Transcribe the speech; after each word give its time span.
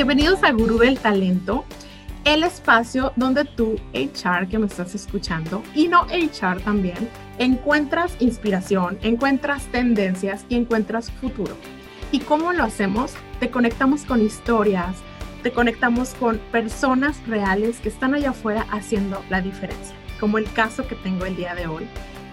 bienvenidos 0.00 0.42
a 0.44 0.52
Gurú 0.52 0.78
del 0.78 0.98
Talento, 0.98 1.66
el 2.24 2.42
espacio 2.42 3.12
donde 3.16 3.44
tú, 3.44 3.78
HR, 3.92 4.48
que 4.48 4.58
me 4.58 4.64
estás 4.64 4.94
escuchando, 4.94 5.62
y 5.74 5.88
no 5.88 6.06
HR 6.06 6.62
también, 6.62 6.96
encuentras 7.36 8.16
inspiración, 8.18 8.98
encuentras 9.02 9.66
tendencias 9.66 10.46
y 10.48 10.54
encuentras 10.54 11.10
futuro. 11.10 11.54
¿Y 12.12 12.20
cómo 12.20 12.54
lo 12.54 12.64
hacemos? 12.64 13.12
Te 13.40 13.50
conectamos 13.50 14.04
con 14.04 14.22
historias, 14.22 14.96
te 15.42 15.52
conectamos 15.52 16.14
con 16.14 16.38
personas 16.50 17.20
reales 17.26 17.78
que 17.80 17.90
están 17.90 18.14
allá 18.14 18.30
afuera 18.30 18.64
haciendo 18.70 19.22
la 19.28 19.42
diferencia, 19.42 19.94
como 20.18 20.38
el 20.38 20.50
caso 20.50 20.88
que 20.88 20.94
tengo 20.94 21.26
el 21.26 21.36
día 21.36 21.54
de 21.54 21.66
hoy 21.66 21.86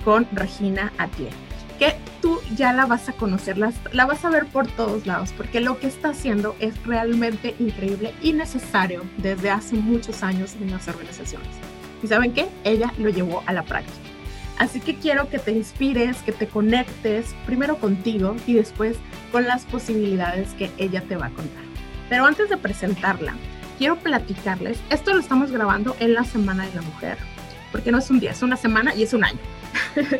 con 0.06 0.26
Regina 0.32 0.94
Atier, 0.98 1.34
que 1.78 1.96
tú 2.22 2.40
ya 2.56 2.74
la 2.74 2.86
vas 2.86 3.10
a 3.10 3.14
conocer, 3.14 3.58
la, 3.58 3.72
la 3.92 4.06
vas 4.06 4.24
a 4.26 4.30
ver 4.30 4.46
por 4.46 4.68
todos 4.68 5.06
lados, 5.06 5.34
porque 5.36 5.62
lo 5.62 5.80
que 5.80 5.88
está 5.88 6.10
haciendo 6.10 6.56
es 6.60 6.82
realmente 6.86 7.56
increíble 7.60 8.14
y 8.22 8.34
necesario 8.34 9.04
desde 9.18 9.50
hace 9.50 9.76
muchos 9.76 10.24
años 10.24 10.56
en 10.60 10.72
las 10.72 10.88
organizaciones. 10.88 11.50
¿Y 12.04 12.08
saben 12.08 12.34
qué? 12.34 12.48
Ella 12.64 12.94
lo 12.98 13.10
llevó 13.10 13.44
a 13.46 13.54
la 13.54 13.64
práctica. 13.64 13.98
Así 14.58 14.80
que 14.80 14.96
quiero 14.96 15.30
que 15.30 15.38
te 15.40 15.52
inspires, 15.52 16.18
que 16.24 16.32
te 16.32 16.48
conectes 16.48 17.36
primero 17.46 17.78
contigo 17.78 18.36
y 18.48 18.54
después 18.54 18.98
con 19.32 19.46
las 19.46 19.66
posibilidades 19.66 20.54
que 20.54 20.72
ella 20.78 21.02
te 21.02 21.16
va 21.16 21.28
a 21.28 21.32
contar. 21.32 21.64
Pero 22.10 22.26
antes 22.26 22.50
de 22.50 22.58
presentarla, 22.58 23.36
quiero 23.78 23.98
platicarles, 23.98 24.80
esto 24.90 25.14
lo 25.14 25.20
estamos 25.20 25.52
grabando 25.52 25.96
en 26.00 26.14
la 26.14 26.24
Semana 26.24 26.66
de 26.66 26.74
la 26.74 26.82
Mujer, 26.82 27.18
porque 27.72 27.92
no 27.92 28.00
es 28.00 28.10
un 28.10 28.20
día, 28.20 28.32
es 28.32 28.42
una 28.42 28.58
semana 28.58 28.96
y 28.96 29.04
es 29.04 29.14
un 29.14 29.24
año. 29.24 29.40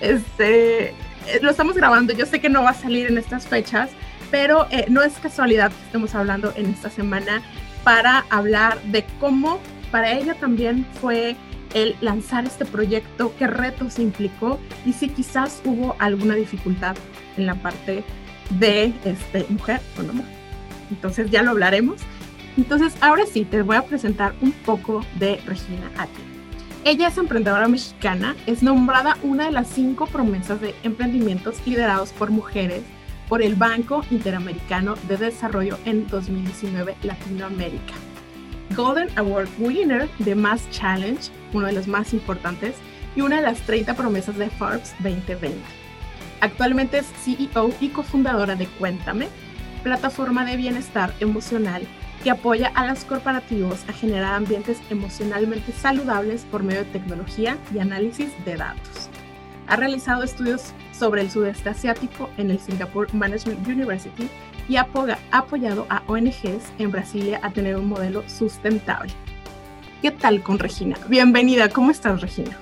este, 0.00 0.88
eh, 0.88 0.94
lo 1.42 1.50
estamos 1.50 1.76
grabando, 1.76 2.12
yo 2.12 2.26
sé 2.26 2.40
que 2.40 2.48
no 2.48 2.62
va 2.62 2.70
a 2.70 2.74
salir 2.74 3.06
en 3.06 3.18
estas 3.18 3.46
fechas, 3.46 3.90
pero 4.30 4.66
eh, 4.70 4.86
no 4.88 5.02
es 5.02 5.14
casualidad 5.14 5.70
que 5.70 5.84
estemos 5.86 6.14
hablando 6.14 6.52
en 6.56 6.66
esta 6.66 6.90
semana 6.90 7.42
para 7.84 8.24
hablar 8.30 8.80
de 8.84 9.04
cómo 9.18 9.60
para 9.90 10.12
ella 10.12 10.34
también 10.34 10.86
fue 11.00 11.36
el 11.74 11.96
lanzar 12.00 12.44
este 12.44 12.64
proyecto, 12.64 13.32
qué 13.38 13.46
retos 13.46 13.98
implicó 13.98 14.58
y 14.84 14.92
si 14.92 15.08
quizás 15.08 15.60
hubo 15.64 15.96
alguna 15.98 16.34
dificultad 16.34 16.96
en 17.36 17.46
la 17.46 17.54
parte 17.54 18.04
de 18.58 18.92
este, 19.04 19.46
mujer 19.48 19.80
o 19.98 20.02
no. 20.02 20.24
Entonces 20.90 21.30
ya 21.30 21.42
lo 21.42 21.50
hablaremos. 21.50 22.00
Entonces 22.56 22.94
ahora 23.00 23.24
sí, 23.26 23.44
te 23.44 23.62
voy 23.62 23.76
a 23.76 23.82
presentar 23.82 24.34
un 24.40 24.52
poco 24.52 25.04
de 25.18 25.40
Regina 25.46 25.90
Ati. 25.96 26.22
Ella 26.82 27.08
es 27.08 27.18
emprendedora 27.18 27.68
mexicana, 27.68 28.34
es 28.46 28.62
nombrada 28.62 29.18
una 29.22 29.44
de 29.44 29.50
las 29.50 29.68
cinco 29.68 30.06
promesas 30.06 30.62
de 30.62 30.74
emprendimientos 30.82 31.60
liderados 31.66 32.10
por 32.12 32.30
mujeres 32.30 32.82
por 33.28 33.42
el 33.42 33.54
Banco 33.54 34.02
Interamericano 34.10 34.94
de 35.06 35.18
Desarrollo 35.18 35.78
en 35.84 36.06
2019 36.06 36.96
Latinoamérica. 37.02 37.92
Golden 38.74 39.10
Award 39.18 39.50
Winner 39.58 40.08
de 40.20 40.34
Mass 40.34 40.70
Challenge, 40.70 41.30
uno 41.52 41.66
de 41.66 41.74
los 41.74 41.86
más 41.86 42.14
importantes, 42.14 42.76
y 43.14 43.20
una 43.20 43.36
de 43.36 43.42
las 43.42 43.60
30 43.60 43.94
promesas 43.94 44.38
de 44.38 44.48
Forbes 44.48 44.94
2020. 45.00 45.58
Actualmente 46.40 46.98
es 46.98 47.06
CEO 47.22 47.74
y 47.78 47.90
cofundadora 47.90 48.54
de 48.54 48.66
Cuéntame, 48.66 49.28
plataforma 49.82 50.46
de 50.46 50.56
bienestar 50.56 51.12
emocional 51.20 51.86
que 52.22 52.30
apoya 52.30 52.70
a 52.74 52.86
los 52.86 53.04
corporativos 53.04 53.84
a 53.88 53.92
generar 53.92 54.34
ambientes 54.34 54.80
emocionalmente 54.90 55.72
saludables 55.72 56.44
por 56.50 56.62
medio 56.62 56.84
de 56.84 56.90
tecnología 56.90 57.56
y 57.74 57.78
análisis 57.78 58.32
de 58.44 58.56
datos. 58.56 59.08
Ha 59.66 59.76
realizado 59.76 60.22
estudios 60.22 60.74
sobre 60.92 61.22
el 61.22 61.30
sudeste 61.30 61.70
asiático 61.70 62.28
en 62.36 62.50
el 62.50 62.58
Singapore 62.58 63.12
Management 63.12 63.66
University 63.66 64.28
y 64.68 64.76
ha 64.76 64.86
apoyado 65.30 65.86
a 65.88 66.02
ONGs 66.06 66.72
en 66.78 66.90
Brasilia 66.90 67.40
a 67.42 67.50
tener 67.50 67.76
un 67.76 67.88
modelo 67.88 68.22
sustentable. 68.28 69.12
¿Qué 70.02 70.10
tal 70.10 70.42
con 70.42 70.58
Regina? 70.58 70.96
Bienvenida, 71.08 71.68
¿cómo 71.68 71.90
estás 71.90 72.20
Regina? 72.20 72.56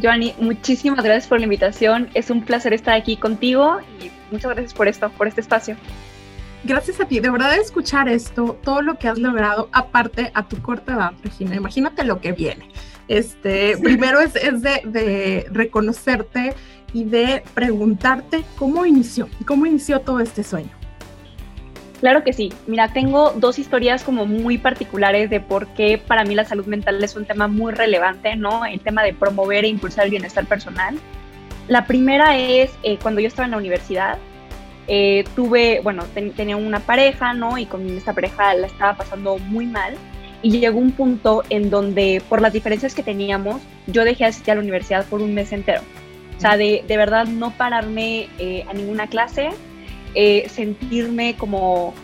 Joanny, 0.00 0.34
muchísimas 0.38 1.04
gracias 1.04 1.26
por 1.26 1.38
la 1.38 1.44
invitación. 1.44 2.08
Es 2.14 2.30
un 2.30 2.42
placer 2.42 2.72
estar 2.72 2.94
aquí 2.94 3.16
contigo 3.16 3.78
y 4.00 4.10
muchas 4.32 4.52
gracias 4.52 4.74
por 4.74 4.88
esto, 4.88 5.10
por 5.10 5.26
este 5.26 5.40
espacio. 5.40 5.76
Gracias 6.62 7.00
a 7.00 7.06
ti, 7.06 7.20
de 7.20 7.30
verdad 7.30 7.56
escuchar 7.56 8.08
esto, 8.08 8.58
todo 8.62 8.82
lo 8.82 8.98
que 8.98 9.08
has 9.08 9.18
logrado, 9.18 9.70
aparte 9.72 10.30
a 10.34 10.46
tu 10.46 10.60
corta 10.60 10.92
edad, 10.92 11.12
Regina, 11.24 11.56
imagínate 11.56 12.04
lo 12.04 12.20
que 12.20 12.32
viene. 12.32 12.68
Este, 13.08 13.76
primero 13.82 14.20
es, 14.20 14.36
es 14.36 14.60
de, 14.60 14.82
de, 14.84 15.46
reconocerte 15.50 16.54
y 16.92 17.04
de 17.04 17.42
preguntarte 17.54 18.44
cómo 18.56 18.84
inició, 18.84 19.28
cómo 19.46 19.64
inició 19.66 20.00
todo 20.00 20.20
este 20.20 20.44
sueño. 20.44 20.70
Claro 22.00 22.24
que 22.24 22.32
sí. 22.32 22.50
Mira, 22.66 22.92
tengo 22.92 23.32
dos 23.32 23.58
historias 23.58 24.02
como 24.04 24.24
muy 24.24 24.56
particulares 24.56 25.28
de 25.28 25.40
por 25.40 25.66
qué 25.68 25.98
para 25.98 26.24
mí 26.24 26.34
la 26.34 26.46
salud 26.46 26.66
mental 26.66 27.02
es 27.04 27.14
un 27.14 27.26
tema 27.26 27.46
muy 27.46 27.72
relevante, 27.72 28.36
¿no? 28.36 28.64
El 28.64 28.80
tema 28.80 29.02
de 29.02 29.12
promover 29.12 29.64
e 29.64 29.68
impulsar 29.68 30.06
el 30.06 30.10
bienestar 30.10 30.46
personal. 30.46 30.98
La 31.68 31.86
primera 31.86 32.38
es 32.38 32.70
eh, 32.82 32.98
cuando 33.00 33.20
yo 33.20 33.28
estaba 33.28 33.44
en 33.44 33.50
la 33.50 33.58
universidad, 33.58 34.18
eh, 34.92 35.22
tuve, 35.36 35.80
bueno, 35.84 36.02
tenía 36.36 36.56
una 36.56 36.80
pareja, 36.80 37.32
¿no? 37.32 37.56
Y 37.58 37.66
con 37.66 37.88
esta 37.96 38.12
pareja 38.12 38.54
la 38.54 38.66
estaba 38.66 38.96
pasando 38.96 39.38
muy 39.38 39.64
mal. 39.64 39.94
Y 40.42 40.58
llegó 40.58 40.80
un 40.80 40.90
punto 40.90 41.44
en 41.48 41.70
donde, 41.70 42.20
por 42.28 42.42
las 42.42 42.52
diferencias 42.52 42.92
que 42.92 43.04
teníamos, 43.04 43.62
yo 43.86 44.04
dejé 44.04 44.24
de 44.24 44.30
asistir 44.30 44.50
a 44.50 44.54
la 44.56 44.62
universidad 44.62 45.06
por 45.06 45.22
un 45.22 45.32
mes 45.32 45.52
entero. 45.52 45.82
O 46.36 46.40
sea, 46.40 46.56
de, 46.56 46.82
de 46.88 46.96
verdad 46.96 47.26
no 47.26 47.52
pararme 47.52 48.28
eh, 48.40 48.64
a 48.68 48.72
ninguna 48.72 49.06
clase, 49.06 49.50
eh, 50.16 50.48
sentirme 50.48 51.36
como 51.36 51.94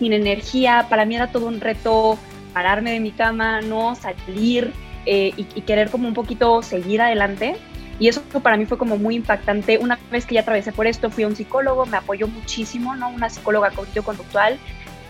sin 0.00 0.12
energía. 0.12 0.86
Para 0.88 1.04
mí 1.04 1.14
era 1.14 1.30
todo 1.30 1.46
un 1.46 1.60
reto 1.60 2.18
pararme 2.52 2.90
de 2.90 2.98
mi 2.98 3.12
cama, 3.12 3.60
no 3.60 3.94
salir 3.94 4.72
eh, 5.04 5.32
y, 5.36 5.46
y, 5.54 5.60
querer 5.60 5.90
como 5.90 6.08
un 6.08 6.14
poquito 6.14 6.60
seguir 6.62 7.02
adelante. 7.02 7.54
Y 7.98 8.08
eso 8.08 8.22
para 8.42 8.56
mí 8.56 8.66
fue 8.66 8.78
como 8.78 8.96
muy 8.96 9.16
impactante. 9.16 9.78
Una 9.78 9.98
vez 10.10 10.26
que 10.26 10.34
ya 10.34 10.42
atravesé 10.42 10.72
por 10.72 10.86
esto, 10.86 11.10
fui 11.10 11.24
a 11.24 11.28
un 11.28 11.36
psicólogo, 11.36 11.86
me 11.86 11.96
apoyó 11.96 12.28
muchísimo, 12.28 12.94
¿no? 12.94 13.08
Una 13.08 13.30
psicóloga 13.30 13.70
cognitivo-conductual. 13.70 14.58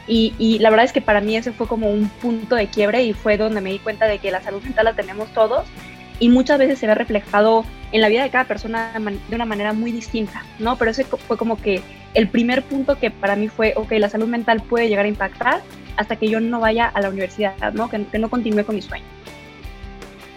Y, 0.06 0.34
y, 0.38 0.60
la 0.60 0.70
verdad 0.70 0.84
es 0.84 0.92
que 0.92 1.00
para 1.00 1.20
mí 1.20 1.36
ese 1.36 1.50
fue 1.50 1.66
como 1.66 1.90
un 1.90 2.08
punto 2.08 2.54
de 2.54 2.68
quiebre 2.68 3.02
y 3.02 3.12
fue 3.12 3.36
donde 3.36 3.60
me 3.60 3.72
di 3.72 3.80
cuenta 3.80 4.06
de 4.06 4.18
que 4.18 4.30
la 4.30 4.40
salud 4.40 4.62
mental 4.62 4.84
la 4.84 4.92
tenemos 4.92 5.28
todos 5.32 5.66
y 6.18 6.28
muchas 6.28 6.58
veces 6.58 6.78
se 6.78 6.86
ve 6.86 6.94
reflejado 6.94 7.64
en 7.92 8.00
la 8.00 8.08
vida 8.08 8.22
de 8.22 8.30
cada 8.30 8.44
persona 8.44 8.92
de 8.94 9.34
una 9.34 9.44
manera 9.44 9.72
muy 9.72 9.92
distinta, 9.92 10.44
¿no? 10.58 10.76
Pero 10.76 10.90
ese 10.90 11.04
fue 11.04 11.36
como 11.36 11.60
que 11.60 11.82
el 12.14 12.28
primer 12.28 12.62
punto 12.62 12.98
que 12.98 13.10
para 13.10 13.36
mí 13.36 13.48
fue, 13.48 13.74
ok, 13.76 13.92
la 13.92 14.08
salud 14.08 14.28
mental 14.28 14.62
puede 14.62 14.88
llegar 14.88 15.04
a 15.04 15.08
impactar 15.08 15.62
hasta 15.96 16.16
que 16.16 16.28
yo 16.28 16.40
no 16.40 16.60
vaya 16.60 16.86
a 16.86 17.00
la 17.00 17.08
universidad, 17.08 17.72
¿no? 17.72 17.88
Que, 17.90 18.04
que 18.04 18.18
no 18.18 18.30
continúe 18.30 18.64
con 18.64 18.74
mi 18.74 18.82
sueño. 18.82 19.04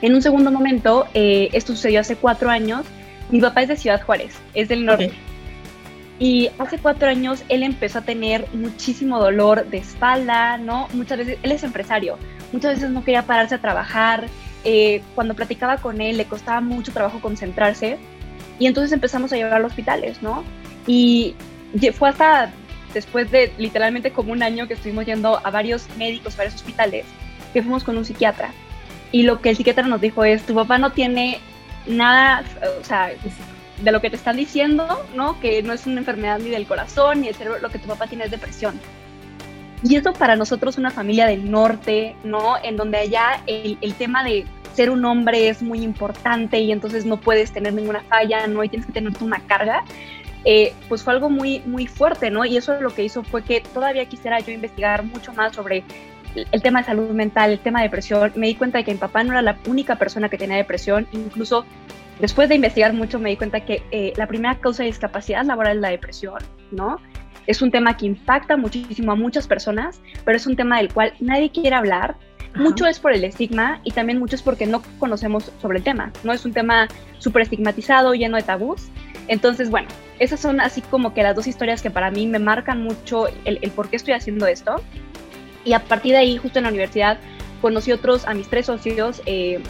En 0.02 0.16
un 0.16 0.22
segundo 0.22 0.52
momento, 0.52 1.08
eh, 1.14 1.50
esto 1.54 1.74
sucedió 1.74 2.00
hace 2.00 2.16
cuatro 2.16 2.50
años, 2.50 2.86
mi 3.30 3.42
papá 3.42 3.62
es 3.62 3.68
de 3.68 3.78
Ciudad 3.78 4.02
Juárez, 4.02 4.36
es 4.54 4.70
del 4.70 4.86
norte. 4.86 5.08
Okay. 5.08 5.20
Y 6.20 6.50
hace 6.58 6.78
cuatro 6.78 7.08
años 7.08 7.44
él 7.48 7.64
empezó 7.64 8.00
a 8.00 8.02
tener 8.02 8.46
muchísimo 8.54 9.20
dolor 9.20 9.66
de 9.68 9.78
espalda, 9.78 10.58
¿no? 10.58 10.88
Muchas 10.94 11.20
veces, 11.20 11.38
él 11.44 11.52
es 11.52 11.64
empresario, 11.64 12.18
muchas 12.52 12.76
veces 12.76 12.90
no 12.90 13.04
quería 13.04 13.24
pararse 13.24 13.56
a 13.56 13.62
trabajar, 13.62 14.28
eh, 14.66 15.02
cuando 15.16 15.34
platicaba 15.34 15.78
con 15.78 16.02
él 16.02 16.18
le 16.18 16.26
costaba 16.26 16.60
mucho 16.60 16.92
trabajo 16.92 17.22
concentrarse 17.22 17.98
y 18.60 18.68
entonces 18.68 18.92
empezamos 18.92 19.32
a 19.32 19.38
llevar 19.38 19.62
a 19.62 19.66
hospitales, 19.66 20.22
¿no? 20.22 20.44
Y 20.86 21.36
fue 21.94 22.10
hasta 22.10 22.52
después 22.94 23.32
de 23.32 23.54
literalmente 23.58 24.12
como 24.12 24.34
un 24.34 24.44
año 24.44 24.68
que 24.68 24.74
estuvimos 24.74 25.06
yendo 25.06 25.40
a 25.46 25.52
varios 25.52 25.88
médicos, 25.98 26.36
varios 26.36 26.56
hospitales, 26.56 27.06
que 27.54 27.62
fuimos 27.62 27.84
con 27.84 27.98
un 27.98 28.04
psiquiatra. 28.04 28.52
Y 29.12 29.24
lo 29.24 29.42
que 29.42 29.50
el 29.50 29.58
psiquiatra 29.58 29.88
nos 29.88 30.02
dijo 30.02 30.24
es, 30.24 30.46
tu 30.46 30.54
papá 30.54 30.78
no 30.78 30.92
tiene 30.92 31.40
nada, 31.88 32.44
o 32.80 32.84
sea, 32.84 33.12
de 33.82 33.92
lo 33.92 34.02
que 34.02 34.10
te 34.10 34.16
están 34.16 34.38
diciendo, 34.38 35.06
¿no? 35.16 35.40
Que 35.40 35.64
no 35.64 35.74
es 35.74 35.88
una 35.88 36.00
enfermedad 36.00 36.40
ni 36.40 36.50
del 36.50 36.68
corazón 36.68 37.22
ni 37.22 37.28
del 37.28 37.36
cerebro, 37.36 37.60
lo 37.60 37.70
que 37.70 37.80
tu 37.80 37.88
papá 37.88 38.08
tiene 38.08 38.26
es 38.26 38.32
depresión. 38.32 38.80
Y 39.82 39.96
eso 39.96 40.12
para 40.14 40.36
nosotros, 40.36 40.78
una 40.78 40.92
familia 40.92 41.26
del 41.26 41.50
norte, 41.50 42.16
¿no? 42.24 42.56
En 42.62 42.76
donde 42.76 42.98
allá 42.98 43.42
el, 43.48 43.78
el, 43.82 43.94
tema 43.96 44.24
de 44.24 44.46
ser 44.74 44.90
un 44.90 45.06
hombre 45.06 45.48
es 45.48 45.62
muy 45.62 45.82
importante 45.82 46.60
y 46.60 46.72
entonces 46.72 47.06
no 47.06 47.18
puedes 47.18 47.52
tener 47.52 47.74
ninguna 47.74 48.02
falla, 48.02 48.46
¿no? 48.48 48.64
Y 48.64 48.70
tienes 48.70 48.86
que 48.86 48.94
tener 48.94 49.14
una 49.22 49.40
carga. 49.40 49.84
Eh, 50.46 50.74
pues 50.88 51.04
fue 51.04 51.14
algo 51.14 51.30
muy, 51.30 51.60
muy 51.66 51.88
fuerte, 51.88 52.30
¿no? 52.30 52.46
Y 52.46 52.58
eso 52.58 52.80
lo 52.80 52.94
que 52.94 53.04
hizo 53.04 53.24
fue 53.24 53.44
que 53.44 53.62
todavía 53.62 54.06
quisiera 54.06 54.40
yo 54.40 54.52
investigar 54.52 55.04
mucho 55.04 55.34
más 55.34 55.54
sobre 55.54 55.84
el 56.36 56.62
tema 56.62 56.80
de 56.80 56.86
salud 56.86 57.10
mental, 57.12 57.52
el 57.52 57.60
tema 57.60 57.80
de 57.80 57.86
depresión. 57.86 58.32
Me 58.36 58.48
di 58.48 58.56
cuenta 58.56 58.78
de 58.78 58.84
que 58.84 58.92
mi 58.92 58.98
papá 58.98 59.24
no 59.24 59.32
era 59.32 59.42
la 59.42 59.58
única 59.68 59.96
persona 59.96 60.30
que 60.30 60.38
tenía 60.38 60.58
depresión, 60.58 61.08
incluso 61.12 61.66
después 62.20 62.50
de 62.50 62.56
investigar 62.56 62.94
mucho 62.94 63.20
me 63.20 63.30
di 63.30 63.38
cuenta 63.38 63.62
que 63.62 63.84
eh, 63.92 64.14
la 64.16 64.28
primera 64.28 64.56
causa 64.56 64.84
de 64.84 64.88
discapacidad 64.88 65.44
laboral 65.46 65.78
es 65.78 65.82
la 65.82 65.90
depresión, 65.90 66.40
¿no? 66.72 66.98
Es 67.48 67.62
un 67.62 67.72
tema 67.72 67.98
que 67.98 68.06
impacta 68.06 68.58
muchísimo 68.58 69.12
a 69.12 69.16
muchas 69.16 69.48
personas, 69.48 70.02
pero 70.24 70.38
es 70.38 70.46
un 70.46 70.56
tema 70.56 70.78
del 70.78 70.94
cual 70.94 71.14
nadie 71.20 71.50
quiere 71.50 71.76
hablar. 71.76 72.16
Ajá. 72.54 72.64
Mucho 72.64 72.86
es 72.86 73.00
por 73.00 73.14
el 73.14 73.24
estigma 73.24 73.80
y 73.84 73.92
también 73.92 74.20
mucho 74.20 74.36
es 74.36 74.42
porque 74.42 74.66
no 74.66 74.82
conocemos 75.00 75.52
sobre 75.62 75.80
el 75.80 75.84
tema. 75.84 76.12
No 76.24 76.34
es 76.34 76.46
un 76.46 76.54
tema 76.54 76.88
súper 77.18 77.44
estigmatizado, 77.44 78.14
lleno 78.14 78.38
de 78.38 78.44
tabús. 78.44 78.90
Entonces, 79.28 79.70
bueno, 79.70 79.88
esas 80.20 80.40
son 80.40 80.60
así 80.60 80.82
como 80.82 81.14
que 81.14 81.24
las 81.24 81.36
dos 81.36 81.48
historias 81.48 81.82
que 81.82 81.92
para 81.92 82.12
mí 82.12 82.28
me 82.28 82.40
marcan 82.40 82.84
mucho 82.84 83.28
el, 83.46 83.60
el 83.62 83.72
por 83.72 83.90
qué 83.90 83.96
estoy 83.96 84.14
haciendo 84.14 84.48
esto. 84.48 84.76
Y 85.66 85.74
a 85.74 85.80
partir 85.80 86.14
de 86.14 86.20
ahí, 86.20 86.38
justo 86.38 86.60
en 86.60 86.64
la 86.64 86.70
universidad, 86.70 87.18
conocí 87.62 87.92
otros, 87.92 88.26
a 88.26 88.34
mis 88.34 88.48
tres 88.48 88.66
socios, 88.68 89.22
eh, 89.26 89.62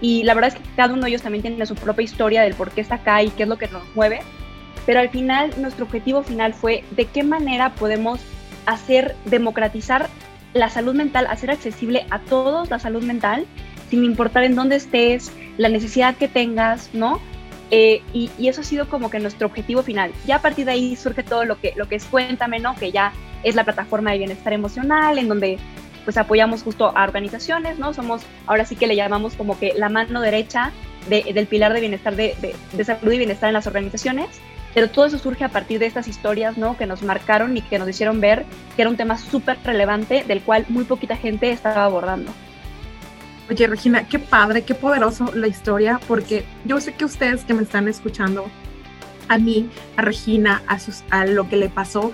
y 0.00 0.24
la 0.24 0.34
verdad 0.34 0.52
es 0.54 0.60
que 0.60 0.68
cada 0.76 0.92
uno 0.92 1.02
de 1.02 1.08
ellos 1.10 1.22
también 1.22 1.42
tiene 1.42 1.64
su 1.66 1.74
propia 1.74 2.04
historia 2.04 2.42
del 2.42 2.54
por 2.54 2.70
qué 2.70 2.80
está 2.80 2.96
acá 2.96 3.22
y 3.22 3.30
qué 3.30 3.44
es 3.44 3.48
lo 3.48 3.56
que 3.56 3.68
nos 3.68 3.82
mueve. 3.94 4.20
Pero 4.84 5.00
al 5.00 5.08
final, 5.08 5.50
nuestro 5.58 5.84
objetivo 5.86 6.22
final 6.22 6.54
fue 6.54 6.84
de 6.92 7.06
qué 7.06 7.22
manera 7.22 7.74
podemos 7.74 8.20
hacer, 8.66 9.16
democratizar 9.24 10.08
la 10.52 10.70
salud 10.70 10.94
mental, 10.94 11.26
hacer 11.28 11.50
accesible 11.50 12.06
a 12.10 12.18
todos 12.20 12.70
la 12.70 12.78
salud 12.78 13.02
mental, 13.02 13.46
sin 13.90 14.04
importar 14.04 14.44
en 14.44 14.54
dónde 14.54 14.76
estés, 14.76 15.32
la 15.56 15.68
necesidad 15.68 16.16
que 16.16 16.28
tengas, 16.28 16.90
¿no? 16.92 17.20
Eh, 17.70 18.02
y, 18.12 18.30
eso 18.46 18.60
ha 18.60 18.64
sido 18.64 18.88
como 18.88 19.10
que 19.10 19.18
nuestro 19.18 19.48
objetivo 19.48 19.82
final. 19.82 20.12
Ya 20.26 20.36
a 20.36 20.42
partir 20.42 20.66
de 20.66 20.72
ahí 20.72 20.96
surge 20.96 21.22
todo 21.22 21.44
lo 21.44 21.60
que, 21.60 21.72
lo 21.76 21.88
que 21.88 21.96
es 21.96 22.04
Cuéntame, 22.04 22.60
¿no? 22.60 22.76
Que 22.76 22.92
ya 22.92 23.12
es 23.42 23.54
la 23.54 23.64
plataforma 23.64 24.12
de 24.12 24.18
bienestar 24.18 24.52
emocional, 24.52 25.18
en 25.18 25.28
donde 25.28 25.58
pues 26.04 26.16
apoyamos 26.16 26.62
justo 26.62 26.96
a 26.96 27.02
organizaciones, 27.02 27.78
¿no? 27.78 27.92
Somos, 27.92 28.22
ahora 28.46 28.64
sí 28.64 28.76
que 28.76 28.86
le 28.86 28.94
llamamos 28.94 29.34
como 29.34 29.58
que 29.58 29.74
la 29.76 29.88
mano 29.88 30.20
derecha 30.20 30.72
del 31.08 31.46
pilar 31.46 31.72
de 31.72 31.80
bienestar, 31.80 32.16
de, 32.16 32.54
de, 32.72 32.84
salud 32.84 33.12
y 33.12 33.18
bienestar 33.18 33.48
en 33.48 33.54
las 33.54 33.66
organizaciones, 33.66 34.28
pero 34.74 34.88
todo 34.88 35.06
eso 35.06 35.18
surge 35.18 35.44
a 35.44 35.48
partir 35.48 35.78
de 35.78 35.86
estas 35.86 36.06
historias, 36.06 36.58
¿no? 36.58 36.76
Que 36.76 36.86
nos 36.86 37.02
marcaron 37.02 37.56
y 37.56 37.62
que 37.62 37.78
nos 37.78 37.88
hicieron 37.88 38.20
ver 38.20 38.44
que 38.76 38.82
era 38.82 38.90
un 38.90 38.96
tema 38.96 39.18
súper 39.18 39.58
relevante 39.64 40.24
del 40.24 40.42
cual 40.42 40.64
muy 40.68 40.84
poquita 40.84 41.16
gente 41.16 41.50
estaba 41.50 41.84
abordando. 41.84 42.32
Oye, 43.48 43.66
Regina, 43.68 44.08
qué 44.08 44.18
padre, 44.18 44.62
qué 44.62 44.74
poderoso 44.74 45.32
la 45.34 45.46
historia, 45.46 46.00
porque 46.08 46.44
yo 46.64 46.80
sé 46.80 46.94
que 46.94 47.04
ustedes 47.04 47.44
que 47.44 47.54
me 47.54 47.62
están 47.62 47.86
escuchando, 47.86 48.46
a 49.28 49.38
mí, 49.38 49.70
a 49.96 50.02
Regina, 50.02 50.62
a, 50.66 50.78
sus, 50.78 51.04
a 51.10 51.26
lo 51.26 51.48
que 51.48 51.56
le 51.56 51.68
pasó, 51.68 52.12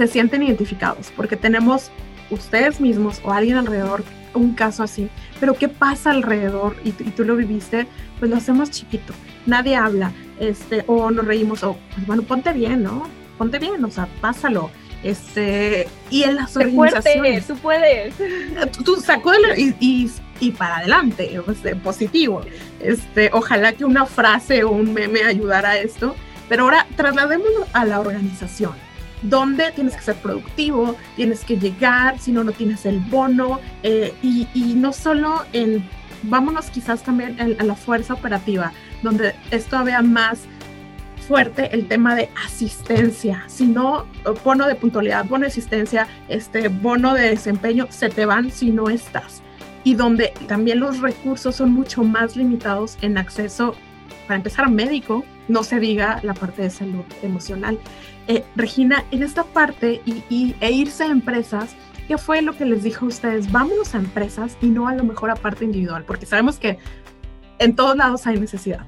se 0.00 0.06
sienten 0.06 0.42
identificados, 0.42 1.12
porque 1.14 1.36
tenemos 1.36 1.90
ustedes 2.30 2.80
mismos 2.80 3.20
o 3.22 3.32
alguien 3.32 3.58
alrededor 3.58 4.02
un 4.32 4.54
caso 4.54 4.82
así, 4.82 5.10
pero 5.38 5.52
¿qué 5.52 5.68
pasa 5.68 6.10
alrededor? 6.10 6.74
Y, 6.84 6.92
tú 6.92 7.22
lo 7.22 7.36
viviste, 7.36 7.86
pues 8.18 8.30
lo 8.30 8.38
hacemos 8.38 8.70
chiquito, 8.70 9.12
nadie 9.44 9.76
habla, 9.76 10.12
este, 10.38 10.84
o 10.86 11.10
nos 11.10 11.26
reímos, 11.26 11.62
o 11.64 11.76
pues 11.94 12.06
bueno, 12.06 12.22
ponte 12.22 12.54
bien, 12.54 12.82
¿no? 12.82 13.08
Ponte 13.36 13.58
bien, 13.58 13.84
o 13.84 13.90
sea, 13.90 14.08
pásalo. 14.22 14.70
Este, 15.02 15.86
y 16.08 16.22
en 16.22 16.36
las 16.36 16.56
organizaciones. 16.56 17.46
tú 17.46 17.56
puedes. 17.56 18.14
Tú, 18.84 18.96
sacó 18.96 19.32
y, 19.54 19.74
y, 19.80 20.10
y, 20.40 20.50
para 20.52 20.78
adelante, 20.78 21.38
positivo. 21.82 22.40
Este, 22.80 23.28
ojalá 23.34 23.74
que 23.74 23.84
una 23.84 24.06
frase 24.06 24.64
o 24.64 24.70
un 24.70 24.94
meme 24.94 25.24
ayudara 25.24 25.70
a 25.70 25.78
esto, 25.78 26.16
pero 26.48 26.64
ahora 26.64 26.86
trasladémoslo 26.96 27.66
a 27.74 27.84
la 27.84 28.00
organización 28.00 28.72
donde 29.22 29.70
tienes 29.72 29.96
que 29.96 30.02
ser 30.02 30.16
productivo, 30.16 30.96
tienes 31.16 31.44
que 31.44 31.56
llegar, 31.56 32.18
si 32.18 32.32
no, 32.32 32.44
no 32.44 32.52
tienes 32.52 32.86
el 32.86 33.00
bono, 33.00 33.60
eh, 33.82 34.14
y, 34.22 34.46
no 34.74 34.92
solo 34.92 35.44
en, 35.52 35.88
vámonos 36.22 36.70
quizás 36.70 37.02
también 37.02 37.36
a 37.58 37.64
la 37.64 37.74
fuerza 37.74 38.14
operativa, 38.14 38.72
donde 39.02 39.34
es 39.50 39.66
todavía 39.66 40.02
más 40.02 40.46
fuerte 41.30 41.72
el 41.72 41.86
tema 41.86 42.16
de 42.16 42.28
asistencia, 42.44 43.44
si 43.46 43.64
no, 43.66 44.04
bono 44.42 44.66
de 44.66 44.74
puntualidad, 44.74 45.24
bono 45.26 45.42
de 45.42 45.46
asistencia, 45.46 46.08
este 46.28 46.66
bono 46.66 47.14
de 47.14 47.30
desempeño, 47.30 47.86
se 47.90 48.08
te 48.08 48.26
van 48.26 48.50
si 48.50 48.70
no 48.70 48.88
estás. 48.90 49.40
Y 49.84 49.94
donde 49.94 50.32
también 50.48 50.80
los 50.80 50.98
recursos 50.98 51.54
son 51.54 51.70
mucho 51.70 52.02
más 52.02 52.34
limitados 52.34 52.98
en 53.00 53.16
acceso, 53.16 53.76
para 54.30 54.36
empezar, 54.36 54.70
médico, 54.70 55.24
no 55.48 55.64
se 55.64 55.80
diga 55.80 56.20
la 56.22 56.34
parte 56.34 56.62
de 56.62 56.70
salud 56.70 57.02
emocional. 57.20 57.80
Eh, 58.28 58.44
Regina, 58.54 59.04
en 59.10 59.24
esta 59.24 59.42
parte 59.42 60.00
y, 60.06 60.54
e 60.60 60.70
irse 60.70 61.02
a 61.02 61.08
empresas, 61.08 61.74
¿qué 62.06 62.16
fue 62.16 62.40
lo 62.40 62.56
que 62.56 62.64
les 62.64 62.84
dijo 62.84 63.06
a 63.06 63.08
ustedes? 63.08 63.50
Vámonos 63.50 63.92
a 63.92 63.98
empresas 63.98 64.56
y 64.62 64.68
no 64.68 64.86
a 64.86 64.94
lo 64.94 65.02
mejor 65.02 65.30
a 65.30 65.34
parte 65.34 65.64
individual, 65.64 66.04
porque 66.04 66.26
sabemos 66.26 66.60
que 66.60 66.78
en 67.58 67.74
todos 67.74 67.96
lados 67.96 68.24
hay 68.28 68.38
necesidad. 68.38 68.86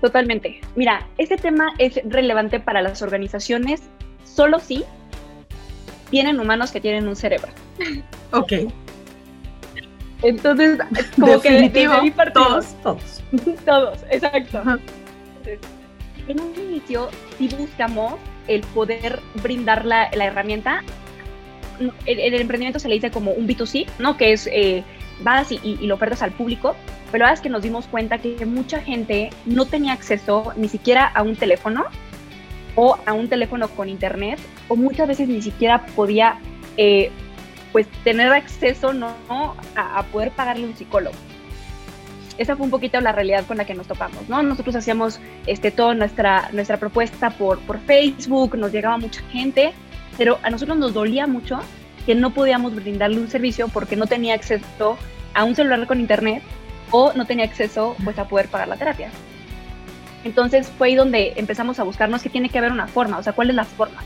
Totalmente. 0.00 0.62
Mira, 0.76 1.06
este 1.18 1.36
tema 1.36 1.74
es 1.76 2.00
relevante 2.06 2.58
para 2.58 2.80
las 2.80 3.02
organizaciones 3.02 3.82
solo 4.24 4.60
si 4.60 4.82
tienen 6.08 6.40
humanos 6.40 6.72
que 6.72 6.80
tienen 6.80 7.06
un 7.06 7.16
cerebro. 7.16 7.52
Ok. 8.32 8.52
Entonces, 10.22 10.78
como 11.14 11.32
Definitivo, 11.32 11.94
que 12.02 12.30
todos, 12.32 12.74
todos. 12.82 13.22
todos, 13.64 13.98
exacto 14.10 14.62
en 16.28 16.40
un 16.40 16.54
inicio 16.54 17.08
sí 17.38 17.48
buscamos 17.58 18.14
el 18.48 18.62
poder 18.62 19.20
brindar 19.42 19.84
la, 19.84 20.08
herramienta. 20.12 20.82
En, 21.78 21.92
el 22.06 22.34
emprendimiento 22.34 22.78
se 22.78 22.88
le 22.88 22.94
dice 22.94 23.10
como 23.10 23.32
un 23.32 23.46
B2C, 23.46 23.86
¿no? 23.98 24.16
Que 24.16 24.32
es, 24.32 24.48
eh, 24.52 24.84
vas 25.22 25.50
y, 25.52 25.60
y, 25.62 25.86
lo 25.86 25.94
ofertas 25.94 26.22
al 26.22 26.32
público, 26.32 26.74
pero 27.10 27.24
la 27.24 27.30
verdad 27.30 27.34
es 27.34 27.40
que 27.40 27.48
nos 27.48 27.62
dimos 27.62 27.86
cuenta 27.86 28.18
que 28.18 28.44
mucha 28.46 28.80
gente 28.80 29.30
no 29.46 29.66
tenía 29.66 29.92
acceso 29.92 30.52
ni 30.56 30.68
siquiera 30.68 31.06
a 31.06 31.22
un 31.22 31.36
teléfono 31.36 31.84
o 32.74 32.98
a 33.04 33.12
un 33.12 33.28
teléfono 33.28 33.68
con 33.68 33.88
internet, 33.88 34.38
o 34.68 34.76
muchas 34.76 35.06
veces 35.06 35.28
ni 35.28 35.42
siquiera 35.42 35.86
podía 35.94 36.38
eh, 36.76 37.10
pues 37.72 37.86
tener 38.04 38.32
acceso 38.32 38.92
¿no? 38.92 39.14
A, 39.74 40.02
poder 40.04 40.30
pagarle 40.30 40.66
un 40.66 40.76
psicólogo 40.76 41.14
esa 42.38 42.56
fue 42.56 42.64
un 42.64 42.70
poquito 42.70 43.00
la 43.00 43.12
realidad 43.12 43.44
con 43.46 43.58
la 43.58 43.66
que 43.66 43.74
nos 43.74 43.86
topamos, 43.86 44.26
¿no? 44.28 44.42
Nosotros 44.42 44.74
hacíamos 44.74 45.20
este, 45.46 45.70
toda 45.70 45.94
nuestra, 45.94 46.48
nuestra 46.52 46.78
propuesta 46.78 47.28
por, 47.30 47.60
por 47.60 47.78
Facebook, 47.80 48.56
nos 48.56 48.72
llegaba 48.72 48.96
mucha 48.96 49.20
gente, 49.30 49.72
pero 50.16 50.38
a 50.42 50.48
nosotros 50.48 50.78
nos 50.78 50.94
dolía 50.94 51.26
mucho 51.26 51.60
que 52.06 52.14
no 52.14 52.32
podíamos 52.32 52.74
brindarle 52.74 53.18
un 53.18 53.28
servicio 53.28 53.68
porque 53.68 53.96
no 53.96 54.06
tenía 54.06 54.34
acceso 54.34 54.96
a 55.34 55.44
un 55.44 55.54
celular 55.54 55.86
con 55.86 56.00
internet 56.00 56.42
o 56.90 57.12
no 57.14 57.26
tenía 57.26 57.44
acceso 57.44 57.96
pues, 58.02 58.18
a 58.18 58.28
poder 58.28 58.48
pagar 58.48 58.68
la 58.68 58.76
terapia. 58.76 59.10
Entonces 60.24 60.70
fue 60.78 60.88
ahí 60.88 60.94
donde 60.94 61.34
empezamos 61.36 61.78
a 61.80 61.82
buscarnos 61.82 62.22
que 62.22 62.30
tiene 62.30 62.48
que 62.48 62.58
haber 62.58 62.72
una 62.72 62.86
forma, 62.86 63.18
o 63.18 63.22
sea, 63.22 63.32
¿cuál 63.32 63.50
es 63.50 63.56
la 63.56 63.64
forma? 63.64 64.02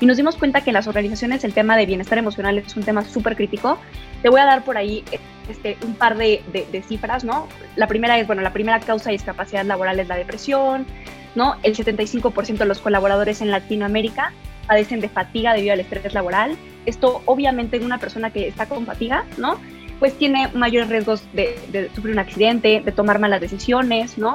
Y 0.00 0.06
nos 0.06 0.16
dimos 0.18 0.36
cuenta 0.36 0.60
que 0.60 0.70
en 0.70 0.74
las 0.74 0.86
organizaciones 0.86 1.42
el 1.44 1.54
tema 1.54 1.76
de 1.76 1.86
bienestar 1.86 2.18
emocional 2.18 2.58
es 2.58 2.76
un 2.76 2.82
tema 2.82 3.02
súper 3.04 3.34
crítico. 3.34 3.78
Te 4.22 4.28
voy 4.28 4.40
a 4.40 4.44
dar 4.44 4.62
por 4.62 4.76
ahí 4.76 5.02
este, 5.48 5.78
un 5.84 5.94
par 5.94 6.18
de, 6.18 6.42
cifras, 6.86 7.24
¿no? 7.24 7.48
La 7.76 7.86
primera 7.86 8.18
es, 8.18 8.26
bueno, 8.26 8.42
la 8.42 8.52
primera 8.52 8.78
causa 8.80 9.06
de 9.06 9.12
discapacidad 9.12 9.64
laboral 9.64 9.98
es 9.98 10.08
la 10.08 10.16
depresión, 10.16 10.86
¿no? 11.34 11.56
El 11.62 11.74
75% 11.74 12.58
de 12.58 12.66
los 12.66 12.80
colaboradores 12.80 13.40
en 13.40 13.50
Latinoamérica 13.50 14.32
padecen 14.66 15.00
de 15.00 15.08
fatiga 15.08 15.54
debido 15.54 15.72
al 15.72 15.80
estrés 15.80 16.12
laboral. 16.12 16.58
Esto 16.84 17.22
obviamente 17.24 17.78
en 17.78 17.84
una 17.84 17.98
persona 17.98 18.30
que 18.30 18.48
está 18.48 18.66
con 18.66 18.84
fatiga, 18.84 19.24
¿no? 19.38 19.58
Pues 19.98 20.18
tiene 20.18 20.48
mayores 20.48 20.90
riesgos 20.90 21.22
de, 21.32 21.58
de 21.72 21.88
sufrir 21.94 22.12
un 22.12 22.18
accidente, 22.18 22.82
de 22.84 22.92
tomar 22.92 23.18
malas 23.18 23.40
decisiones, 23.40 24.18
¿no? 24.18 24.34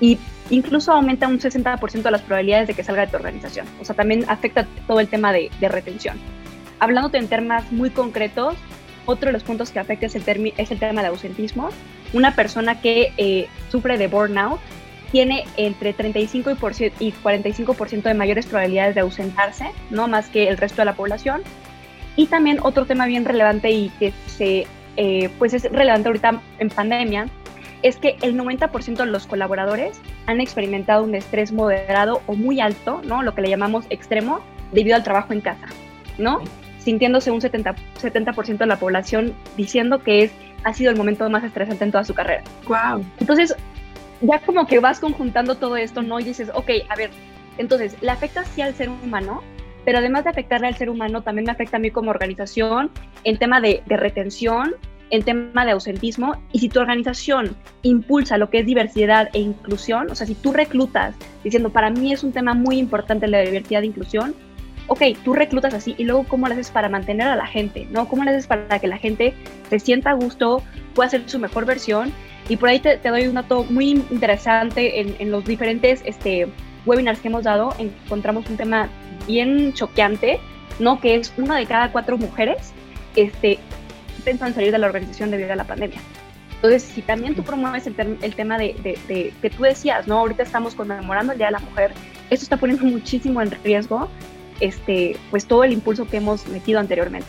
Y 0.00 0.18
incluso 0.50 0.92
aumenta 0.92 1.28
un 1.28 1.38
60% 1.38 2.10
las 2.10 2.22
probabilidades 2.22 2.68
de 2.68 2.74
que 2.74 2.84
salga 2.84 3.06
de 3.06 3.08
tu 3.10 3.16
organización. 3.16 3.66
O 3.80 3.84
sea, 3.84 3.94
también 3.94 4.24
afecta 4.28 4.66
todo 4.86 5.00
el 5.00 5.08
tema 5.08 5.32
de, 5.32 5.50
retención. 5.60 6.18
Hablándote 6.80 7.18
en 7.18 7.28
términos 7.28 7.70
muy 7.70 7.90
concretos, 7.90 8.56
otro 9.06 9.26
de 9.26 9.32
los 9.32 9.42
puntos 9.42 9.70
que 9.70 9.78
afecta 9.78 10.06
es 10.06 10.14
el, 10.14 10.24
tema 10.78 11.02
de 11.02 11.08
ausentismo. 11.08 11.70
Una 12.12 12.34
persona 12.34 12.80
que 12.80 13.12
eh, 13.16 13.48
sufre 13.70 13.98
de 13.98 14.08
burnout 14.08 14.60
tiene 15.12 15.44
entre 15.56 15.92
35 15.92 16.50
y 16.50 17.12
45% 17.12 18.02
de 18.02 18.14
mayores 18.14 18.46
probabilidades 18.46 18.94
de 18.94 19.00
ausentarse, 19.00 19.70
no 19.90 20.06
más 20.08 20.28
que 20.28 20.48
el 20.48 20.56
resto 20.56 20.82
de 20.82 20.86
la 20.86 20.94
población. 20.94 21.42
Y 22.16 22.26
también 22.26 22.58
otro 22.62 22.86
tema 22.86 23.06
bien 23.06 23.24
relevante 23.24 23.70
y 23.70 23.88
que 23.98 24.12
se, 24.26 24.66
eh, 24.96 25.30
pues 25.38 25.54
es 25.54 25.64
relevante 25.64 26.08
ahorita 26.08 26.40
en 26.58 26.68
pandemia 26.68 27.26
es 27.82 27.96
que 27.96 28.16
el 28.22 28.36
90% 28.36 28.96
de 28.96 29.06
los 29.06 29.26
colaboradores 29.26 30.00
han 30.26 30.40
experimentado 30.40 31.04
un 31.04 31.14
estrés 31.14 31.52
moderado 31.52 32.22
o 32.26 32.34
muy 32.34 32.60
alto, 32.60 33.00
¿no? 33.04 33.22
Lo 33.22 33.34
que 33.34 33.42
le 33.42 33.48
llamamos 33.48 33.86
extremo, 33.90 34.40
debido 34.72 34.96
al 34.96 35.02
trabajo 35.02 35.32
en 35.32 35.40
casa, 35.40 35.66
¿no? 36.18 36.40
Sintiéndose 36.78 37.30
un 37.30 37.40
70%, 37.40 37.76
70 37.98 38.32
de 38.64 38.66
la 38.66 38.76
población 38.78 39.34
diciendo 39.56 40.02
que 40.02 40.24
es, 40.24 40.32
ha 40.64 40.74
sido 40.74 40.90
el 40.90 40.96
momento 40.96 41.28
más 41.30 41.44
estresante 41.44 41.84
en 41.84 41.92
toda 41.92 42.04
su 42.04 42.14
carrera. 42.14 42.42
Wow. 42.66 43.04
Entonces, 43.18 43.54
ya 44.20 44.38
como 44.40 44.66
que 44.66 44.78
vas 44.78 45.00
conjuntando 45.00 45.56
todo 45.56 45.76
esto, 45.76 46.02
¿no? 46.02 46.20
Y 46.20 46.24
dices, 46.24 46.50
ok, 46.54 46.70
a 46.88 46.96
ver, 46.96 47.10
entonces, 47.58 47.96
le 48.00 48.10
afecta 48.10 48.44
sí 48.44 48.62
al 48.62 48.74
ser 48.74 48.88
humano, 48.88 49.42
pero 49.84 49.98
además 49.98 50.24
de 50.24 50.30
afectarle 50.30 50.66
al 50.66 50.76
ser 50.76 50.90
humano, 50.90 51.22
también 51.22 51.46
me 51.46 51.52
afecta 51.52 51.78
a 51.78 51.80
mí 51.80 51.90
como 51.90 52.10
organización 52.10 52.90
en 53.24 53.38
tema 53.38 53.60
de, 53.60 53.82
de 53.86 53.96
retención, 53.96 54.74
en 55.10 55.22
tema 55.22 55.64
de 55.64 55.72
ausentismo 55.72 56.40
y 56.52 56.60
si 56.60 56.68
tu 56.68 56.80
organización 56.80 57.56
impulsa 57.82 58.38
lo 58.38 58.50
que 58.50 58.60
es 58.60 58.66
diversidad 58.66 59.28
e 59.32 59.40
inclusión, 59.40 60.10
o 60.10 60.14
sea, 60.14 60.26
si 60.26 60.34
tú 60.34 60.52
reclutas 60.52 61.14
diciendo, 61.44 61.70
para 61.70 61.90
mí 61.90 62.12
es 62.12 62.22
un 62.22 62.32
tema 62.32 62.54
muy 62.54 62.78
importante 62.78 63.26
la 63.28 63.40
diversidad 63.40 63.82
e 63.82 63.86
inclusión, 63.86 64.34
ok, 64.86 65.02
tú 65.24 65.34
reclutas 65.34 65.74
así 65.74 65.94
y 65.98 66.04
luego 66.04 66.24
cómo 66.24 66.48
lo 66.48 66.54
haces 66.54 66.70
para 66.70 66.88
mantener 66.88 67.28
a 67.28 67.36
la 67.36 67.46
gente, 67.46 67.86
¿no? 67.90 68.08
¿Cómo 68.08 68.24
lo 68.24 68.30
haces 68.30 68.46
para 68.46 68.78
que 68.78 68.88
la 68.88 68.98
gente 68.98 69.34
se 69.68 69.78
sienta 69.78 70.10
a 70.10 70.14
gusto, 70.14 70.62
pueda 70.94 71.08
hacer 71.08 71.22
su 71.26 71.38
mejor 71.38 71.64
versión? 71.64 72.12
Y 72.48 72.56
por 72.56 72.68
ahí 72.68 72.80
te, 72.80 72.96
doy 72.96 73.26
un 73.26 73.34
dato 73.34 73.64
muy 73.64 73.90
interesante 74.10 75.00
en, 75.00 75.14
en, 75.18 75.30
los 75.30 75.44
diferentes 75.44 76.02
este, 76.04 76.48
webinars 76.86 77.20
que 77.20 77.28
hemos 77.28 77.44
dado, 77.44 77.72
encontramos 77.78 78.48
un 78.50 78.56
tema 78.56 78.88
bien 79.26 79.72
choqueante, 79.74 80.40
¿no? 80.80 81.00
Que 81.00 81.14
es 81.16 81.32
una 81.36 81.56
de 81.56 81.66
cada 81.66 81.92
cuatro 81.92 82.18
mujeres 82.18 82.72
este, 83.16 83.58
pensan 84.20 84.54
salir 84.54 84.72
de 84.72 84.78
la 84.78 84.86
organización 84.86 85.30
debido 85.30 85.52
a 85.52 85.56
la 85.56 85.64
pandemia. 85.64 86.00
Entonces, 86.56 86.82
si 86.82 87.00
también 87.00 87.34
tú 87.34 87.42
promueves 87.42 87.86
el, 87.86 87.94
tema 88.34 88.58
de, 88.58 89.00
de, 89.08 89.32
que 89.40 89.50
tú 89.50 89.62
decías, 89.62 90.06
¿no? 90.06 90.18
Ahorita 90.18 90.42
estamos 90.42 90.74
conmemorando 90.74 91.32
el 91.32 91.38
Día 91.38 91.46
de 91.46 91.52
la 91.52 91.60
Mujer, 91.60 91.92
esto 92.28 92.44
está 92.44 92.58
poniendo 92.58 92.84
muchísimo 92.84 93.40
en 93.40 93.50
riesgo, 93.64 94.10
este, 94.60 95.16
pues 95.30 95.46
todo 95.46 95.64
el 95.64 95.72
impulso 95.72 96.06
que 96.06 96.18
hemos 96.18 96.46
metido 96.48 96.78
anteriormente. 96.78 97.28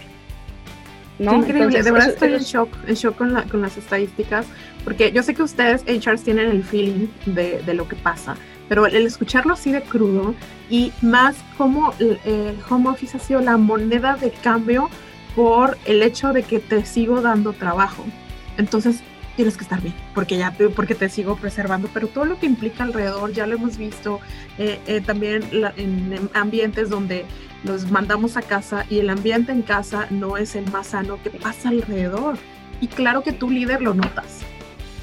¿no? 1.18 1.36
increíble, 1.36 1.84
de 1.84 1.92
verdad 1.92 2.10
estoy 2.10 2.34
en 2.34 2.42
shock, 2.42 2.70
en 2.88 2.96
shock 2.96 3.16
con, 3.16 3.34
la, 3.34 3.44
con, 3.44 3.62
las 3.62 3.78
estadísticas, 3.78 4.48
porque 4.84 5.12
yo 5.12 5.24
sé 5.24 5.34
que 5.34 5.44
ustedes, 5.44 5.84
HRs, 5.84 6.24
tienen 6.24 6.50
el 6.50 6.64
feeling 6.64 7.08
de, 7.26 7.62
de, 7.62 7.74
lo 7.74 7.88
que 7.88 7.96
pasa, 7.96 8.36
pero 8.68 8.88
el 8.88 9.06
escucharlo 9.06 9.54
así 9.54 9.72
de 9.72 9.82
crudo 9.82 10.34
y 10.70 10.92
más 11.02 11.36
como 11.58 11.94
el, 12.00 12.20
el 12.26 12.56
home 12.68 12.90
office 12.90 13.16
ha 13.16 13.20
sido 13.20 13.40
la 13.40 13.58
moneda 13.58 14.18
de 14.20 14.32
cambio 14.32 14.90
por 15.36 15.78
el 15.86 16.04
hecho 16.04 16.34
de 16.34 16.44
que 16.44 16.60
te 16.60 16.86
sigo 16.86 17.22
dando 17.22 17.54
trabajo. 17.54 18.04
Entonces, 18.58 19.02
tienes 19.36 19.58
que 19.58 19.64
estar 19.64 19.82
bien, 19.82 19.96
porque 20.14 20.38
ya 20.38 20.56
porque 20.76 20.96
te 20.96 21.10
sigo 21.10 21.36
preservando, 21.36 21.90
pero 21.94 22.08
todo 22.08 22.26
lo 22.26 22.40
que 22.40 22.46
implica 22.46 22.84
alrededor 22.84 23.32
ya 23.32 23.48
lo 23.48 23.56
hemos 23.56 23.78
visto 23.78 24.20
eh, 24.58 24.80
eh, 24.88 25.02
también 25.02 25.44
en, 25.78 26.30
ambientes 26.34 26.90
donde 26.90 27.26
nos 27.64 27.90
mandamos 27.90 28.38
a 28.38 28.42
casa 28.42 28.86
y 28.90 29.00
el 29.00 29.10
ambiente 29.10 29.52
en 29.52 29.62
casa 29.62 30.08
no 30.10 30.38
es 30.38 30.56
el 30.56 30.70
más 30.72 30.88
sano 30.88 31.22
que 31.24 31.30
pasa 31.30 31.70
alrededor. 31.70 32.38
Y 32.82 32.88
claro 32.88 33.22
que 33.22 33.32
tu 33.32 33.50
líder 33.50 33.82
lo 33.82 33.94
notas. 33.94 34.40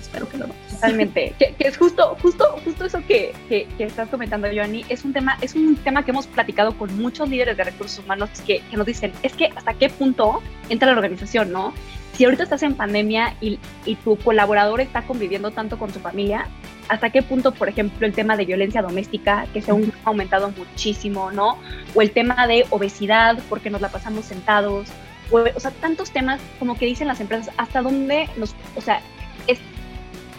Espero 0.00 0.28
que 0.28 0.38
lo 0.38 0.48
notes. 0.48 0.67
Totalmente. 0.80 1.34
que, 1.38 1.54
es 1.58 1.76
justo, 1.76 2.16
justo, 2.22 2.44
justo 2.64 2.84
eso 2.84 3.00
que, 3.06 3.34
que, 3.48 3.66
estás 3.78 4.08
comentando, 4.08 4.48
Joanny, 4.52 4.84
es 4.88 5.04
un 5.04 5.12
tema, 5.12 5.38
es 5.40 5.54
un 5.54 5.76
tema 5.76 6.04
que 6.04 6.10
hemos 6.10 6.26
platicado 6.26 6.76
con 6.76 6.96
muchos 7.00 7.28
líderes 7.28 7.56
de 7.56 7.64
recursos 7.64 8.04
humanos 8.04 8.30
que, 8.46 8.60
que 8.70 8.76
nos 8.76 8.86
dicen, 8.86 9.12
es 9.22 9.34
que 9.34 9.50
hasta 9.54 9.74
qué 9.74 9.88
punto 9.88 10.42
entra 10.68 10.88
la 10.88 10.94
organización, 10.94 11.52
¿no? 11.52 11.72
si 12.18 12.24
ahorita 12.24 12.42
estás 12.42 12.64
en 12.64 12.74
pandemia 12.74 13.36
y, 13.40 13.60
tu 14.02 14.16
colaborador 14.16 14.80
está 14.80 15.02
conviviendo 15.02 15.52
tanto 15.52 15.78
con 15.78 15.92
su 15.92 16.00
familia, 16.00 16.48
¿hasta 16.88 17.10
qué 17.10 17.22
punto, 17.22 17.52
por 17.52 17.68
ejemplo, 17.68 18.04
el 18.08 18.12
tema 18.12 18.36
de 18.36 18.44
violencia 18.44 18.82
doméstica, 18.82 19.46
que 19.52 19.62
se 19.62 19.70
ha 19.70 19.76
aumentado 20.02 20.50
muchísimo, 20.50 21.30
¿no? 21.30 21.58
O 21.94 22.02
el 22.02 22.10
tema 22.10 22.48
de 22.48 22.66
obesidad, 22.70 23.38
porque 23.48 23.70
nos 23.70 23.80
la 23.80 23.90
pasamos 23.90 24.24
sentados, 24.24 24.88
o, 25.30 25.38
o 25.38 25.60
sea, 25.60 25.70
tantos 25.70 26.10
temas 26.10 26.40
como 26.58 26.76
que 26.76 26.86
dicen 26.86 27.06
las 27.06 27.20
empresas, 27.20 27.54
¿hasta 27.56 27.82
dónde 27.82 28.28
nos, 28.36 28.56
o 28.74 28.80
sea, 28.80 29.00
es 29.46 29.60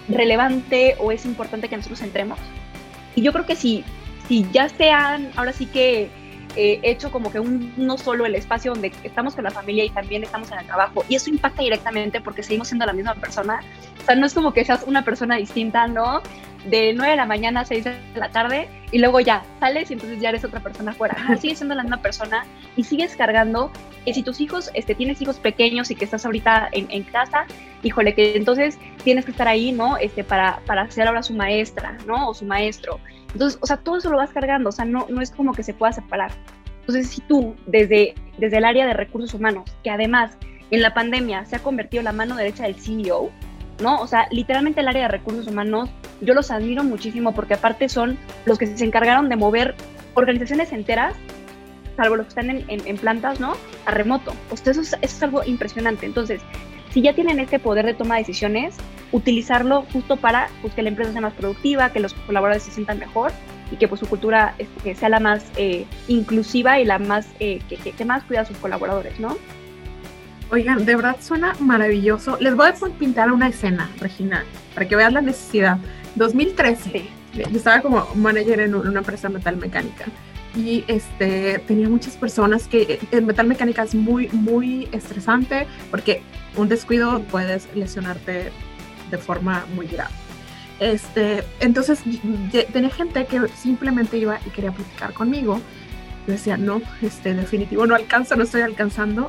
relevante 0.09 0.95
o 0.99 1.11
es 1.11 1.25
importante 1.25 1.69
que 1.69 1.77
nosotros 1.77 2.01
entremos? 2.01 2.39
Y 3.15 3.21
yo 3.21 3.31
creo 3.31 3.45
que 3.45 3.55
si, 3.55 3.83
si 4.27 4.45
ya 4.51 4.69
sean, 4.69 5.31
ahora 5.35 5.53
sí 5.53 5.65
que 5.65 6.09
eh, 6.55 6.79
hecho 6.83 7.11
como 7.11 7.31
que 7.31 7.39
un, 7.39 7.73
no 7.77 7.97
solo 7.97 8.25
el 8.25 8.33
espacio 8.33 8.73
donde 8.73 8.91
estamos 9.03 9.35
con 9.35 9.43
la 9.43 9.51
familia 9.51 9.85
y 9.85 9.89
también 9.89 10.23
estamos 10.23 10.51
en 10.51 10.59
el 10.59 10.65
trabajo. 10.65 11.05
Y 11.07 11.15
eso 11.15 11.29
impacta 11.29 11.61
directamente 11.61 12.21
porque 12.21 12.43
seguimos 12.43 12.69
siendo 12.69 12.85
la 12.85 12.93
misma 12.93 13.15
persona. 13.15 13.61
O 14.01 14.05
sea, 14.05 14.15
no 14.15 14.25
es 14.25 14.33
como 14.33 14.51
que 14.51 14.65
seas 14.65 14.83
una 14.87 15.05
persona 15.05 15.37
distinta, 15.37 15.87
¿no? 15.87 16.21
De 16.65 16.93
9 16.93 17.11
de 17.11 17.17
la 17.17 17.25
mañana 17.25 17.61
a 17.61 17.65
6 17.65 17.83
de 17.85 17.95
la 18.15 18.29
tarde 18.31 18.67
y 18.91 18.99
luego 18.99 19.19
ya 19.19 19.43
sales 19.59 19.89
y 19.89 19.93
entonces 19.93 20.19
ya 20.19 20.29
eres 20.29 20.43
otra 20.43 20.59
persona 20.59 20.91
afuera. 20.91 21.15
No, 21.27 21.37
sigues 21.37 21.59
siendo 21.59 21.75
la 21.75 21.83
misma 21.83 22.01
persona 22.01 22.45
y 22.75 22.83
sigues 22.83 23.15
cargando 23.15 23.71
que 24.05 24.13
si 24.13 24.23
tus 24.23 24.41
hijos, 24.41 24.69
este, 24.73 24.95
tienes 24.95 25.21
hijos 25.21 25.39
pequeños 25.39 25.91
y 25.91 25.95
que 25.95 26.05
estás 26.05 26.25
ahorita 26.25 26.69
en, 26.71 26.87
en 26.89 27.03
casa, 27.03 27.45
híjole, 27.83 28.13
que 28.13 28.35
entonces 28.35 28.77
tienes 29.03 29.25
que 29.25 29.31
estar 29.31 29.47
ahí, 29.47 29.71
¿no? 29.71 29.97
Este, 29.97 30.23
para, 30.23 30.59
para 30.65 30.89
ser 30.91 31.07
ahora 31.07 31.23
su 31.23 31.33
maestra, 31.33 31.97
¿no? 32.05 32.29
O 32.29 32.33
su 32.33 32.45
maestro. 32.45 32.99
Entonces, 33.33 33.59
o 33.61 33.67
sea, 33.67 33.77
todo 33.77 33.97
eso 33.97 34.09
lo 34.09 34.17
vas 34.17 34.31
cargando, 34.31 34.69
o 34.69 34.71
sea, 34.71 34.85
no, 34.85 35.05
no 35.09 35.21
es 35.21 35.31
como 35.31 35.53
que 35.53 35.63
se 35.63 35.73
pueda 35.73 35.93
separar. 35.93 36.31
Entonces, 36.81 37.09
si 37.09 37.21
tú, 37.21 37.55
desde, 37.67 38.15
desde 38.37 38.57
el 38.57 38.65
área 38.65 38.87
de 38.87 38.93
recursos 38.93 39.33
humanos, 39.33 39.69
que 39.83 39.91
además 39.91 40.37
en 40.71 40.81
la 40.81 40.93
pandemia 40.93 41.45
se 41.45 41.55
ha 41.55 41.59
convertido 41.59 42.03
la 42.03 42.11
mano 42.11 42.35
derecha 42.35 42.63
del 42.63 42.75
CEO, 42.75 43.31
¿no? 43.81 43.99
O 43.99 44.07
sea, 44.07 44.27
literalmente 44.31 44.81
el 44.81 44.87
área 44.87 45.03
de 45.03 45.07
recursos 45.09 45.47
humanos, 45.47 45.89
yo 46.21 46.33
los 46.33 46.51
admiro 46.51 46.83
muchísimo 46.83 47.33
porque 47.33 47.53
aparte 47.53 47.89
son 47.89 48.17
los 48.45 48.57
que 48.57 48.67
se 48.67 48.85
encargaron 48.85 49.29
de 49.29 49.35
mover 49.35 49.75
organizaciones 50.13 50.71
enteras, 50.71 51.15
salvo 51.95 52.15
los 52.15 52.25
que 52.27 52.29
están 52.29 52.49
en, 52.49 52.65
en, 52.67 52.97
plantas, 52.97 53.39
¿no? 53.39 53.53
A 53.85 53.91
remoto. 53.91 54.33
O 54.51 54.57
sea, 54.57 54.71
eso 54.71 54.81
es, 54.81 54.93
eso 54.93 54.99
es 55.01 55.23
algo 55.23 55.43
impresionante. 55.43 56.05
Entonces, 56.05 56.41
si 56.91 57.01
ya 57.01 57.13
tienen 57.13 57.39
este 57.39 57.59
poder 57.59 57.85
de 57.85 57.93
toma 57.93 58.15
de 58.15 58.21
decisiones, 58.21 58.75
utilizarlo 59.11 59.83
justo 59.93 60.17
para 60.17 60.49
pues, 60.61 60.73
que 60.73 60.81
la 60.81 60.89
empresa 60.89 61.11
sea 61.11 61.21
más 61.21 61.33
productiva, 61.33 61.91
que 61.91 61.99
los 61.99 62.13
colaboradores 62.13 62.63
se 62.63 62.71
sientan 62.71 62.99
mejor 62.99 63.31
y 63.71 63.77
que 63.77 63.87
pues, 63.87 63.99
su 63.99 64.07
cultura 64.07 64.55
este, 64.57 64.95
sea 64.95 65.09
la 65.09 65.19
más 65.19 65.45
eh, 65.57 65.85
inclusiva 66.07 66.79
y 66.79 66.85
la 66.85 66.99
más 66.99 67.27
eh, 67.39 67.59
que, 67.67 68.05
más 68.05 68.23
cuida 68.23 68.41
a 68.41 68.45
sus 68.45 68.57
colaboradores, 68.57 69.19
¿no? 69.19 69.37
Oigan, 70.51 70.83
de 70.83 70.95
verdad 70.95 71.17
suena 71.21 71.53
maravilloso. 71.59 72.37
Les 72.39 72.55
voy 72.55 72.67
a 72.69 72.73
pintar 72.97 73.31
una 73.31 73.49
escena, 73.49 73.89
Regina, 73.99 74.45
para 74.73 74.87
que 74.87 74.95
vean 74.95 75.13
la 75.13 75.21
necesidad. 75.21 75.77
2013, 76.15 77.07
yo 77.35 77.57
estaba 77.57 77.81
como 77.81 78.07
manager 78.15 78.61
en 78.61 78.73
una 78.73 78.99
empresa 78.99 79.29
metal 79.29 79.57
mecánica 79.57 80.05
y 80.55 80.83
este, 80.87 81.59
tenía 81.59 81.87
muchas 81.87 82.17
personas 82.17 82.67
que 82.67 82.99
en 83.11 83.25
metal 83.27 83.45
mecánica 83.45 83.83
es 83.83 83.93
muy, 83.93 84.27
muy 84.29 84.89
estresante 84.91 85.67
porque 85.91 86.23
un 86.55 86.67
descuido 86.67 87.21
puedes 87.23 87.67
lesionarte 87.75 88.51
de 89.11 89.17
forma 89.19 89.65
muy 89.75 89.85
grave. 89.85 90.09
Este, 90.79 91.43
entonces 91.59 92.01
tenía 92.73 92.89
gente 92.89 93.25
que 93.25 93.47
simplemente 93.49 94.17
iba 94.17 94.39
y 94.47 94.49
quería 94.49 94.71
platicar 94.71 95.13
conmigo. 95.13 95.61
Yo 96.25 96.33
decía, 96.33 96.57
no, 96.57 96.81
este, 97.03 97.35
definitivo, 97.35 97.85
no 97.85 97.93
alcanzo, 97.93 98.35
no 98.35 98.43
estoy 98.43 98.61
alcanzando. 98.61 99.27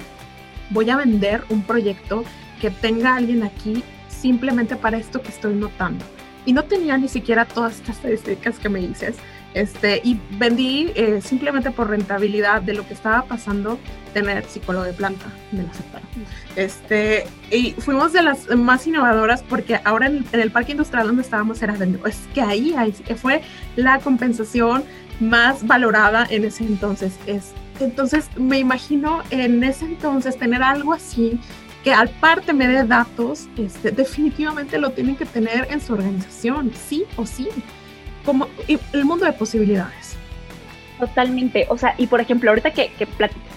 Voy 0.70 0.90
a 0.90 0.96
vender 0.96 1.44
un 1.48 1.62
proyecto 1.62 2.24
que 2.60 2.70
tenga 2.70 3.16
alguien 3.16 3.42
aquí 3.42 3.82
simplemente 4.08 4.76
para 4.76 4.98
esto 4.98 5.22
que 5.22 5.28
estoy 5.28 5.54
notando. 5.54 6.04
Y 6.46 6.52
no 6.52 6.64
tenía 6.64 6.96
ni 6.96 7.08
siquiera 7.08 7.44
todas 7.44 7.76
estas 7.76 7.96
estadísticas 7.96 8.58
que 8.58 8.68
me 8.68 8.80
dices. 8.80 9.16
Este, 9.52 10.00
y 10.04 10.20
vendí 10.38 10.92
eh, 10.94 11.20
simplemente 11.20 11.72
por 11.72 11.90
rentabilidad 11.90 12.62
de 12.62 12.72
lo 12.72 12.86
que 12.86 12.94
estaba 12.94 13.24
pasando 13.24 13.80
tener 14.14 14.44
psicólogo 14.44 14.84
de 14.84 14.92
planta, 14.92 15.26
me 15.50 15.62
lo 15.62 15.70
aceptaron. 15.70 16.08
Este, 16.54 17.26
y 17.50 17.72
fuimos 17.72 18.12
de 18.12 18.22
las 18.22 18.48
más 18.56 18.86
innovadoras 18.86 19.42
porque 19.42 19.80
ahora 19.84 20.06
en, 20.06 20.24
el 20.32 20.50
parque 20.52 20.72
industrial 20.72 21.08
donde 21.08 21.22
estábamos 21.22 21.62
era 21.62 21.74
de, 21.74 21.98
es 22.06 22.28
que 22.32 22.42
ahí, 22.42 22.74
ahí 22.76 22.92
fue 23.16 23.42
la 23.74 23.98
compensación 23.98 24.84
más 25.18 25.66
valorada 25.66 26.26
en 26.30 26.44
ese 26.44 26.64
entonces. 26.64 27.18
Es, 27.26 27.52
entonces 27.84 28.28
me 28.36 28.58
imagino 28.58 29.22
en 29.30 29.62
ese 29.64 29.84
entonces 29.84 30.36
tener 30.36 30.62
algo 30.62 30.92
así 30.92 31.40
que 31.82 31.92
al 31.92 32.10
parte 32.10 32.52
me 32.52 32.68
dé 32.68 32.84
datos, 32.84 33.48
este, 33.56 33.90
definitivamente 33.90 34.78
lo 34.78 34.90
tienen 34.90 35.16
que 35.16 35.24
tener 35.24 35.66
en 35.70 35.80
su 35.80 35.94
organización, 35.94 36.72
sí 36.74 37.04
o 37.16 37.24
sí 37.24 37.48
como 38.24 38.48
el 38.68 39.04
mundo 39.04 39.24
de 39.24 39.32
posibilidades. 39.32 40.16
Totalmente, 40.98 41.64
o 41.70 41.78
sea, 41.78 41.94
y 41.96 42.06
por 42.06 42.20
ejemplo, 42.20 42.50
ahorita 42.50 42.72
que, 42.72 42.92
que, 42.92 43.08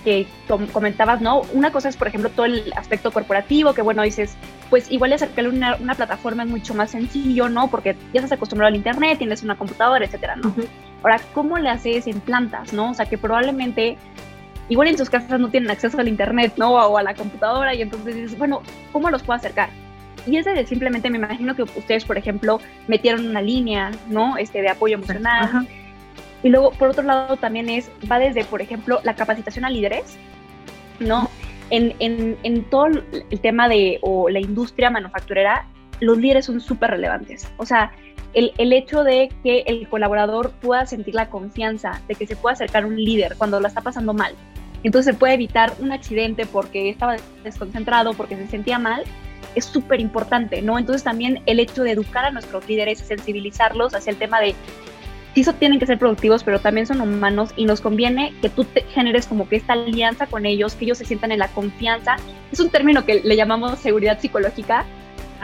que, 0.05 0.27
comentabas, 0.71 1.19
¿no? 1.19 1.41
Una 1.51 1.73
cosa 1.73 1.89
es, 1.89 1.97
por 1.97 2.07
ejemplo, 2.07 2.29
todo 2.29 2.45
el 2.45 2.71
aspecto 2.77 3.11
corporativo, 3.11 3.73
que 3.73 3.81
bueno, 3.81 4.01
dices, 4.03 4.37
pues 4.69 4.89
igual 4.89 5.11
acercarle 5.11 5.49
una, 5.49 5.75
una 5.75 5.95
plataforma 5.95 6.43
es 6.43 6.49
mucho 6.49 6.73
más 6.73 6.91
sencillo, 6.91 7.49
¿no? 7.49 7.69
Porque 7.69 7.97
ya 8.13 8.21
estás 8.21 8.31
acostumbrado 8.31 8.69
al 8.69 8.77
Internet, 8.77 9.17
tienes 9.17 9.43
una 9.43 9.57
computadora, 9.57 10.05
etcétera, 10.05 10.37
¿no? 10.37 10.55
Ahora, 11.03 11.19
¿cómo 11.33 11.59
le 11.59 11.69
haces 11.69 12.07
en 12.07 12.19
plantas, 12.21 12.73
¿no? 12.73 12.91
O 12.91 12.93
sea, 12.93 13.05
que 13.05 13.17
probablemente 13.17 13.97
igual 14.69 14.87
en 14.87 14.97
sus 14.97 15.09
casas 15.09 15.39
no 15.39 15.49
tienen 15.49 15.69
acceso 15.69 15.99
al 15.99 16.07
Internet, 16.07 16.53
¿no? 16.57 16.73
O 16.73 16.97
a 16.97 17.03
la 17.03 17.13
computadora, 17.13 17.75
y 17.75 17.81
entonces 17.81 18.15
dices, 18.15 18.37
bueno, 18.37 18.61
¿cómo 18.91 19.09
los 19.09 19.21
puedo 19.21 19.37
acercar? 19.37 19.69
Y 20.25 20.37
es 20.37 20.45
de 20.45 20.65
simplemente, 20.65 21.09
me 21.09 21.17
imagino 21.17 21.53
que 21.55 21.63
ustedes, 21.63 22.05
por 22.05 22.17
ejemplo, 22.17 22.61
metieron 22.87 23.27
una 23.27 23.41
línea, 23.41 23.91
¿no? 24.07 24.37
Este, 24.37 24.61
de 24.61 24.69
apoyo 24.69 24.95
emocional. 24.95 25.67
Y 26.41 26.49
luego, 26.49 26.71
por 26.71 26.89
otro 26.89 27.03
lado, 27.03 27.35
también 27.35 27.69
es, 27.69 27.91
va 28.09 28.19
desde, 28.19 28.45
por 28.45 28.61
ejemplo, 28.61 29.01
la 29.03 29.15
capacitación 29.15 29.65
a 29.65 29.69
líderes, 29.69 30.17
¿no? 30.99 31.29
En, 31.69 31.93
en, 31.99 32.37
en 32.43 32.63
todo 32.69 32.87
el 32.87 33.39
tema 33.41 33.67
de, 33.67 33.99
o 34.01 34.29
la 34.29 34.39
industria 34.39 34.89
manufacturera, 34.89 35.65
los 35.99 36.17
líderes 36.17 36.45
son 36.45 36.61
súper 36.61 36.91
relevantes. 36.91 37.51
O 37.57 37.65
sea, 37.65 37.91
el, 38.33 38.53
el, 38.57 38.73
hecho 38.73 39.03
de 39.03 39.29
que 39.43 39.63
el 39.67 39.87
colaborador 39.87 40.51
pueda 40.51 40.85
sentir 40.85 41.15
la 41.15 41.29
confianza 41.29 42.01
de 42.07 42.15
que 42.15 42.27
se 42.27 42.35
pueda 42.35 42.53
acercar 42.53 42.83
a 42.83 42.87
un 42.87 42.95
líder 42.95 43.35
cuando 43.37 43.59
la 43.59 43.67
está 43.67 43.81
pasando 43.81 44.13
mal. 44.13 44.33
Entonces 44.83 45.13
se 45.13 45.19
puede 45.19 45.35
evitar 45.35 45.73
un 45.79 45.91
accidente 45.91 46.45
porque 46.45 46.89
estaba 46.89 47.15
desconcentrado, 47.43 48.13
porque 48.13 48.35
se 48.35 48.47
sentía 48.47 48.79
mal, 48.79 49.03
es 49.55 49.65
súper 49.65 50.01
importante, 50.01 50.61
¿no? 50.61 50.77
Entonces 50.77 51.03
también 51.03 51.41
el 51.45 51.59
hecho 51.59 51.83
de 51.83 51.91
educar 51.91 52.25
a 52.25 52.31
nuestros 52.31 52.67
líderes, 52.67 52.99
sensibilizarlos 52.99 53.93
hacia 53.93 54.11
el 54.11 54.17
tema 54.17 54.39
de 54.39 54.55
sí 55.33 55.43
tienen 55.59 55.79
que 55.79 55.85
ser 55.85 55.97
productivos, 55.97 56.43
pero 56.43 56.59
también 56.59 56.85
son 56.85 57.01
humanos 57.01 57.51
y 57.55 57.65
nos 57.65 57.81
conviene 57.81 58.33
que 58.41 58.49
tú 58.49 58.65
te 58.65 58.81
generes 58.93 59.25
como 59.25 59.49
que 59.49 59.55
esta 59.55 59.73
alianza 59.73 60.27
con 60.27 60.45
ellos, 60.45 60.75
que 60.75 60.85
ellos 60.85 60.97
se 60.97 61.05
sientan 61.05 61.31
en 61.31 61.39
la 61.39 61.47
confianza. 61.47 62.17
Es 62.51 62.59
un 62.59 62.69
término 62.69 63.05
que 63.05 63.21
le 63.23 63.35
llamamos 63.35 63.79
seguridad 63.79 64.19
psicológica, 64.19 64.85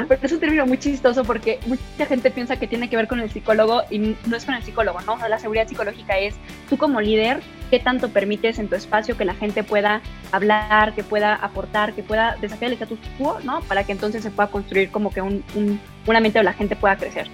Pero 0.07 0.19
es 0.21 0.31
un 0.31 0.39
término 0.39 0.65
muy 0.65 0.77
chistoso 0.77 1.23
porque 1.23 1.59
mucha 1.65 2.05
gente 2.05 2.31
piensa 2.31 2.57
que 2.57 2.67
tiene 2.67 2.89
que 2.89 2.95
ver 2.95 3.07
con 3.07 3.19
el 3.19 3.29
psicólogo 3.29 3.83
y 3.89 3.99
no 3.99 4.35
es 4.35 4.45
con 4.45 4.55
el 4.55 4.63
psicólogo, 4.63 5.01
¿no? 5.01 5.17
la 5.27 5.39
seguridad 5.39 5.67
psicológica 5.67 6.17
es 6.17 6.35
tú 6.69 6.77
como 6.77 7.01
líder, 7.01 7.41
qué 7.69 7.79
tanto 7.79 8.09
permites 8.09 8.59
en 8.59 8.67
tu 8.67 8.75
espacio 8.75 9.17
que 9.17 9.25
la 9.25 9.33
gente 9.33 9.63
pueda 9.63 10.01
hablar, 10.31 10.93
que 10.95 11.03
pueda 11.03 11.35
aportar, 11.35 11.93
que 11.93 12.03
pueda 12.03 12.37
desafiar 12.39 12.71
el 12.71 12.75
status 12.75 12.99
quo, 13.17 13.39
¿no? 13.43 13.61
Para 13.61 13.83
que 13.83 13.91
entonces 13.91 14.23
se 14.23 14.31
pueda 14.31 14.49
construir 14.49 14.89
como 14.89 15.11
que 15.11 15.21
un, 15.21 15.43
un, 15.55 15.79
un 16.07 16.15
ambiente 16.15 16.39
donde 16.39 16.51
la 16.51 16.53
gente 16.53 16.75
pueda 16.75 16.95
crecer. 16.95 17.27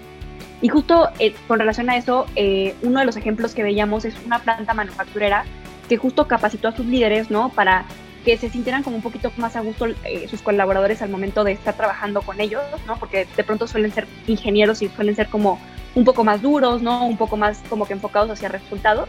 Y 0.61 0.69
justo 0.69 1.09
eh, 1.19 1.35
con 1.47 1.59
relación 1.59 1.89
a 1.89 1.97
eso, 1.97 2.25
eh, 2.35 2.75
uno 2.81 2.99
de 2.99 3.05
los 3.05 3.15
ejemplos 3.17 3.53
que 3.53 3.63
veíamos 3.63 4.05
es 4.05 4.15
una 4.25 4.39
planta 4.39 4.73
manufacturera 4.73 5.45
que 5.87 5.97
justo 5.97 6.27
capacitó 6.27 6.69
a 6.69 6.75
sus 6.75 6.85
líderes, 6.85 7.29
¿no? 7.29 7.49
Para 7.49 7.85
que 8.25 8.37
se 8.37 8.49
sintieran 8.49 8.83
como 8.83 8.97
un 8.97 9.01
poquito 9.01 9.31
más 9.37 9.55
a 9.55 9.61
gusto 9.61 9.85
eh, 10.03 10.27
sus 10.29 10.41
colaboradores 10.41 11.01
al 11.01 11.09
momento 11.09 11.43
de 11.43 11.53
estar 11.53 11.75
trabajando 11.75 12.21
con 12.21 12.41
ellos, 12.41 12.61
¿no? 12.87 12.97
Porque 12.97 13.27
de 13.37 13.43
pronto 13.43 13.67
suelen 13.67 13.91
ser 13.93 14.07
ingenieros 14.27 14.81
y 14.81 14.89
suelen 14.89 15.15
ser 15.15 15.27
como 15.27 15.59
un 15.93 16.03
poco 16.03 16.23
más 16.23 16.41
duros, 16.41 16.81
¿no? 16.81 17.05
Un 17.05 17.17
poco 17.17 17.37
más 17.37 17.61
como 17.69 17.85
que 17.85 17.93
enfocados 17.93 18.31
hacia 18.31 18.49
resultados. 18.49 19.07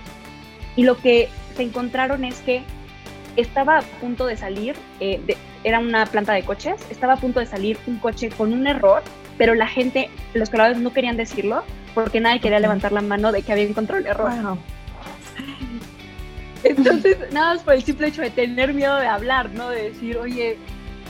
Y 0.76 0.84
lo 0.84 0.96
que 0.98 1.28
se 1.56 1.62
encontraron 1.62 2.24
es 2.24 2.40
que 2.40 2.62
estaba 3.36 3.78
a 3.78 3.82
punto 3.82 4.26
de 4.26 4.36
salir, 4.36 4.76
era 5.64 5.78
una 5.78 6.06
planta 6.06 6.32
de 6.32 6.42
coches, 6.42 6.80
estaba 6.90 7.14
a 7.14 7.16
punto 7.16 7.40
de 7.40 7.46
salir 7.46 7.78
un 7.86 7.98
coche 7.98 8.28
con 8.30 8.52
un 8.52 8.66
error 8.66 9.02
pero 9.38 9.54
la 9.54 9.66
gente, 9.66 10.10
los 10.34 10.50
colaboradores 10.50 10.82
no 10.82 10.92
querían 10.92 11.16
decirlo 11.16 11.64
porque 11.94 12.20
nadie 12.20 12.40
quería 12.40 12.60
levantar 12.60 12.92
la 12.92 13.00
mano 13.00 13.32
de 13.32 13.42
que 13.42 13.52
había 13.52 13.64
encontrado 13.64 14.00
el 14.00 14.06
error. 14.06 14.58
Entonces, 16.64 17.18
nada 17.32 17.54
más 17.54 17.62
por 17.62 17.74
el 17.74 17.82
simple 17.82 18.08
hecho 18.08 18.22
de 18.22 18.30
tener 18.30 18.74
miedo 18.74 18.96
de 18.96 19.06
hablar, 19.06 19.50
¿no? 19.50 19.68
De 19.68 19.90
decir, 19.90 20.16
oye, 20.16 20.58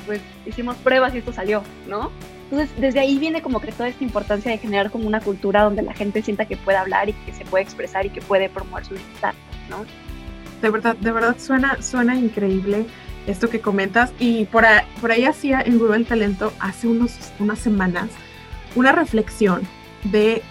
pues 0.07 0.21
hicimos 0.45 0.76
pruebas 0.76 1.15
y 1.15 1.19
esto 1.19 1.33
salió, 1.33 1.62
¿no? 1.87 2.11
Entonces, 2.50 2.71
desde 2.79 3.00
ahí 3.00 3.19
viene 3.19 3.43
como 3.43 3.61
que 3.61 3.73
toda 3.73 3.88
esta 3.88 4.05
importancia 4.05 4.50
de 4.50 4.59
generar 4.59 4.91
como 4.91 5.07
una 5.07 5.21
cultura 5.21 5.62
donde 5.62 5.83
la 5.83 5.95
gente 5.95 6.23
sienta 6.23 6.45
que 6.45 6.57
puede 6.57 6.79
hablar 6.79 7.09
y 7.09 7.12
que 7.12 7.33
se 7.33 7.45
puede 7.45 7.65
expresar 7.65 8.07
y 8.07 8.11
que 8.11 8.21
puede 8.21 8.49
promover 8.49 8.85
su 8.85 8.95
bienestar, 8.95 9.35
¿no? 9.69 9.85
De 10.62 10.71
verdad, 10.71 10.97
de 10.97 11.11
verdad 11.11 11.37
suena, 11.38 11.83
suena 11.83 12.15
increíble 12.15 12.87
esto 13.26 13.50
que 13.50 13.61
comentas. 13.61 14.12
Y 14.21 14.45
por 14.47 14.65
ahí, 14.65 14.85
por 15.00 15.11
ahí 15.11 15.25
hacía 15.25 15.61
en 15.61 15.79
Google 15.79 16.05
Talento 16.05 16.53
hace 16.61 16.87
unos, 16.87 17.19
unas 17.41 17.59
semanas 17.59 18.11
una 18.76 18.93
reflexión 18.93 19.62
de, 20.05 20.43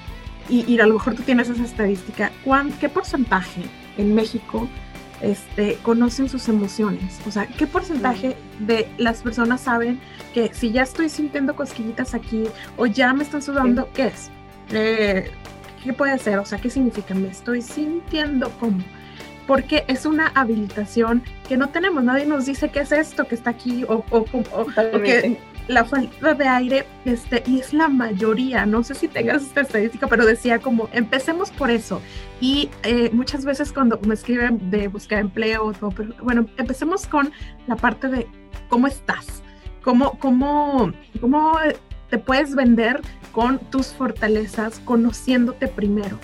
y, 0.50 0.78
a 0.80 0.86
lo 0.86 0.96
mejor 0.96 1.16
tú 1.16 1.24
tienes 1.24 1.50
esa 1.50 1.64
estadística, 1.64 2.32
¿cuán, 2.44 2.72
¿qué 2.74 2.90
porcentaje 2.90 3.62
en 3.98 4.14
México 4.14 4.68
este, 5.26 5.78
conocen 5.82 6.30
sus 6.30 6.48
emociones? 6.48 7.20
O 7.28 7.32
sea, 7.32 7.48
¿qué 7.48 7.66
porcentaje 7.66 8.38
de 8.60 8.88
las 8.98 9.24
personas 9.24 9.62
saben 9.62 10.00
que 10.34 10.54
si 10.54 10.72
ya 10.72 10.84
estoy 10.84 11.10
sintiendo 11.10 11.56
cosquillitas 11.56 12.14
aquí 12.14 12.44
o 12.78 12.86
ya 12.86 13.12
me 13.14 13.24
están 13.24 13.42
sudando, 13.42 13.90
¿qué 13.94 14.08
es? 14.08 14.30
Eh, 14.72 15.32
¿Qué 15.84 15.94
puede 15.94 16.18
ser? 16.20 16.38
O 16.40 16.46
sea, 16.46 16.60
¿qué 16.60 16.70
significa? 16.70 17.16
Me 17.16 17.30
estoy 17.30 17.62
sintiendo 17.62 18.50
como 18.60 18.84
porque 19.48 19.86
es 19.88 20.06
una 20.06 20.28
habilitación 20.28 21.24
que 21.48 21.58
no 21.58 21.70
tenemos. 21.70 22.04
Nadie 22.04 22.26
nos 22.26 22.46
dice 22.46 22.70
qué 22.70 22.80
es 22.80 22.92
esto 22.92 23.26
que 23.28 23.36
está 23.36 23.52
aquí 23.52 23.84
o, 23.88 24.04
o, 24.10 24.26
que 24.26 25.40
la 25.68 25.86
falta 25.86 26.34
de 26.34 26.48
aire, 26.48 26.86
este, 27.06 27.44
y 27.48 27.60
es 27.60 27.74
la 27.74 27.88
mayoría, 27.88 28.66
no 28.66 28.84
sé 28.84 28.94
si 28.94 29.08
tengas 29.08 29.44
esta 29.44 29.62
estadística, 29.62 30.08
pero 30.08 30.26
decía 30.26 30.60
como, 30.60 30.90
empecemos 30.94 31.52
por 31.52 31.72
eso. 31.72 32.02
Y 32.42 32.70
eh, 32.84 33.10
muchas 33.14 33.46
veces 33.46 33.72
cuando 33.72 34.00
me 34.06 34.14
escriben 34.14 34.70
de 34.70 34.88
buscar 34.88 35.20
empleo, 35.20 35.72
bueno, 36.22 36.48
empecemos 36.58 37.08
con 37.08 37.32
la 37.68 37.76
parte 37.76 38.08
de 38.08 38.28
cómo 38.68 38.88
estás, 38.88 39.42
cómo, 39.82 40.20
cómo, 40.20 40.92
cómo 41.22 41.58
te 42.10 42.18
puedes 42.18 42.56
vender 42.56 43.02
con 43.32 43.60
tus 43.60 43.88
fortalezas, 43.94 44.80
conociéndote 44.80 45.68
primero, 45.68 46.20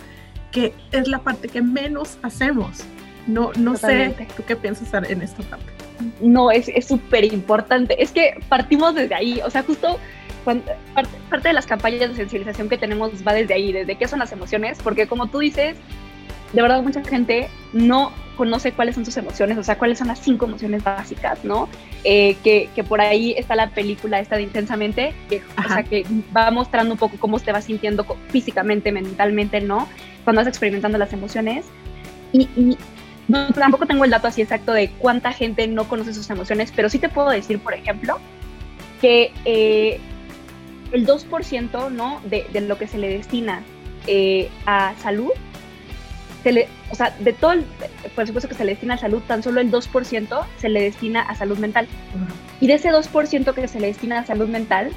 que 0.51 0.73
es 0.91 1.07
la 1.07 1.19
parte 1.19 1.47
que 1.47 1.61
menos 1.61 2.17
hacemos. 2.23 2.83
No, 3.27 3.51
no 3.57 3.77
sé, 3.77 4.15
¿tú 4.35 4.43
qué 4.45 4.55
piensas 4.55 4.93
en 5.09 5.21
esta 5.21 5.43
parte? 5.43 5.65
No, 6.19 6.51
es 6.51 6.69
súper 6.87 7.25
importante. 7.25 8.01
Es 8.01 8.11
que 8.11 8.33
partimos 8.49 8.95
desde 8.95 9.13
ahí, 9.13 9.39
o 9.45 9.49
sea, 9.49 9.63
justo 9.63 9.99
parte, 10.43 11.47
de 11.47 11.53
las 11.53 11.65
campañas 11.67 12.09
de 12.09 12.15
sensibilización 12.15 12.69
que 12.69 12.77
tenemos 12.77 13.11
va 13.27 13.33
desde 13.33 13.53
ahí, 13.53 13.71
desde 13.71 13.97
qué 13.97 14.07
son 14.07 14.19
las 14.19 14.31
emociones, 14.31 14.79
porque 14.83 15.07
como 15.07 15.27
tú 15.27 15.39
dices, 15.39 15.75
de 16.53 16.61
verdad 16.61 16.81
mucha 16.83 17.03
gente 17.03 17.49
no 17.73 18.11
conoce 18.35 18.71
cuáles 18.71 18.95
son 18.95 19.05
sus 19.05 19.15
emociones, 19.17 19.57
o 19.57 19.63
sea, 19.63 19.77
cuáles 19.77 19.99
son 19.99 20.07
las 20.07 20.19
cinco 20.19 20.45
emociones 20.45 20.83
básicas, 20.83 21.43
¿no? 21.45 21.69
Eh, 22.03 22.35
que, 22.43 22.69
que, 22.73 22.83
por 22.83 22.99
ahí 22.99 23.35
está 23.37 23.55
la 23.55 23.69
película 23.69 24.19
esta 24.19 24.35
de 24.35 24.43
Intensamente, 24.43 25.13
que, 25.29 25.43
o 25.63 25.67
sea, 25.67 25.83
que 25.83 26.05
va 26.35 26.49
mostrando 26.49 26.93
un 26.93 26.97
poco 26.97 27.17
cómo 27.19 27.39
te 27.39 27.51
vas 27.51 27.65
sintiendo 27.65 28.03
físicamente, 28.29 28.91
mentalmente, 28.91 29.61
¿no? 29.61 29.87
Cuando 30.23 30.39
vas 30.39 30.47
experimentando 30.47 30.97
las 30.97 31.13
emociones. 31.13 31.65
Y, 32.33 32.49
y, 32.55 32.77
no, 33.27 33.47
tampoco 33.53 33.85
tengo 33.85 34.05
el 34.05 34.11
dato 34.11 34.27
así 34.27 34.41
exacto 34.41 34.73
de 34.73 34.89
cuánta 34.89 35.31
gente 35.33 35.67
no 35.67 35.87
conoce 35.87 36.13
sus 36.13 36.29
emociones, 36.29 36.73
pero 36.75 36.89
sí 36.89 36.97
te 36.97 37.09
puedo 37.09 37.29
decir, 37.29 37.59
por 37.59 37.73
ejemplo, 37.73 38.17
que 38.99 39.31
eh, 39.45 39.99
el 40.91 41.05
2% 41.05 41.91
¿no? 41.91 42.21
de, 42.25 42.45
de, 42.51 42.61
lo 42.61 42.77
que 42.77 42.87
se 42.87 42.97
le 42.97 43.09
destina 43.09 43.61
eh, 44.07 44.49
a 44.65 44.93
salud, 45.01 45.31
se 46.43 46.51
le, 46.51 46.67
o 46.89 46.95
sea, 46.95 47.15
de 47.19 47.33
todo 47.33 47.51
el, 47.53 47.65
por 48.15 48.25
supuesto 48.25 48.49
que 48.49 48.55
se 48.55 48.65
le 48.65 48.71
destina 48.71 48.95
a 48.95 48.97
salud, 48.97 49.21
tan 49.27 49.43
solo 49.43 49.61
el 49.61 49.71
2% 49.71 50.45
se 50.57 50.69
le 50.69 50.81
destina 50.81 51.21
a 51.21 51.35
salud 51.35 51.57
mental. 51.57 51.87
Y 52.59 52.67
de 52.67 52.73
ese 52.75 52.89
2% 52.89 53.53
que 53.53 53.67
se 53.67 53.79
le 53.79 53.87
destina 53.87 54.19
a 54.19 54.25
salud 54.25 54.47
mental, 54.47 54.91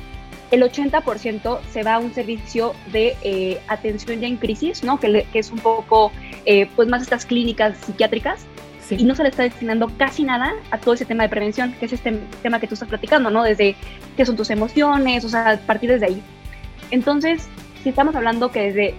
el 0.50 0.62
80% 0.62 1.60
se 1.70 1.82
va 1.82 1.94
a 1.94 1.98
un 1.98 2.14
servicio 2.14 2.74
de 2.92 3.16
eh, 3.22 3.60
atención 3.68 4.20
ya 4.20 4.28
en 4.28 4.36
crisis, 4.36 4.84
¿no? 4.84 5.00
Que, 5.00 5.26
que 5.32 5.38
es 5.38 5.50
un 5.50 5.58
poco, 5.58 6.12
eh, 6.44 6.68
pues 6.76 6.88
más 6.88 7.02
estas 7.02 7.26
clínicas 7.26 7.76
psiquiátricas. 7.78 8.46
Y 8.90 9.04
no 9.04 9.14
se 9.14 9.22
le 9.22 9.30
está 9.30 9.42
destinando 9.42 9.90
casi 9.96 10.24
nada 10.24 10.52
a 10.70 10.76
todo 10.78 10.94
ese 10.94 11.06
tema 11.06 11.22
de 11.22 11.30
prevención, 11.30 11.72
que 11.80 11.86
es 11.86 11.94
este 11.94 12.20
tema 12.42 12.60
que 12.60 12.66
tú 12.66 12.74
estás 12.74 12.88
platicando, 12.88 13.30
¿no? 13.30 13.42
Desde 13.42 13.76
qué 14.14 14.26
son 14.26 14.36
tus 14.36 14.50
emociones, 14.50 15.24
o 15.24 15.28
sea, 15.30 15.58
partir 15.66 15.90
desde 15.90 16.06
ahí. 16.06 16.22
Entonces, 16.90 17.48
si 17.82 17.88
estamos 17.88 18.14
hablando 18.14 18.52
que 18.52 18.60
desde, 18.60 18.94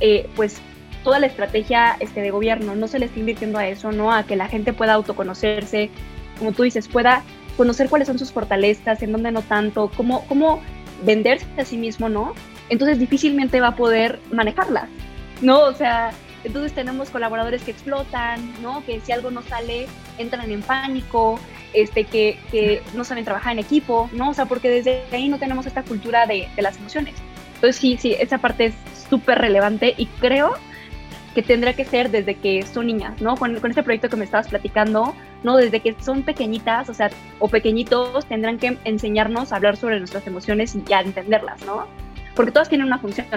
eh, 0.00 0.28
pues, 0.34 0.60
toda 1.08 1.20
la 1.20 1.26
estrategia 1.26 1.96
este, 2.00 2.20
de 2.20 2.30
gobierno 2.30 2.76
no 2.76 2.86
se 2.86 2.98
le 2.98 3.06
está 3.06 3.18
invirtiendo 3.18 3.58
a 3.58 3.66
eso, 3.66 3.92
¿no? 3.92 4.12
A 4.12 4.24
que 4.24 4.36
la 4.36 4.46
gente 4.46 4.74
pueda 4.74 4.92
autoconocerse, 4.92 5.88
como 6.38 6.52
tú 6.52 6.64
dices, 6.64 6.86
pueda 6.86 7.22
conocer 7.56 7.88
cuáles 7.88 8.08
son 8.08 8.18
sus 8.18 8.30
fortalezas, 8.30 9.02
en 9.02 9.12
dónde 9.12 9.32
no 9.32 9.40
tanto, 9.40 9.90
cómo, 9.96 10.26
cómo 10.26 10.60
venderse 11.04 11.46
a 11.56 11.64
sí 11.64 11.78
mismo, 11.78 12.10
¿no? 12.10 12.34
Entonces 12.68 12.98
difícilmente 12.98 13.58
va 13.58 13.68
a 13.68 13.76
poder 13.76 14.20
manejarlas, 14.30 14.90
¿no? 15.40 15.60
O 15.60 15.72
sea, 15.72 16.10
entonces 16.44 16.74
tenemos 16.74 17.08
colaboradores 17.08 17.62
que 17.62 17.70
explotan, 17.70 18.52
¿no? 18.60 18.84
Que 18.84 19.00
si 19.00 19.10
algo 19.10 19.30
no 19.30 19.40
sale, 19.40 19.86
entran 20.18 20.50
en 20.50 20.60
pánico, 20.60 21.40
este, 21.72 22.04
que, 22.04 22.38
que 22.50 22.82
no 22.92 23.04
saben 23.04 23.24
trabajar 23.24 23.54
en 23.54 23.60
equipo, 23.60 24.10
¿no? 24.12 24.28
O 24.28 24.34
sea, 24.34 24.44
porque 24.44 24.68
desde 24.68 25.04
ahí 25.10 25.30
no 25.30 25.38
tenemos 25.38 25.64
esta 25.64 25.84
cultura 25.84 26.26
de, 26.26 26.50
de 26.54 26.60
las 26.60 26.76
emociones. 26.76 27.14
Entonces 27.54 27.76
sí, 27.76 27.96
sí, 27.98 28.14
esa 28.20 28.36
parte 28.36 28.66
es 28.66 28.74
súper 29.08 29.38
relevante 29.38 29.94
y 29.96 30.04
creo 30.20 30.52
que 31.38 31.42
tendrá 31.44 31.72
que 31.72 31.84
ser 31.84 32.10
desde 32.10 32.34
que 32.34 32.64
son 32.66 32.88
niñas, 32.88 33.20
¿no? 33.20 33.36
Con, 33.36 33.54
este 33.54 33.84
proyecto 33.84 34.08
que 34.08 34.16
me 34.16 34.24
estabas 34.24 34.48
platicando, 34.48 35.14
¿no? 35.44 35.56
Desde 35.56 35.78
que 35.78 35.94
son 36.02 36.24
pequeñitas, 36.24 36.88
o 36.88 36.94
sea, 36.94 37.10
o 37.38 37.46
pequeñitos, 37.46 38.26
tendrán 38.26 38.58
que 38.58 38.76
enseñarnos 38.82 39.52
a 39.52 39.56
hablar 39.56 39.76
sobre 39.76 40.00
nuestras 40.00 40.26
emociones 40.26 40.74
y 40.74 40.82
ya 40.82 41.00
entenderlas, 41.00 41.64
¿no? 41.64 41.86
Porque 42.34 42.50
todas 42.50 42.68
tienen 42.68 42.88
una 42.88 42.98
función. 42.98 43.28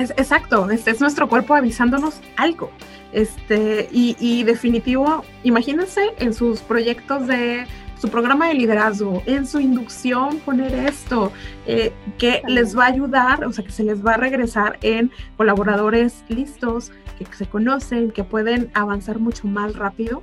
Es, 0.00 0.10
exacto, 0.10 0.68
es 0.68 1.00
nuestro 1.00 1.28
cuerpo 1.28 1.54
avisándonos 1.54 2.20
algo. 2.34 2.72
Este, 3.12 3.88
y 3.92 4.42
definitivo, 4.42 5.24
imagínense 5.44 6.10
en 6.18 6.34
sus 6.34 6.58
proyectos 6.62 7.28
de 7.28 7.68
su 8.00 8.08
programa 8.08 8.48
de 8.48 8.54
liderazgo, 8.54 9.22
en 9.26 9.46
su 9.46 9.60
inducción 9.60 10.38
poner 10.38 10.72
esto, 10.74 11.32
eh, 11.66 11.92
que 12.16 12.42
les 12.46 12.76
va 12.76 12.84
a 12.84 12.88
ayudar, 12.88 13.44
o 13.44 13.52
sea, 13.52 13.64
que 13.64 13.72
se 13.72 13.82
les 13.82 14.04
va 14.04 14.14
a 14.14 14.16
regresar 14.16 14.78
en 14.82 15.10
colaboradores 15.36 16.24
listos, 16.28 16.92
que 17.18 17.26
se 17.34 17.46
conocen, 17.46 18.12
que 18.12 18.22
pueden 18.22 18.70
avanzar 18.74 19.18
mucho 19.18 19.46
más 19.48 19.74
rápido. 19.74 20.22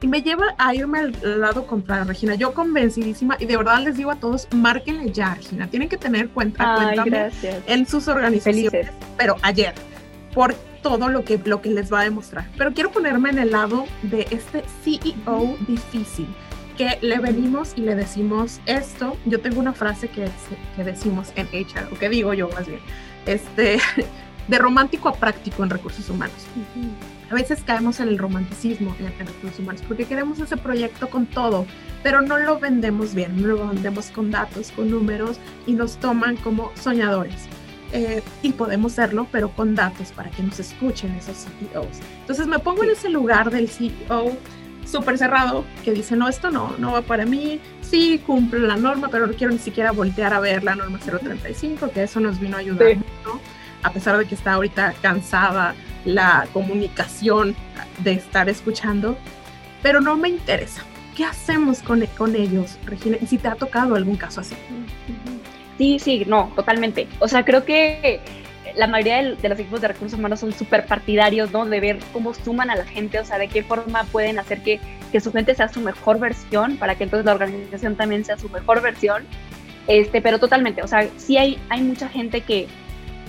Y 0.00 0.06
me 0.06 0.22
lleva 0.22 0.54
a 0.58 0.76
irme 0.76 1.00
al 1.00 1.40
lado 1.40 1.66
contra 1.66 2.04
Regina. 2.04 2.36
Yo 2.36 2.54
convencidísima 2.54 3.36
y 3.40 3.46
de 3.46 3.56
verdad 3.56 3.82
les 3.82 3.96
digo 3.96 4.12
a 4.12 4.14
todos, 4.14 4.46
márquenle 4.54 5.10
ya, 5.10 5.34
Regina. 5.34 5.66
Tienen 5.66 5.88
que 5.88 5.96
tener 5.96 6.28
cuenta, 6.28 6.94
cuenta 6.94 7.30
en 7.66 7.84
sus 7.84 8.06
organizaciones, 8.06 8.92
pero 9.16 9.34
ayer, 9.42 9.74
por 10.32 10.54
todo 10.84 11.08
lo 11.08 11.24
que, 11.24 11.40
lo 11.44 11.60
que 11.60 11.70
les 11.70 11.92
va 11.92 12.02
a 12.02 12.04
demostrar. 12.04 12.46
Pero 12.56 12.72
quiero 12.72 12.92
ponerme 12.92 13.30
en 13.30 13.38
el 13.40 13.50
lado 13.50 13.86
de 14.04 14.28
este 14.30 14.62
CEO 14.84 15.56
difícil 15.66 16.28
que 16.78 16.96
le 17.02 17.18
venimos 17.18 17.72
y 17.76 17.80
le 17.80 17.96
decimos 17.96 18.60
esto. 18.64 19.16
Yo 19.26 19.40
tengo 19.40 19.58
una 19.58 19.72
frase 19.72 20.08
que, 20.08 20.28
que 20.76 20.84
decimos 20.84 21.32
en 21.34 21.46
HR, 21.48 21.92
o 21.92 21.98
que 21.98 22.08
digo 22.08 22.32
yo 22.32 22.48
más 22.50 22.66
bien. 22.66 22.80
Este, 23.26 23.78
de 24.48 24.58
romántico 24.58 25.08
a 25.08 25.12
práctico 25.12 25.64
en 25.64 25.70
recursos 25.70 26.08
humanos. 26.08 26.46
A 27.30 27.34
veces 27.34 27.62
caemos 27.66 28.00
en 28.00 28.08
el 28.08 28.16
romanticismo 28.16 28.94
en, 29.00 29.06
en, 29.06 29.26
recursos 29.26 29.58
humanos 29.58 29.82
porque 29.86 30.06
queremos 30.06 30.38
ese 30.38 30.56
proyecto 30.56 31.10
con 31.10 31.26
todo, 31.26 31.66
pero 32.02 32.22
no 32.22 32.38
lo 32.38 32.58
vendemos 32.58 33.12
bien, 33.14 33.42
no 33.42 33.48
lo 33.48 33.68
vendemos 33.68 34.10
con 34.10 34.30
datos, 34.30 34.70
con 34.70 34.90
números 34.90 35.38
y 35.66 35.72
nos 35.72 35.98
toman 35.98 36.36
como 36.36 36.70
soñadores. 36.80 37.48
Eh, 37.92 38.22
y 38.42 38.52
podemos 38.52 38.92
serlo, 38.92 39.26
pero 39.32 39.50
con 39.50 39.74
datos 39.74 40.12
para 40.12 40.30
que 40.30 40.42
nos 40.42 40.60
escuchen 40.60 41.10
esos 41.12 41.46
CEOs. 41.72 42.00
Entonces 42.20 42.46
me 42.46 42.58
pongo 42.58 42.84
en 42.84 42.90
ese 42.90 43.08
lugar 43.08 43.50
del 43.50 43.68
CEO 43.68 44.36
súper 44.90 45.18
cerrado 45.18 45.64
que 45.84 45.92
dice, 45.92 46.16
no, 46.16 46.28
esto 46.28 46.50
no, 46.50 46.74
no 46.78 46.92
va 46.92 47.02
para 47.02 47.26
mí, 47.26 47.60
sí 47.82 48.22
cumple 48.26 48.60
la 48.60 48.76
norma, 48.76 49.08
pero 49.10 49.26
no 49.26 49.34
quiero 49.34 49.52
ni 49.52 49.58
siquiera 49.58 49.92
voltear 49.92 50.32
a 50.34 50.40
ver 50.40 50.64
la 50.64 50.74
norma 50.74 50.98
035, 50.98 51.90
que 51.90 52.02
eso 52.04 52.20
nos 52.20 52.40
vino 52.40 52.56
a 52.56 52.60
ayudar, 52.60 52.96
¿no? 53.24 53.40
a 53.82 53.92
pesar 53.92 54.18
de 54.18 54.26
que 54.26 54.34
está 54.34 54.54
ahorita 54.54 54.94
cansada 55.00 55.74
la 56.04 56.48
comunicación 56.52 57.54
de 57.98 58.12
estar 58.12 58.48
escuchando, 58.48 59.16
pero 59.82 60.00
no 60.00 60.16
me 60.16 60.28
interesa. 60.28 60.82
¿Qué 61.16 61.24
hacemos 61.24 61.80
con, 61.82 62.04
con 62.16 62.36
ellos, 62.36 62.78
Regina? 62.84 63.16
Y 63.20 63.26
si 63.26 63.38
te 63.38 63.48
ha 63.48 63.54
tocado 63.54 63.94
algún 63.94 64.16
caso 64.16 64.40
así. 64.40 64.54
Sí, 65.76 65.98
sí, 65.98 66.24
no, 66.26 66.52
totalmente. 66.54 67.08
O 67.18 67.28
sea, 67.28 67.44
creo 67.44 67.64
que 67.64 68.20
la 68.78 68.86
mayoría 68.86 69.16
de, 69.34 69.48
los 69.48 69.58
equipos 69.58 69.80
de 69.80 69.88
recursos 69.88 70.16
humanos 70.16 70.38
son 70.38 70.52
súper 70.52 70.86
partidarios, 70.86 71.50
¿no? 71.50 71.66
De 71.66 71.80
ver 71.80 71.98
cómo 72.12 72.32
suman 72.32 72.70
a 72.70 72.76
la 72.76 72.84
gente, 72.84 73.18
o 73.18 73.24
sea, 73.24 73.36
de 73.36 73.48
qué 73.48 73.64
forma 73.64 74.04
pueden 74.04 74.38
hacer 74.38 74.62
que, 74.62 74.78
que, 75.10 75.20
su 75.20 75.32
gente 75.32 75.52
sea 75.56 75.68
su 75.68 75.80
mejor 75.80 76.20
versión, 76.20 76.76
para 76.76 76.94
que 76.94 77.04
entonces 77.04 77.26
la 77.26 77.32
organización 77.32 77.96
también 77.96 78.24
sea 78.24 78.38
su 78.38 78.48
mejor 78.48 78.80
versión. 78.80 79.24
Este, 79.88 80.22
pero 80.22 80.38
totalmente, 80.38 80.82
o 80.82 80.86
sea, 80.86 81.08
sí 81.16 81.36
hay, 81.38 81.58
hay 81.70 81.82
mucha 81.82 82.08
gente 82.08 82.42
que 82.42 82.68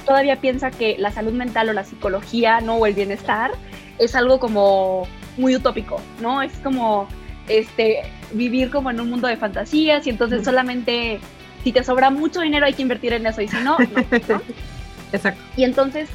todavía 0.06 0.36
piensa 0.36 0.70
que 0.70 0.98
la 1.00 1.12
salud 1.12 1.34
mental 1.34 1.70
o 1.70 1.74
la 1.74 1.84
psicología, 1.84 2.62
¿no? 2.62 2.76
O 2.76 2.86
el 2.86 2.94
bienestar 2.94 3.52
es 3.98 4.14
algo 4.14 4.40
como 4.40 5.08
muy 5.38 5.56
utópico, 5.56 6.00
¿no? 6.22 6.44
Es 6.44 6.54
como 6.60 7.08
este, 7.48 8.04
vivir 8.34 8.70
como 8.70 8.92
en 8.92 9.00
un 9.00 9.10
mundo 9.10 9.28
de 9.28 9.36
fantasías 9.36 10.06
y 10.06 10.12
entonces 10.12 10.46
solamente 10.46 11.20
si 11.64 11.72
te 11.72 11.84
sobra 11.84 12.12
mucho 12.12 12.42
dinero 12.42 12.68
hay 12.68 12.74
que 12.74 12.84
invertir 12.84 13.14
en 13.14 13.26
eso 13.26 13.42
y 13.42 13.48
si 13.48 13.58
no, 13.58 13.78
no. 13.80 14.42
Exacto. 15.12 15.42
Y 15.56 15.64
entonces, 15.64 16.10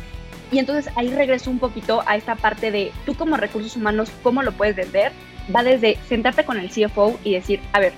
y 0.50 0.59
entonces 0.59 0.92
ahí 0.96 1.09
regreso 1.09 1.50
un 1.50 1.59
poquito 1.59 2.02
a 2.07 2.16
esta 2.16 2.37
parte 2.37 2.70
de 2.70 2.92
tú 3.07 3.14
como 3.14 3.37
recursos 3.37 3.76
humanos, 3.76 4.11
¿cómo 4.22 4.42
lo 4.42 4.52
puedes 4.52 4.76
vender? 4.76 5.12
Va 5.54 5.62
desde 5.62 5.98
sentarte 6.09 6.44
con 6.44 6.59
el 6.59 6.70
CFO 6.70 7.18
y 7.24 7.35
decir, 7.35 7.61
a 7.72 7.80
ver, 7.80 7.92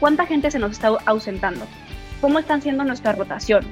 ¿cuánta 0.00 0.26
gente 0.26 0.50
se 0.50 0.58
nos 0.58 0.72
está 0.72 0.88
ausentando? 1.06 1.66
¿Cómo 2.20 2.38
están 2.38 2.62
siendo 2.62 2.84
nuestra 2.84 3.12
rotación? 3.12 3.64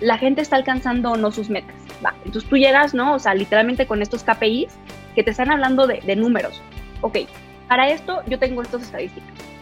¿La 0.00 0.18
gente 0.18 0.42
está 0.42 0.56
alcanzando 0.56 1.12
o 1.12 1.16
no 1.16 1.30
sus 1.30 1.48
metas? 1.48 1.76
Va, 2.04 2.14
entonces 2.24 2.48
tú 2.48 2.56
llegas, 2.56 2.92
¿no? 2.92 3.14
O 3.14 3.18
sea, 3.18 3.34
literalmente 3.34 3.86
con 3.86 4.02
estos 4.02 4.22
KPIs 4.24 4.74
que 5.14 5.22
te 5.22 5.30
están 5.30 5.50
hablando 5.50 5.86
de, 5.86 6.00
de 6.00 6.16
números. 6.16 6.60
Ok, 7.00 7.18
para 7.68 7.88
esto 7.88 8.22
yo 8.26 8.38
tengo 8.38 8.62
estas 8.62 8.82
estadísticas 8.82 9.55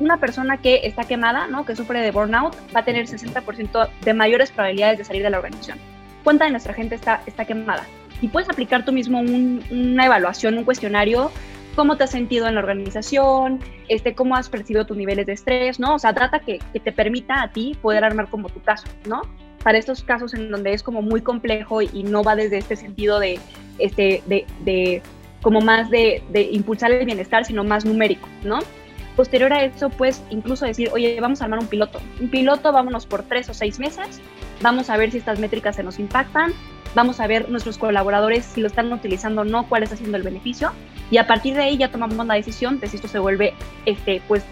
una 0.00 0.18
persona 0.18 0.56
que 0.58 0.80
está 0.84 1.04
quemada, 1.04 1.46
¿no? 1.46 1.64
que 1.64 1.76
sufre 1.76 2.00
de 2.00 2.10
burnout, 2.10 2.54
va 2.74 2.80
a 2.80 2.84
tener 2.84 3.06
60% 3.06 3.88
de 4.02 4.14
mayores 4.14 4.50
probabilidades 4.50 4.98
de 4.98 5.04
salir 5.04 5.22
de 5.22 5.30
la 5.30 5.38
organización. 5.38 5.78
¿Cuánta 6.22 6.46
de 6.46 6.50
nuestra 6.50 6.74
gente 6.74 6.94
está, 6.94 7.22
está 7.26 7.44
quemada? 7.44 7.84
Y 8.20 8.28
puedes 8.28 8.48
aplicar 8.48 8.84
tú 8.84 8.92
mismo 8.92 9.20
una 9.20 10.06
evaluación, 10.06 10.56
un 10.56 10.64
cuestionario, 10.64 11.30
cómo 11.74 11.96
te 11.96 12.04
has 12.04 12.10
sentido 12.10 12.46
en 12.46 12.54
la 12.54 12.60
organización, 12.60 13.60
este, 13.88 14.14
cómo 14.14 14.36
has 14.36 14.48
percibido 14.48 14.86
tus 14.86 14.96
niveles 14.96 15.26
de 15.26 15.32
estrés, 15.32 15.78
¿no? 15.78 15.96
O 15.96 15.98
sea, 15.98 16.14
trata 16.14 16.38
que, 16.38 16.60
que 16.72 16.80
te 16.80 16.92
permita 16.92 17.42
a 17.42 17.50
ti 17.50 17.76
poder 17.80 18.04
armar 18.04 18.28
como 18.30 18.48
tu 18.48 18.62
caso, 18.62 18.86
¿no? 19.06 19.22
Para 19.62 19.78
estos 19.78 20.02
casos 20.02 20.34
en 20.34 20.50
donde 20.50 20.72
es 20.72 20.82
como 20.82 21.02
muy 21.02 21.20
complejo 21.20 21.82
y, 21.82 22.04
no 22.04 22.22
va 22.22 22.36
desde 22.36 22.58
este 22.58 22.76
sentido 22.76 23.18
de, 23.18 23.38
este, 23.78 24.22
de, 24.26 24.46
de 24.60 25.02
como 25.42 25.60
más 25.60 25.90
de, 25.90 26.22
de 26.30 26.42
impulsar 26.42 26.92
el 26.92 27.04
bienestar, 27.04 27.44
sino 27.44 27.64
más 27.64 27.84
numérico, 27.84 28.28
¿no? 28.44 28.60
Posterior 29.16 29.52
a 29.52 29.64
eso, 29.64 29.90
pues 29.90 30.22
incluso 30.30 30.66
decir, 30.66 30.90
oye, 30.92 31.18
vamos 31.20 31.40
a 31.40 31.44
armar 31.44 31.60
un 31.60 31.66
piloto. 31.66 32.00
Un 32.20 32.28
piloto, 32.28 32.72
vámonos 32.72 33.06
por 33.06 33.22
tres 33.22 33.48
o 33.48 33.54
seis 33.54 33.78
meses, 33.78 34.20
vamos 34.60 34.90
a 34.90 34.96
ver 34.96 35.12
si 35.12 35.18
estas 35.18 35.38
métricas 35.38 35.76
se 35.76 35.84
nos 35.84 35.98
impactan, 35.98 36.52
vamos 36.94 37.20
a 37.20 37.26
ver 37.26 37.48
nuestros 37.48 37.78
colaboradores 37.78 38.44
si 38.44 38.60
lo 38.60 38.66
están 38.66 38.92
utilizando 38.92 39.42
o 39.42 39.44
no, 39.44 39.68
cuál 39.68 39.84
está 39.84 39.94
haciendo 39.94 40.16
el 40.16 40.24
beneficio, 40.24 40.72
y 41.10 41.18
a 41.18 41.26
partir 41.26 41.54
de 41.54 41.62
ahí 41.62 41.76
ya 41.76 41.90
tomamos 41.90 42.26
la 42.26 42.34
decisión 42.34 42.80
de 42.80 42.88
si 42.88 42.96
esto 42.96 43.08
se 43.08 43.18
vuelve, 43.18 43.54
este, 43.86 44.20
pues, 44.26 44.44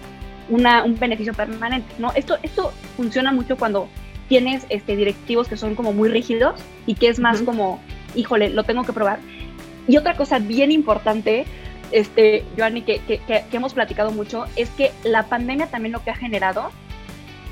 una, 0.49 0.85
un 0.85 0.99
beneficio 0.99 1.35
permanente, 1.35 1.93
¿no? 1.99 2.13
Esto, 2.15 2.37
esto 2.43 2.73
funciona 2.97 3.33
mucho 3.33 3.57
cuando 3.57 3.89
tienes 4.29 4.67
este, 4.69 4.97
directivos 4.97 5.49
que 5.49 5.57
son 5.57 5.75
como 5.75 5.93
muy 5.93 6.09
rígidos 6.09 6.61
y 6.87 6.95
que 6.95 7.09
es 7.09 7.19
más 7.19 7.43
como, 7.43 7.81
híjole, 8.15 8.51
lo 8.51 8.65
tengo 8.65 8.85
que 8.85 8.93
probar. 8.93 9.19
Y 9.89 9.97
otra 9.97 10.15
cosa 10.17 10.39
bien 10.39 10.71
importante 10.71 11.45
este, 11.93 12.45
Joanny, 12.57 12.83
que, 12.83 13.01
que, 13.01 13.19
que, 13.21 13.45
hemos 13.53 13.75
platicado 13.75 14.11
mucho, 14.11 14.47
es 14.57 14.71
que 14.71 14.93
la 15.05 15.25
pandemia 15.25 15.67
también 15.67 15.93
lo 15.93 16.03
que 16.03 16.11
ha 16.11 16.17
generado 16.17 16.71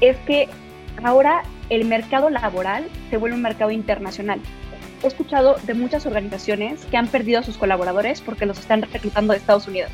es 0.01 0.17
que 0.27 0.49
ahora 1.03 1.43
el 1.69 1.85
mercado 1.85 2.31
laboral 2.31 2.89
se 3.11 3.17
vuelve 3.17 3.37
un 3.37 3.43
mercado 3.43 3.71
internacional. 3.71 4.41
He 5.03 5.07
escuchado 5.07 5.57
de 5.63 5.75
muchas 5.75 6.05
organizaciones 6.05 6.85
que 6.87 6.97
han 6.97 7.07
perdido 7.07 7.41
a 7.41 7.43
sus 7.43 7.57
colaboradores 7.57 8.21
porque 8.21 8.45
los 8.47 8.59
están 8.59 8.83
reclutando 8.83 9.33
de 9.33 9.39
Estados 9.39 9.67
Unidos, 9.67 9.91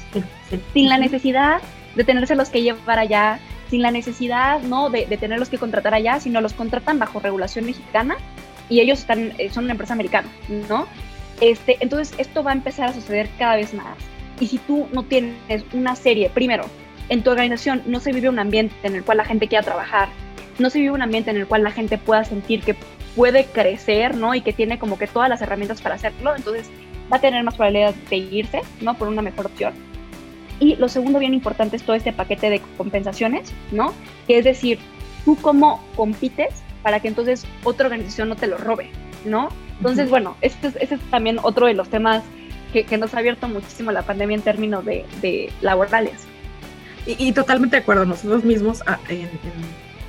sin 0.72 0.88
la 0.88 0.98
necesidad 0.98 1.60
de 1.94 2.04
tenerse 2.04 2.36
que 2.50 2.62
llevar 2.62 2.98
allá, 2.98 3.38
sin 3.70 3.82
la 3.82 3.90
necesidad 3.90 4.60
¿no? 4.62 4.90
de, 4.90 5.06
de 5.06 5.16
tenerlos 5.16 5.48
que 5.48 5.58
contratar 5.58 5.94
allá, 5.94 6.20
sino 6.20 6.40
los 6.40 6.54
contratan 6.54 6.98
bajo 6.98 7.20
regulación 7.20 7.66
mexicana 7.66 8.16
y 8.68 8.80
ellos 8.80 9.00
están, 9.00 9.32
eh, 9.38 9.50
son 9.50 9.64
una 9.64 9.72
empresa 9.72 9.94
americana, 9.94 10.28
¿no? 10.68 10.86
Este, 11.40 11.76
entonces 11.80 12.14
esto 12.18 12.42
va 12.42 12.50
a 12.50 12.54
empezar 12.54 12.88
a 12.88 12.92
suceder 12.92 13.28
cada 13.38 13.56
vez 13.56 13.74
más. 13.74 13.96
Y 14.40 14.46
si 14.48 14.58
tú 14.58 14.88
no 14.92 15.02
tienes 15.02 15.64
una 15.72 15.96
serie, 15.96 16.30
primero, 16.30 16.64
en 17.08 17.22
tu 17.22 17.30
organización 17.30 17.82
no 17.86 18.00
se 18.00 18.12
vive 18.12 18.28
un 18.28 18.38
ambiente 18.38 18.74
en 18.82 18.96
el 18.96 19.04
cual 19.04 19.18
la 19.18 19.24
gente 19.24 19.48
quiera 19.48 19.64
trabajar, 19.64 20.08
no 20.58 20.70
se 20.70 20.78
vive 20.78 20.92
un 20.92 21.02
ambiente 21.02 21.30
en 21.30 21.36
el 21.36 21.46
cual 21.46 21.62
la 21.62 21.70
gente 21.70 21.98
pueda 21.98 22.24
sentir 22.24 22.62
que 22.62 22.76
puede 23.14 23.46
crecer, 23.46 24.14
¿no? 24.14 24.34
Y 24.34 24.42
que 24.42 24.52
tiene 24.52 24.78
como 24.78 24.98
que 24.98 25.06
todas 25.06 25.28
las 25.28 25.40
herramientas 25.40 25.80
para 25.80 25.94
hacerlo, 25.94 26.34
entonces 26.36 26.70
va 27.10 27.16
a 27.16 27.20
tener 27.20 27.42
más 27.44 27.54
probabilidad 27.54 27.94
de 28.10 28.16
irse, 28.16 28.60
¿no? 28.80 28.94
Por 28.94 29.08
una 29.08 29.22
mejor 29.22 29.46
opción. 29.46 29.72
Y 30.58 30.76
lo 30.76 30.88
segundo 30.88 31.18
bien 31.18 31.34
importante 31.34 31.76
es 31.76 31.82
todo 31.82 31.96
este 31.96 32.12
paquete 32.12 32.50
de 32.50 32.60
compensaciones, 32.76 33.52
¿no? 33.72 33.92
Que 34.26 34.38
es 34.38 34.44
decir, 34.44 34.78
tú 35.24 35.36
cómo 35.40 35.82
compites 35.96 36.54
para 36.82 37.00
que 37.00 37.08
entonces 37.08 37.46
otra 37.64 37.86
organización 37.86 38.28
no 38.28 38.36
te 38.36 38.46
lo 38.46 38.58
robe, 38.58 38.90
¿no? 39.24 39.48
Entonces, 39.78 40.08
bueno, 40.08 40.36
este 40.40 40.68
es, 40.68 40.76
este 40.76 40.94
es 40.94 41.00
también 41.10 41.38
otro 41.42 41.66
de 41.66 41.74
los 41.74 41.90
temas 41.90 42.22
que, 42.72 42.98
nos 42.98 43.14
ha 43.14 43.18
abierto 43.18 43.48
muchísimo 43.48 43.92
la 43.92 44.02
pandemia 44.02 44.36
en 44.36 44.42
términos 44.42 44.84
de, 44.84 45.52
laborales. 45.60 46.26
Y, 47.06 47.32
totalmente 47.32 47.76
de 47.76 47.82
acuerdo, 47.82 48.04
nosotros 48.04 48.44
mismos 48.44 48.82
ah, 48.86 48.98
en, 49.08 49.30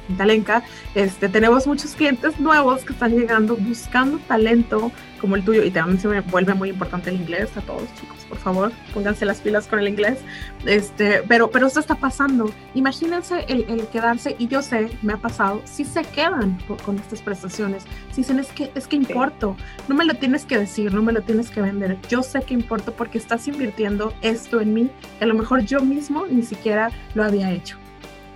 en 0.09 0.17
Talenca, 0.17 0.63
este, 0.95 1.29
tenemos 1.29 1.67
muchos 1.67 1.91
clientes 1.91 2.39
nuevos 2.39 2.83
que 2.83 2.93
están 2.93 3.15
llegando 3.15 3.55
buscando 3.55 4.19
talento 4.19 4.91
como 5.19 5.35
el 5.35 5.43
tuyo 5.43 5.63
y 5.63 5.71
también 5.71 5.99
se 5.99 6.07
me 6.07 6.21
vuelve 6.21 6.53
muy 6.53 6.69
importante 6.69 7.09
el 7.09 7.17
inglés 7.17 7.55
a 7.57 7.61
todos 7.61 7.83
chicos, 7.99 8.16
por 8.27 8.37
favor, 8.37 8.71
pónganse 8.93 9.25
las 9.25 9.41
pilas 9.41 9.67
con 9.67 9.79
el 9.79 9.87
inglés, 9.87 10.19
este, 10.65 11.23
pero, 11.27 11.49
pero 11.49 11.67
esto 11.67 11.79
está 11.79 11.95
pasando, 11.95 12.51
imagínense 12.73 13.45
el, 13.47 13.65
el 13.69 13.87
quedarse 13.87 14.35
y 14.37 14.47
yo 14.47 14.61
sé, 14.61 14.89
me 15.01 15.13
ha 15.13 15.17
pasado, 15.17 15.61
si 15.65 15.85
se 15.85 16.01
quedan 16.03 16.57
con, 16.85 16.97
estas 16.97 17.21
prestaciones, 17.21 17.83
si 18.11 18.21
dicen 18.21 18.39
es 18.39 18.47
que, 18.51 18.71
es 18.75 18.87
que 18.87 18.95
importo, 18.95 19.55
no 19.87 19.95
me 19.95 20.05
lo 20.05 20.15
tienes 20.15 20.45
que 20.45 20.57
decir, 20.57 20.93
no 20.93 21.01
me 21.01 21.11
lo 21.11 21.21
tienes 21.21 21.49
que 21.49 21.61
vender, 21.61 21.97
yo 22.09 22.23
sé 22.23 22.41
que 22.41 22.53
importo 22.53 22.93
porque 22.93 23.17
estás 23.17 23.47
invirtiendo 23.47 24.13
esto 24.21 24.61
en 24.61 24.73
mí, 24.73 24.89
que 25.17 25.25
a 25.25 25.27
lo 25.27 25.33
mejor 25.33 25.61
yo 25.61 25.79
mismo 25.81 26.25
ni 26.27 26.43
siquiera 26.43 26.91
lo 27.13 27.23
había 27.23 27.51
hecho. 27.51 27.77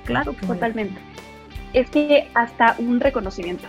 Claro 0.06 0.36
que 0.36 0.46
totalmente. 0.46 1.00
Es 1.74 1.90
que 1.90 2.30
hasta 2.34 2.76
un 2.80 3.00
reconocimiento, 3.00 3.68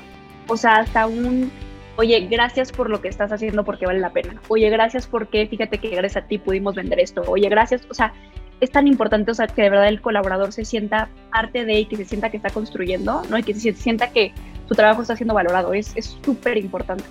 o 0.49 0.57
sea, 0.57 0.77
hasta 0.77 1.07
un 1.07 1.51
oye, 1.97 2.27
gracias 2.31 2.73
por 2.73 2.91
lo 2.91 3.01
que 3.01 3.09
estás 3.09 3.33
haciendo 3.33 3.65
porque 3.65 3.87
vale 3.87 4.01
la 4.01 4.11
pena. 4.11 4.41
Oye, 4.49 4.69
gracias 4.71 5.07
porque 5.07 5.47
fíjate 5.47 5.79
que 5.79 5.91
gracias 5.91 6.25
a 6.25 6.27
ti 6.27 6.39
pudimos 6.39 6.75
vender 6.75 7.01
esto. 7.01 7.23
Oye, 7.27 7.49
gracias, 7.49 7.87
o 7.91 7.95
sea, 7.95 8.13
es 8.61 8.71
tan 8.71 8.87
importante, 8.87 9.31
o 9.31 9.35
sea, 9.35 9.49
que 9.49 9.63
de 9.63 9.71
verdad 9.71 9.89
el 9.89 10.01
colaborador 10.01 10.53
se 10.53 10.65
sienta 10.65 11.09
parte 11.33 11.65
de 11.65 11.81
y 11.81 11.87
que 11.87 11.97
se 11.97 12.05
sienta 12.05 12.31
que 12.31 12.37
está 12.37 12.51
construyendo, 12.51 13.23
¿no? 13.29 13.37
Y 13.39 13.43
que 13.43 13.55
se 13.55 13.73
sienta 13.73 14.11
que 14.11 14.33
su 14.69 14.75
trabajo 14.75 15.03
está 15.03 15.17
siendo 15.17 15.35
valorado. 15.35 15.75
Es 15.75 15.95
súper 16.25 16.57
importante. 16.59 17.05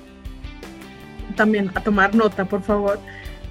También 1.35 1.69
a 1.75 1.81
tomar 1.81 2.15
nota, 2.15 2.45
por 2.45 2.61
favor. 2.61 2.99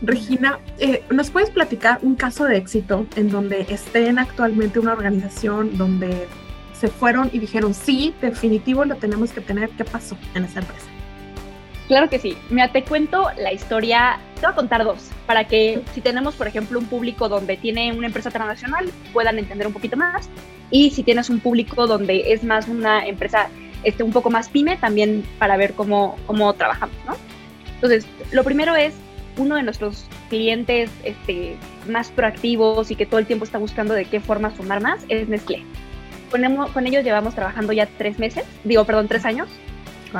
Regina, 0.02 0.58
eh, 0.78 1.02
¿nos 1.10 1.30
puedes 1.30 1.50
platicar 1.50 1.98
un 2.00 2.14
caso 2.14 2.46
de 2.46 2.56
éxito 2.56 3.06
en 3.16 3.30
donde 3.30 3.66
estén 3.68 4.18
actualmente 4.18 4.78
una 4.78 4.94
organización 4.94 5.76
donde 5.76 6.26
se 6.72 6.88
fueron 6.88 7.28
y 7.34 7.38
dijeron, 7.38 7.74
sí, 7.74 8.14
definitivo 8.22 8.86
lo 8.86 8.94
tenemos 8.96 9.32
que 9.32 9.42
tener? 9.42 9.68
¿Qué 9.70 9.84
pasó 9.84 10.16
en 10.34 10.44
esa 10.44 10.60
empresa? 10.60 10.86
Claro 11.90 12.08
que 12.08 12.20
sí. 12.20 12.36
Mira, 12.50 12.70
te 12.70 12.84
cuento 12.84 13.30
la 13.36 13.52
historia, 13.52 14.20
te 14.36 14.42
voy 14.42 14.52
a 14.52 14.54
contar 14.54 14.84
dos, 14.84 15.10
para 15.26 15.48
que 15.48 15.82
si 15.92 16.00
tenemos, 16.00 16.36
por 16.36 16.46
ejemplo, 16.46 16.78
un 16.78 16.86
público 16.86 17.28
donde 17.28 17.56
tiene 17.56 17.92
una 17.92 18.06
empresa 18.06 18.30
transnacional, 18.30 18.88
puedan 19.12 19.40
entender 19.40 19.66
un 19.66 19.72
poquito 19.72 19.96
más. 19.96 20.30
Y 20.70 20.92
si 20.92 21.02
tienes 21.02 21.28
un 21.30 21.40
público 21.40 21.88
donde 21.88 22.32
es 22.32 22.44
más 22.44 22.68
una 22.68 23.04
empresa 23.04 23.48
este, 23.82 24.04
un 24.04 24.12
poco 24.12 24.30
más 24.30 24.48
pyme 24.48 24.76
también 24.76 25.24
para 25.40 25.56
ver 25.56 25.72
cómo, 25.72 26.16
cómo 26.26 26.52
trabajamos, 26.52 26.94
¿no? 27.08 27.16
Entonces, 27.74 28.06
lo 28.30 28.44
primero 28.44 28.76
es 28.76 28.94
uno 29.36 29.56
de 29.56 29.64
nuestros 29.64 30.06
clientes 30.28 30.92
este, 31.02 31.56
más 31.88 32.12
proactivos 32.12 32.92
y 32.92 32.94
que 32.94 33.04
todo 33.04 33.18
el 33.18 33.26
tiempo 33.26 33.44
está 33.44 33.58
buscando 33.58 33.94
de 33.94 34.04
qué 34.04 34.20
forma 34.20 34.54
sumar 34.54 34.80
más 34.80 35.04
es 35.08 35.28
Nestlé. 35.28 35.64
Con, 36.30 36.40
con 36.72 36.86
ellos 36.86 37.02
llevamos 37.02 37.34
trabajando 37.34 37.72
ya 37.72 37.86
tres 37.98 38.20
meses, 38.20 38.44
digo, 38.62 38.84
perdón, 38.84 39.08
tres 39.08 39.24
años. 39.24 39.48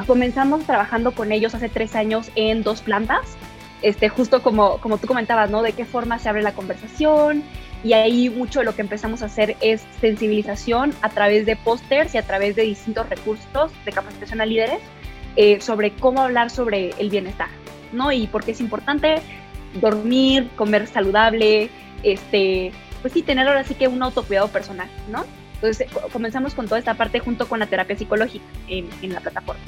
Comenzamos 0.06 0.64
trabajando 0.64 1.12
con 1.12 1.32
ellos 1.32 1.54
hace 1.54 1.68
tres 1.68 1.94
años 1.94 2.30
en 2.36 2.62
dos 2.62 2.80
plantas, 2.80 3.36
este, 3.82 4.08
justo 4.08 4.42
como, 4.42 4.78
como 4.78 4.98
tú 4.98 5.06
comentabas, 5.06 5.50
¿no? 5.50 5.62
De 5.62 5.72
qué 5.72 5.84
forma 5.84 6.18
se 6.18 6.28
abre 6.28 6.42
la 6.42 6.52
conversación, 6.52 7.42
y 7.82 7.94
ahí 7.94 8.28
mucho 8.28 8.60
de 8.60 8.66
lo 8.66 8.74
que 8.74 8.82
empezamos 8.82 9.22
a 9.22 9.26
hacer 9.26 9.56
es 9.60 9.84
sensibilización 10.00 10.92
a 11.02 11.08
través 11.08 11.46
de 11.46 11.56
pósters 11.56 12.14
y 12.14 12.18
a 12.18 12.22
través 12.22 12.54
de 12.56 12.62
distintos 12.62 13.08
recursos 13.08 13.72
de 13.84 13.92
capacitación 13.92 14.40
a 14.40 14.46
líderes 14.46 14.80
eh, 15.36 15.60
sobre 15.60 15.92
cómo 15.92 16.20
hablar 16.20 16.50
sobre 16.50 16.90
el 16.98 17.08
bienestar, 17.08 17.48
¿no? 17.92 18.12
Y 18.12 18.26
por 18.26 18.44
qué 18.44 18.50
es 18.50 18.60
importante 18.60 19.22
dormir, 19.80 20.50
comer 20.56 20.86
saludable, 20.88 21.70
este, 22.02 22.72
pues 23.00 23.14
sí, 23.14 23.22
tener 23.22 23.48
ahora 23.48 23.64
sí 23.64 23.74
que 23.74 23.88
un 23.88 24.02
autocuidado 24.02 24.48
personal, 24.48 24.88
¿no? 25.08 25.24
Entonces 25.62 25.86
comenzamos 26.12 26.54
con 26.54 26.66
toda 26.66 26.78
esta 26.78 26.94
parte 26.94 27.20
junto 27.20 27.46
con 27.46 27.58
la 27.58 27.66
terapia 27.66 27.96
psicológica 27.96 28.44
en, 28.68 28.88
en 29.02 29.12
la 29.12 29.20
plataforma. 29.20 29.60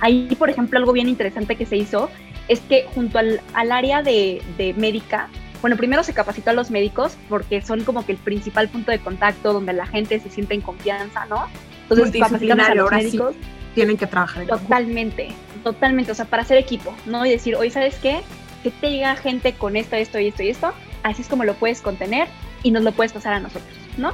Ahí, 0.00 0.28
por 0.38 0.50
ejemplo, 0.50 0.78
algo 0.78 0.92
bien 0.92 1.08
interesante 1.08 1.56
que 1.56 1.64
se 1.64 1.76
hizo 1.76 2.10
es 2.48 2.60
que 2.60 2.86
junto 2.94 3.18
al, 3.18 3.40
al 3.54 3.72
área 3.72 4.02
de, 4.02 4.42
de 4.56 4.74
médica, 4.74 5.28
bueno, 5.60 5.76
primero 5.76 6.02
se 6.04 6.12
capacitó 6.12 6.50
a 6.50 6.52
los 6.52 6.70
médicos 6.70 7.16
porque 7.28 7.62
son 7.62 7.82
como 7.82 8.04
que 8.04 8.12
el 8.12 8.18
principal 8.18 8.68
punto 8.68 8.90
de 8.90 8.98
contacto 8.98 9.52
donde 9.52 9.72
la 9.72 9.86
gente 9.86 10.20
se 10.20 10.30
siente 10.30 10.54
en 10.54 10.60
confianza, 10.60 11.26
¿no? 11.26 11.46
Entonces 11.88 12.20
capacitamos 12.20 12.68
a 12.68 12.74
los 12.74 12.90
médicos. 12.90 13.34
tienen 13.74 13.96
que 13.96 14.06
trabajar. 14.06 14.42
En 14.42 14.48
totalmente, 14.48 15.28
totalmente, 15.64 16.12
o 16.12 16.14
sea, 16.14 16.26
para 16.26 16.42
hacer 16.42 16.58
equipo, 16.58 16.94
¿no? 17.06 17.24
Y 17.24 17.30
decir, 17.30 17.56
oye, 17.56 17.70
¿sabes 17.70 17.96
qué? 17.96 18.20
Que 18.62 18.70
te 18.70 18.90
llega 18.90 19.16
gente 19.16 19.54
con 19.54 19.76
esto, 19.76 19.96
esto 19.96 20.18
y 20.18 20.28
esto 20.28 20.42
y 20.42 20.48
esto, 20.50 20.72
así 21.02 21.22
es 21.22 21.28
como 21.28 21.44
lo 21.44 21.54
puedes 21.54 21.80
contener 21.80 22.28
y 22.62 22.70
nos 22.70 22.82
lo 22.82 22.92
puedes 22.92 23.12
pasar 23.12 23.32
a 23.32 23.40
nosotros, 23.40 23.72
¿no? 23.96 24.12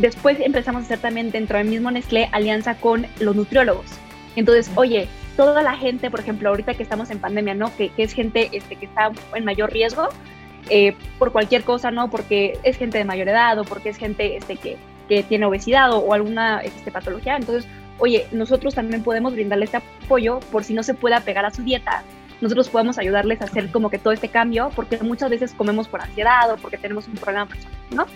Después 0.00 0.40
empezamos 0.40 0.82
a 0.82 0.84
hacer 0.86 0.98
también 0.98 1.30
dentro 1.30 1.58
del 1.58 1.68
mismo 1.68 1.90
Nestlé 1.90 2.30
alianza 2.32 2.74
con 2.74 3.06
los 3.18 3.36
nutriólogos. 3.36 3.84
Entonces, 4.34 4.70
oye, 4.74 5.08
toda 5.36 5.62
la 5.62 5.76
gente, 5.76 6.10
por 6.10 6.20
ejemplo, 6.20 6.48
ahorita 6.48 6.72
que 6.72 6.82
estamos 6.82 7.10
en 7.10 7.18
pandemia, 7.18 7.52
¿no? 7.52 7.74
Que, 7.76 7.90
que 7.90 8.04
es 8.04 8.14
gente 8.14 8.48
este, 8.52 8.76
que 8.76 8.86
está 8.86 9.12
en 9.34 9.44
mayor 9.44 9.70
riesgo, 9.70 10.08
eh, 10.70 10.96
por 11.18 11.32
cualquier 11.32 11.64
cosa, 11.64 11.90
¿no? 11.90 12.08
Porque 12.08 12.58
es 12.62 12.78
gente 12.78 12.96
de 12.96 13.04
mayor 13.04 13.28
edad 13.28 13.58
o 13.58 13.64
porque 13.64 13.90
es 13.90 13.98
gente 13.98 14.38
este, 14.38 14.56
que, 14.56 14.78
que 15.06 15.22
tiene 15.22 15.44
obesidad 15.44 15.92
o, 15.92 16.14
alguna 16.14 16.60
este, 16.60 16.90
patología. 16.90 17.36
Entonces, 17.36 17.68
oye, 17.98 18.26
nosotros 18.32 18.74
también 18.74 19.02
podemos 19.02 19.34
brindarle 19.34 19.66
este 19.66 19.76
apoyo 19.76 20.40
por 20.50 20.64
si 20.64 20.72
no 20.72 20.82
se 20.82 20.94
puede 20.94 21.14
apegar 21.14 21.44
a 21.44 21.50
su 21.50 21.62
dieta. 21.62 22.04
Nosotros 22.40 22.70
podemos 22.70 22.96
ayudarles 22.96 23.42
a 23.42 23.44
hacer 23.44 23.70
como 23.70 23.90
que 23.90 23.98
todo 23.98 24.14
este 24.14 24.28
cambio, 24.28 24.70
porque 24.74 24.96
muchas 25.02 25.28
veces 25.28 25.52
comemos 25.52 25.88
por 25.88 26.00
ansiedad 26.00 26.50
o 26.50 26.56
porque 26.56 26.78
tenemos 26.78 27.06
un 27.06 27.16
problema 27.16 27.44
personal, 27.44 27.76
¿no? 27.90 28.06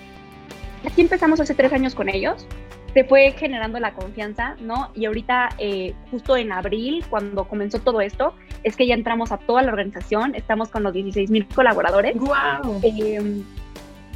Aquí 0.86 1.00
empezamos 1.00 1.40
hace 1.40 1.54
tres 1.54 1.72
años 1.72 1.94
con 1.94 2.08
ellos 2.08 2.46
se 2.94 3.02
fue 3.02 3.32
generando 3.32 3.80
la 3.80 3.92
confianza, 3.92 4.54
¿no? 4.60 4.90
Y 4.94 5.06
ahorita, 5.06 5.50
eh, 5.58 5.94
justo 6.12 6.36
en 6.36 6.52
abril, 6.52 7.04
cuando 7.10 7.46
comenzó 7.46 7.80
todo 7.80 8.00
esto, 8.00 8.34
es 8.62 8.76
que 8.76 8.86
ya 8.86 8.94
entramos 8.94 9.32
a 9.32 9.38
toda 9.38 9.62
la 9.62 9.70
organización, 9.70 10.36
estamos 10.36 10.68
con 10.70 10.84
los 10.84 10.94
16 10.94 11.28
mil 11.28 11.46
colaboradores. 11.48 12.16
¡Wow! 12.16 12.80
Eh, 12.84 13.42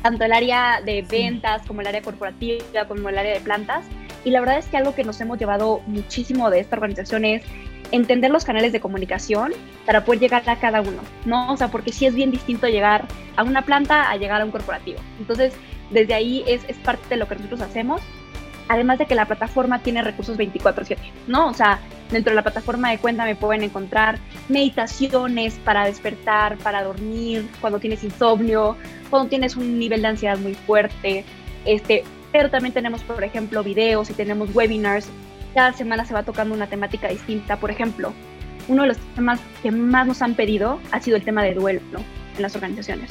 tanto 0.00 0.24
el 0.24 0.32
área 0.32 0.80
de 0.80 1.02
ventas 1.02 1.62
como 1.66 1.80
el 1.80 1.88
área 1.88 2.02
corporativa, 2.02 2.86
como 2.86 3.08
el 3.08 3.18
área 3.18 3.34
de 3.34 3.40
plantas. 3.40 3.84
Y 4.24 4.30
la 4.30 4.38
verdad 4.38 4.58
es 4.58 4.66
que 4.66 4.76
algo 4.76 4.94
que 4.94 5.02
nos 5.02 5.20
hemos 5.20 5.38
llevado 5.38 5.80
muchísimo 5.86 6.48
de 6.48 6.60
esta 6.60 6.76
organización 6.76 7.24
es 7.24 7.42
entender 7.90 8.30
los 8.30 8.44
canales 8.44 8.72
de 8.72 8.80
comunicación 8.80 9.52
para 9.86 10.04
poder 10.04 10.20
llegar 10.20 10.48
a 10.48 10.56
cada 10.56 10.82
uno, 10.82 11.00
¿no? 11.24 11.52
O 11.52 11.56
sea, 11.56 11.68
porque 11.68 11.92
sí 11.92 12.06
es 12.06 12.14
bien 12.14 12.30
distinto 12.30 12.68
llegar 12.68 13.06
a 13.34 13.42
una 13.42 13.62
planta 13.62 14.08
a 14.08 14.16
llegar 14.16 14.40
a 14.40 14.44
un 14.44 14.52
corporativo. 14.52 15.00
Entonces, 15.18 15.52
desde 15.90 16.14
ahí 16.14 16.44
es, 16.46 16.62
parte 16.78 17.08
de 17.08 17.16
lo 17.16 17.28
que 17.28 17.36
nosotros 17.36 17.60
hacemos 17.60 18.00
además 18.70 18.98
de 18.98 19.06
que 19.06 19.14
la 19.14 19.24
plataforma 19.24 19.78
tiene 19.78 20.02
recursos 20.02 20.36
24/7, 20.36 20.98
¿no? 21.26 21.48
O 21.48 21.54
sea, 21.54 21.78
dentro 22.10 22.32
de 22.32 22.36
la 22.36 22.42
plataforma 22.42 22.90
de 22.90 22.98
cuenta 22.98 23.24
me 23.24 23.34
pueden 23.34 23.62
encontrar 23.62 24.18
meditaciones 24.50 25.54
para 25.64 25.86
despertar, 25.86 26.58
para 26.58 26.84
dormir, 26.84 27.48
cuando 27.62 27.78
tienes 27.78 28.04
insomnio, 28.04 28.76
cuando 29.08 29.30
tienes 29.30 29.56
un 29.56 29.78
nivel 29.78 30.02
de 30.02 30.08
ansiedad 30.08 30.36
muy 30.36 30.54
fuerte, 30.54 31.24
este, 31.64 32.04
pero 32.32 32.50
también 32.50 32.74
tenemos, 32.74 33.02
por 33.02 33.24
ejemplo, 33.24 33.62
videos 33.62 34.10
y 34.10 34.12
tenemos 34.12 34.54
webinars. 34.54 35.08
Cada 35.54 35.72
semana 35.72 36.04
se 36.04 36.12
va 36.14 36.22
tocando 36.22 36.54
una 36.54 36.66
temática 36.66 37.08
distinta. 37.08 37.56
Por 37.56 37.70
ejemplo, 37.70 38.12
uno 38.68 38.82
de 38.82 38.88
los 38.88 38.98
temas 39.14 39.40
que 39.62 39.70
más 39.70 40.06
nos 40.06 40.20
han 40.20 40.34
pedido 40.34 40.78
ha 40.92 41.00
sido 41.00 41.16
el 41.16 41.24
tema 41.24 41.42
de 41.42 41.54
duelo 41.54 41.80
en 42.36 42.42
las 42.42 42.54
organizaciones. 42.54 43.10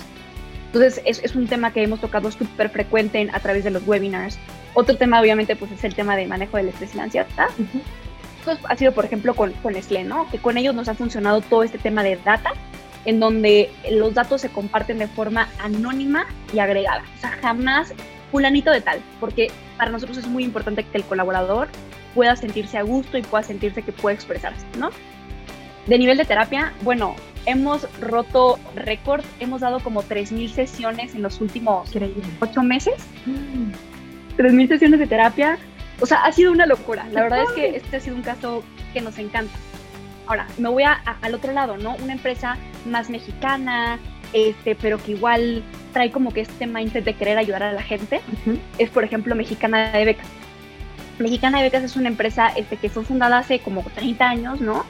Entonces, 0.78 1.02
es, 1.06 1.24
es 1.24 1.36
un 1.36 1.48
tema 1.48 1.74
que 1.74 1.82
hemos 1.82 2.00
tocado 2.00 2.30
súper 2.30 2.70
frecuente 2.70 3.28
a 3.34 3.40
través 3.40 3.64
de 3.64 3.72
los 3.72 3.88
webinars. 3.88 4.38
Otro 4.76 4.96
tema, 4.96 5.20
obviamente, 5.20 5.56
pues 5.56 5.72
es 5.72 5.84
el 5.84 5.96
tema 5.96 6.16
de 6.16 6.28
manejo 6.28 6.58
del 6.58 6.68
estrés 6.68 6.94
y 6.94 6.98
la 6.98 7.04
ansiedad. 7.04 7.28
Pues 8.46 8.60
ha 8.64 8.76
sido, 8.76 8.92
por 8.92 9.04
ejemplo, 9.04 9.34
con, 9.34 9.54
con 9.54 9.74
Nestlé, 9.74 10.04
¿no? 10.04 10.30
Que 10.30 10.38
con 10.38 10.56
ellos 10.56 10.76
nos 10.76 10.88
ha 10.88 10.94
funcionado 10.94 11.42
todo 11.42 11.64
este 11.64 11.80
tema 11.80 12.04
de 12.04 12.18
data, 12.18 12.52
en 13.06 13.20
donde 13.20 13.72
los 13.90 14.14
datos 14.14 14.42
se 14.42 14.50
comparten 14.50 15.00
de 15.00 15.08
forma 15.08 15.50
anónima 15.60 16.28
y 16.54 16.60
agregada. 16.60 17.02
O 17.18 17.22
sea, 17.22 17.32
jamás 17.42 17.92
fulanito 18.32 18.70
de 18.70 18.82
tal, 18.82 19.02
porque 19.20 19.50
para 19.80 19.90
nosotros 19.90 20.16
es 20.18 20.28
muy 20.28 20.44
importante 20.44 20.84
que 20.84 20.98
el 21.00 21.06
colaborador 21.06 21.70
pueda 22.14 22.36
sentirse 22.36 22.78
a 22.78 22.84
gusto 22.84 23.18
y 23.18 23.24
pueda 23.24 23.44
sentirse 23.44 23.82
que 23.82 23.94
puede 23.94 24.16
expresarse, 24.16 24.64
¿no? 24.78 24.92
De 25.88 25.98
nivel 25.98 26.18
de 26.18 26.26
terapia, 26.26 26.72
bueno, 26.84 27.16
hemos 27.48 27.88
roto 28.00 28.60
récord, 28.76 29.24
hemos 29.40 29.62
dado 29.62 29.80
como 29.80 30.04
3.000 30.04 30.50
sesiones 30.50 31.16
en 31.16 31.24
los 31.24 31.42
últimos 31.42 31.90
8 32.40 32.64
meses. 32.64 32.96
Mm. 33.26 33.72
3.000 34.38 34.68
sesiones 34.68 35.00
de 35.00 35.08
terapia. 35.08 35.58
O 36.00 36.06
sea, 36.06 36.24
ha 36.26 36.32
sido 36.32 36.52
una 36.52 36.68
locura. 36.68 37.08
La 37.12 37.24
verdad 37.24 37.44
es 37.44 37.52
que 37.54 37.78
este 37.78 37.98
ha 37.98 38.00
sido 38.00 38.16
un 38.16 38.22
caso 38.22 38.64
que 38.94 39.02
nos 39.02 39.18
encanta. 39.18 39.58
Ahora, 40.28 40.46
me 40.58 40.70
voy 40.70 40.84
a, 40.84 41.02
al 41.22 41.34
otro 41.34 41.54
lado, 41.54 41.78
¿no? 41.78 41.96
Una 42.04 42.14
empresa 42.14 42.58
más 42.86 43.10
mexicana, 43.10 43.98
este, 44.34 44.76
pero 44.76 45.02
que 45.02 45.14
igual 45.14 45.64
trae 45.94 46.12
como 46.12 46.34
que 46.34 46.42
este 46.42 46.68
mindset 46.68 47.06
de 47.06 47.14
querer 47.14 47.38
ayudar 47.38 47.64
a 47.64 47.72
la 47.72 47.82
gente. 47.82 48.20
Es, 48.78 48.90
por 48.90 49.06
ejemplo, 49.06 49.34
Mexicana 49.36 49.92
de 49.92 50.04
Becas. 50.04 50.28
Mexicana 51.18 51.60
de 51.60 51.64
Becas 51.64 51.84
es 51.84 51.96
una 51.96 52.10
empresa 52.10 52.50
este, 52.50 52.76
que 52.76 52.90
fue 52.90 53.06
fundada 53.06 53.40
hace 53.40 53.60
como 53.60 53.84
30 53.96 54.30
años, 54.30 54.62
¿no? 54.62 54.86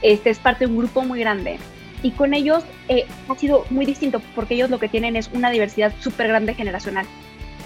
Este, 0.00 0.30
es 0.30 0.38
parte 0.38 0.66
de 0.66 0.72
un 0.72 0.78
grupo 0.78 1.02
muy 1.02 1.20
grande. 1.20 1.58
Y 2.02 2.12
con 2.12 2.32
ellos 2.34 2.64
eh, 2.88 3.06
ha 3.28 3.34
sido 3.34 3.64
muy 3.70 3.84
distinto 3.84 4.20
porque 4.34 4.54
ellos 4.54 4.70
lo 4.70 4.78
que 4.78 4.88
tienen 4.88 5.16
es 5.16 5.30
una 5.32 5.50
diversidad 5.50 5.92
súper 6.00 6.28
grande 6.28 6.54
generacional. 6.54 7.06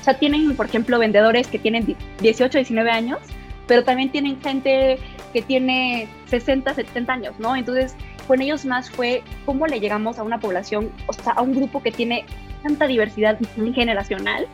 O 0.00 0.04
sea, 0.04 0.18
tienen, 0.18 0.56
por 0.56 0.66
ejemplo, 0.66 0.98
vendedores 0.98 1.46
que 1.46 1.58
tienen 1.58 1.96
18, 2.20 2.58
19 2.58 2.90
años, 2.90 3.20
pero 3.66 3.84
también 3.84 4.10
tienen 4.10 4.40
gente 4.40 4.98
que 5.32 5.42
tiene 5.42 6.08
60, 6.26 6.74
70 6.74 7.12
años, 7.12 7.34
¿no? 7.38 7.54
Entonces, 7.56 7.94
con 8.26 8.40
ellos 8.40 8.64
más 8.64 8.90
fue 8.90 9.22
cómo 9.44 9.66
le 9.66 9.80
llegamos 9.80 10.18
a 10.18 10.22
una 10.22 10.40
población, 10.40 10.90
o 11.06 11.12
sea, 11.12 11.34
a 11.34 11.42
un 11.42 11.54
grupo 11.54 11.82
que 11.82 11.92
tiene 11.92 12.24
tanta 12.62 12.86
diversidad 12.86 13.38
generacional 13.74 14.46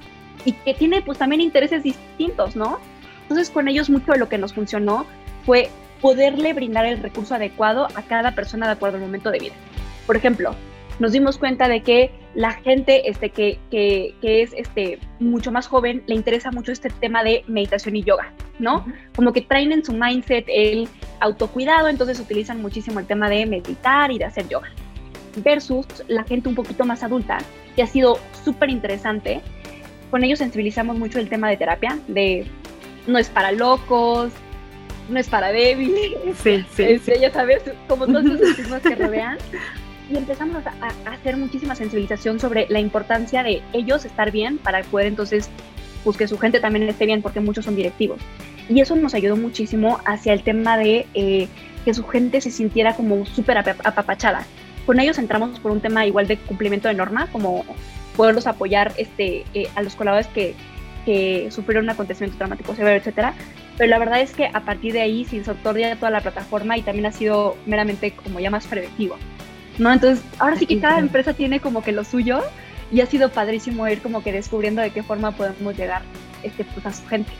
y 0.45 0.53
que 0.53 0.75
tiene 0.75 1.03
pues 1.03 1.19
también 1.19 1.41
intereses 1.41 1.83
distintos, 1.83 2.57
¿no? 2.57 2.79
Entonces, 3.23 3.51
con 3.51 3.69
ellos 3.69 3.91
mucho 3.91 4.13
de 4.13 4.19
lo 4.19 4.29
que 4.29 4.39
nos 4.39 4.55
funcionó 4.55 5.07
fue 5.45 5.71
poderle 6.01 6.53
brindar 6.53 6.87
el 6.87 7.03
recurso 7.03 7.35
adecuado 7.35 7.89
a 7.95 8.03
cada 8.03 8.35
persona 8.35 8.67
de 8.67 8.73
acuerdo 8.73 8.97
al 8.97 9.03
momento 9.03 9.31
de 9.31 9.39
vida. 9.39 9.55
Por 10.07 10.17
ejemplo, 10.17 10.55
nos 10.99 11.13
dimos 11.13 11.39
cuenta 11.39 11.69
de 11.69 11.83
que 11.83 12.11
la 12.35 12.53
gente 12.53 13.09
este, 13.09 13.31
que, 13.31 13.59
que, 13.71 14.15
que, 14.21 14.43
es 14.43 14.53
este, 14.57 14.99
mucho 15.21 15.53
más 15.53 15.67
joven 15.67 16.03
le 16.07 16.15
interesa 16.15 16.51
mucho 16.51 16.73
este 16.73 16.91
tema 16.91 17.23
de 17.23 17.45
meditación 17.47 17.97
y 17.97 18.03
yoga, 18.03 18.33
¿no? 18.59 18.85
Como 19.15 19.33
que 19.33 19.43
traen 19.43 19.73
en 19.73 19.85
su 19.85 19.93
mindset 19.93 20.45
el 20.49 20.89
autocuidado, 21.21 21.89
entonces 21.89 22.19
utilizan 22.21 22.61
muchísimo 22.61 23.01
el 23.01 23.07
tema 23.07 23.29
de 23.29 23.47
meditar 23.47 24.11
y 24.11 24.19
de 24.19 24.25
hacer 24.25 24.49
yoga. 24.49 24.69
Versus 25.37 25.87
la 26.09 26.25
gente 26.25 26.49
un 26.49 26.55
poquito 26.55 26.85
más 26.85 27.03
adulta, 27.03 27.39
que 27.77 27.83
ha 27.83 27.87
sido 27.87 28.19
súper 28.45 28.71
interesante. 28.71 29.41
Con 30.11 30.25
ellos 30.25 30.41
sensibilizamos 30.41 30.99
mucho 30.99 31.21
el 31.21 31.29
tema 31.29 31.49
de 31.49 31.57
terapia, 31.57 31.99
de 32.09 32.47
no 33.07 33.19
es 33.19 33.29
para 33.29 33.53
locos, 33.53 34.33
no 35.09 35.19
es 35.19 35.29
para 35.29 35.53
débiles. 35.53 36.13
Sí, 36.43 36.65
sí. 36.75 36.83
Este, 36.83 37.21
Ya 37.21 37.33
sabes, 37.33 37.63
como 37.87 38.07
todos 38.07 38.25
los 38.25 38.41
estigmas 38.51 38.83
que 38.83 38.95
rodean 38.95 39.39
y 40.11 40.17
empezamos 40.17 40.63
a, 40.67 41.11
hacer 41.11 41.37
muchísima 41.37 41.75
sensibilización 41.75 42.41
sobre 42.41 42.67
la 42.69 42.81
importancia 42.81 43.43
de 43.43 43.63
ellos 43.73 44.05
estar 44.05 44.31
bien 44.31 44.59
para 44.59 44.83
poder 44.85 45.07
entonces 45.07 45.51
pues 46.05 46.17
que 46.17 46.29
su 46.29 46.39
gente 46.39 46.61
también 46.61 46.89
esté 46.89 47.07
bien 47.07 47.23
porque 47.23 47.41
muchos 47.41 47.65
son 47.65 47.77
directivos. 47.77 48.21
Y 48.69 48.81
eso 48.81 48.95
nos 48.97 49.15
ayudó 49.15 49.37
muchísimo 49.37 49.99
hacia 50.05 50.33
el 50.33 50.43
tema 50.43 50.79
de 50.79 51.07
eh, 51.15 51.49
que 51.85 51.93
su 51.93 52.07
gente 52.07 52.41
se 52.41 52.51
sintiera 52.51 52.95
como 52.95 53.27
súper 53.27 53.59
apapachada. 53.59 54.47
Con 54.87 55.01
ellos 55.01 55.19
entramos 55.19 55.59
por 55.61 55.73
un 55.73 55.81
tema 55.81 56.07
igual 56.07 56.29
de 56.29 56.37
cumplimiento 56.39 56.89
de 56.89 56.95
norma, 56.95 57.27
como 57.33 57.65
poderlos 58.17 58.47
apoyar 58.47 58.93
este, 58.97 59.45
eh, 59.55 59.69
a 59.75 59.83
los 59.83 59.97
colaboradores 59.97 60.33
que, 60.33 60.55
que 61.05 61.51
sufrieron 61.51 61.85
un 61.85 61.91
acontecimiento 61.91 62.39
traumático 62.39 62.75
severo, 62.75 62.97
etcétera. 62.97 63.35
Pero 63.79 63.91
la 63.91 63.99
verdad 63.99 64.21
es 64.21 64.33
que 64.33 64.51
a 64.53 64.61
partir 64.61 64.93
de 64.93 65.01
ahí 65.01 65.25
se 65.25 65.37
insertó 65.37 65.75
ya 65.77 65.95
toda 65.95 66.11
la 66.11 66.21
plataforma 66.21 66.77
y 66.77 66.83
también 66.83 67.07
ha 67.07 67.13
sido 67.13 67.57
meramente 67.65 68.11
como 68.11 68.41
ya 68.41 68.51
más 68.51 68.67
preventivo, 68.67 69.17
¿no? 69.79 69.93
Entonces, 69.93 70.25
ahora 70.39 70.57
sí 70.57 70.67
que 70.67 70.81
cada 70.81 70.99
empresa 70.99 71.33
tiene 71.33 71.61
como 71.61 71.83
que 71.83 71.93
lo 71.93 72.03
suyo 72.03 72.43
y 72.91 73.01
ha 73.01 73.07
sido 73.07 73.31
padrísimo 73.31 73.89
ir 73.89 74.03
como 74.03 74.23
que 74.23 74.33
descubriendo 74.33 74.83
de 74.83 74.91
qué 74.91 75.05
forma 75.05 75.31
podemos 75.31 75.77
llegar 75.77 76.03
este, 76.43 76.65
pues, 76.65 76.85
a 76.87 76.93
su 76.93 77.07
gente. 77.07 77.31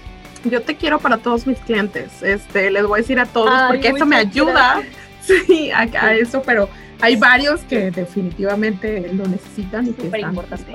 Yo 0.45 0.63
te 0.63 0.77
quiero 0.77 1.01
para 1.01 1.19
todos 1.19 1.45
mis 1.49 1.59
clientes, 1.59 2.23
este, 2.23 2.71
les 2.71 2.87
voy 2.87 3.01
a 3.01 3.03
decir 3.03 3.19
a 3.19 3.27
todos 3.27 3.53
porque 3.67 3.89
eso 3.89 4.07
me 4.07 4.17
ayuda, 4.17 4.83
sí, 5.21 5.73
a, 5.73 6.15
eso, 6.15 6.41
pero 6.43 6.69
hay 7.01 7.17
varios 7.17 7.63
que 7.63 7.91
definitivamente 7.91 9.13
lo 9.13 9.27
necesitan 9.27 9.89
y 9.89 9.93
que 9.93 10.07
están 10.07 10.21
importante. 10.21 10.73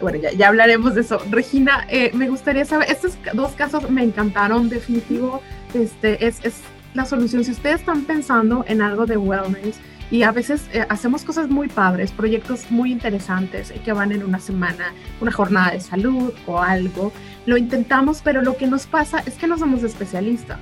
Bueno, 0.00 0.18
ya, 0.18 0.32
ya, 0.32 0.48
hablaremos 0.48 0.94
de 0.94 1.00
eso. 1.00 1.20
Regina, 1.30 1.86
eh, 1.88 2.10
me 2.14 2.28
gustaría 2.28 2.64
saber, 2.64 2.90
estos 2.90 3.18
dos 3.34 3.52
casos 3.52 3.90
me 3.90 4.02
encantaron, 4.02 4.68
definitivo, 4.68 5.42
este, 5.74 6.26
es, 6.26 6.44
es 6.44 6.60
la 6.94 7.04
solución. 7.04 7.44
Si 7.44 7.50
ustedes 7.50 7.80
están 7.80 8.04
pensando 8.04 8.64
en 8.68 8.80
algo 8.80 9.06
de 9.06 9.16
wellness, 9.16 9.80
y 10.10 10.22
a 10.22 10.32
veces 10.32 10.68
eh, 10.72 10.86
hacemos 10.88 11.22
cosas 11.22 11.50
muy 11.50 11.68
padres, 11.68 12.12
proyectos 12.12 12.70
muy 12.70 12.92
interesantes 12.92 13.72
que 13.84 13.92
van 13.92 14.12
en 14.12 14.24
una 14.24 14.40
semana, 14.40 14.92
una 15.20 15.32
jornada 15.32 15.72
de 15.72 15.80
salud 15.80 16.32
o 16.46 16.60
algo. 16.60 17.12
Lo 17.46 17.56
intentamos, 17.56 18.22
pero 18.22 18.42
lo 18.42 18.56
que 18.56 18.66
nos 18.66 18.86
pasa 18.86 19.22
es 19.26 19.34
que 19.34 19.46
no 19.46 19.58
somos 19.58 19.82
especialistas. 19.82 20.60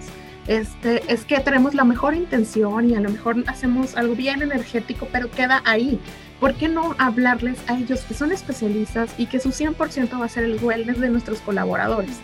Este, 0.49 1.03
es 1.13 1.25
que 1.25 1.41
tenemos 1.41 1.75
la 1.75 1.85
mejor 1.85 2.15
intención 2.15 2.89
y 2.89 2.95
a 2.95 3.01
lo 3.01 3.11
mejor 3.11 3.37
hacemos 3.47 3.97
algo 3.97 4.15
bien 4.15 4.43
energético, 4.43 5.09
pero 5.11 5.31
queda 5.31 5.63
ahí. 5.65 6.01
¿Por 6.41 6.55
qué 6.55 6.69
no 6.69 6.95
hablarles 6.99 7.59
a 7.69 7.79
ellos 7.79 8.01
que 8.01 8.15
son 8.15 8.33
especialistas 8.33 9.15
y 9.19 9.27
que 9.27 9.41
su 9.41 9.51
100% 9.51 10.21
va 10.21 10.27
a 10.27 10.29
ser 10.29 10.45
el 10.45 10.63
wellness 10.63 11.01
de 11.01 11.09
nuestros 11.09 11.41
colaboradores? 11.41 12.19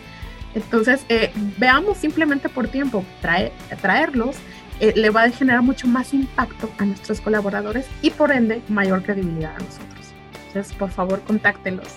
Entonces, 0.53 1.03
eh, 1.09 1.31
veamos 1.57 1.97
simplemente 1.97 2.47
por 2.47 2.67
tiempo, 2.67 3.03
trae, 3.21 3.51
traerlos 3.81 4.37
eh, 4.79 4.93
le 4.95 5.09
va 5.11 5.23
a 5.23 5.29
generar 5.29 5.61
mucho 5.61 5.87
más 5.87 6.13
impacto 6.13 6.69
a 6.77 6.85
nuestros 6.85 7.21
colaboradores 7.21 7.87
y 8.01 8.09
por 8.09 8.31
ende 8.31 8.61
mayor 8.67 9.03
credibilidad 9.03 9.55
a 9.55 9.59
nosotros. 9.59 10.13
Entonces, 10.47 10.73
por 10.73 10.89
favor, 10.89 11.21
contáctelos. 11.21 11.87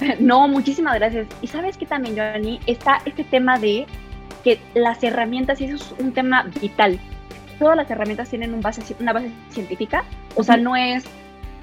No, 0.18 0.48
muchísimas 0.48 0.96
gracias. 0.96 1.28
Y 1.40 1.46
sabes 1.46 1.78
que 1.78 1.86
también, 1.86 2.16
Joanny, 2.16 2.60
está 2.66 3.00
este 3.04 3.22
tema 3.22 3.58
de 3.58 3.86
que 4.42 4.58
las 4.74 5.02
herramientas, 5.04 5.60
y 5.60 5.66
eso 5.66 5.76
es 5.76 5.94
un 5.98 6.12
tema 6.12 6.50
vital. 6.60 6.98
Todas 7.58 7.76
las 7.76 7.90
herramientas 7.90 8.30
tienen 8.30 8.54
un 8.54 8.60
base, 8.60 8.82
una 9.00 9.12
base 9.12 9.30
científica, 9.50 10.04
o 10.34 10.42
sea, 10.42 10.56
no 10.56 10.76
es, 10.76 11.04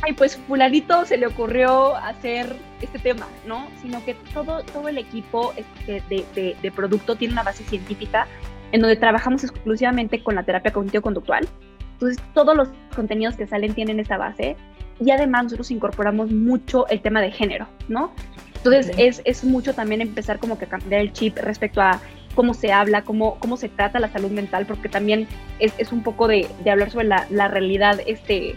ay, 0.02 0.14
pues 0.14 0.38
fulanito 0.38 1.06
se 1.06 1.18
le 1.18 1.28
ocurrió 1.28 1.96
hacer 1.96 2.56
este 2.82 3.00
tema, 3.00 3.28
¿no? 3.46 3.68
Sino 3.82 4.04
que 4.04 4.16
todo, 4.34 4.64
todo 4.64 4.88
el 4.88 4.98
equipo 4.98 5.54
este, 5.56 6.04
de, 6.10 6.26
de, 6.36 6.58
de 6.62 6.72
producto 6.72 7.16
tiene 7.16 7.34
una 7.34 7.44
base 7.44 7.64
científica 7.64 8.28
en 8.72 8.82
donde 8.82 8.96
trabajamos 8.96 9.44
exclusivamente 9.44 10.24
con 10.24 10.36
la 10.36 10.44
terapia 10.44 10.72
cognitivo-conductual. 10.72 11.48
Entonces, 11.94 12.24
todos 12.34 12.56
los 12.56 12.70
contenidos 12.96 13.36
que 13.36 13.46
salen 13.46 13.74
tienen 13.74 14.00
esa 14.00 14.18
base 14.18 14.56
y 15.00 15.12
además 15.12 15.44
nosotros 15.46 15.72
incorporamos 15.72 16.32
mucho 16.32 16.88
el 16.88 17.02
tema 17.02 17.22
de 17.22 17.32
género, 17.32 17.68
¿no? 17.88 18.12
Entonces, 18.56 18.92
es, 18.98 19.22
es, 19.26 19.44
mucho 19.44 19.74
también 19.74 20.02
empezar 20.02 20.40
como 20.40 20.58
que 20.58 20.66
a 20.66 20.70
cambiar 20.70 21.02
el 21.02 21.12
chip 21.14 21.38
respecto 21.38 21.82
a 21.82 22.00
cómo 22.36 22.54
se 22.54 22.72
habla, 22.72 23.04
cómo, 23.04 23.38
cómo 23.40 23.58
se 23.58 23.70
trata 23.70 24.00
la 24.00 24.12
salud 24.12 24.32
mental, 24.32 24.66
porque 24.66 24.90
también 24.90 25.28
es, 25.60 25.74
es 25.78 25.92
un 25.92 26.04
poco 26.04 26.28
de, 26.28 26.48
hablar 26.70 26.92
sobre 26.92 27.08
la, 27.08 27.26
la, 27.30 27.48
realidad, 27.48 28.00
este, 28.06 28.56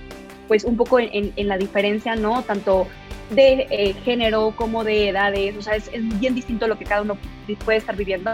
pues 0.48 0.64
un 0.64 0.76
poco 0.76 0.98
en, 0.98 1.32
en, 1.36 1.48
la 1.48 1.58
diferencia, 1.58 2.16
¿no? 2.16 2.42
Tanto 2.42 2.86
de 3.30 3.66
eh, 3.70 3.94
género 4.04 4.52
como 4.56 4.84
de 4.84 5.08
edades, 5.08 5.56
o 5.56 5.62
sea, 5.62 5.76
es, 5.76 5.90
es 5.92 6.20
bien 6.20 6.34
distinto 6.34 6.68
lo 6.68 6.78
que 6.78 6.84
cada 6.84 7.02
uno 7.02 7.16
puede 7.64 7.78
estar 7.78 7.96
viviendo. 7.96 8.32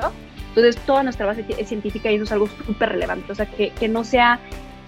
Entonces, 0.48 0.76
toda 0.85 1.03
nuestra 1.03 1.26
base 1.26 1.44
es 1.59 1.68
científica 1.68 2.11
y 2.11 2.16
eso 2.16 2.24
es 2.24 2.33
algo 2.33 2.48
súper 2.48 2.90
relevante. 2.90 3.31
O 3.31 3.35
sea, 3.35 3.46
que, 3.46 3.70
que, 3.70 3.87
no 3.87 4.03
sea 4.03 4.40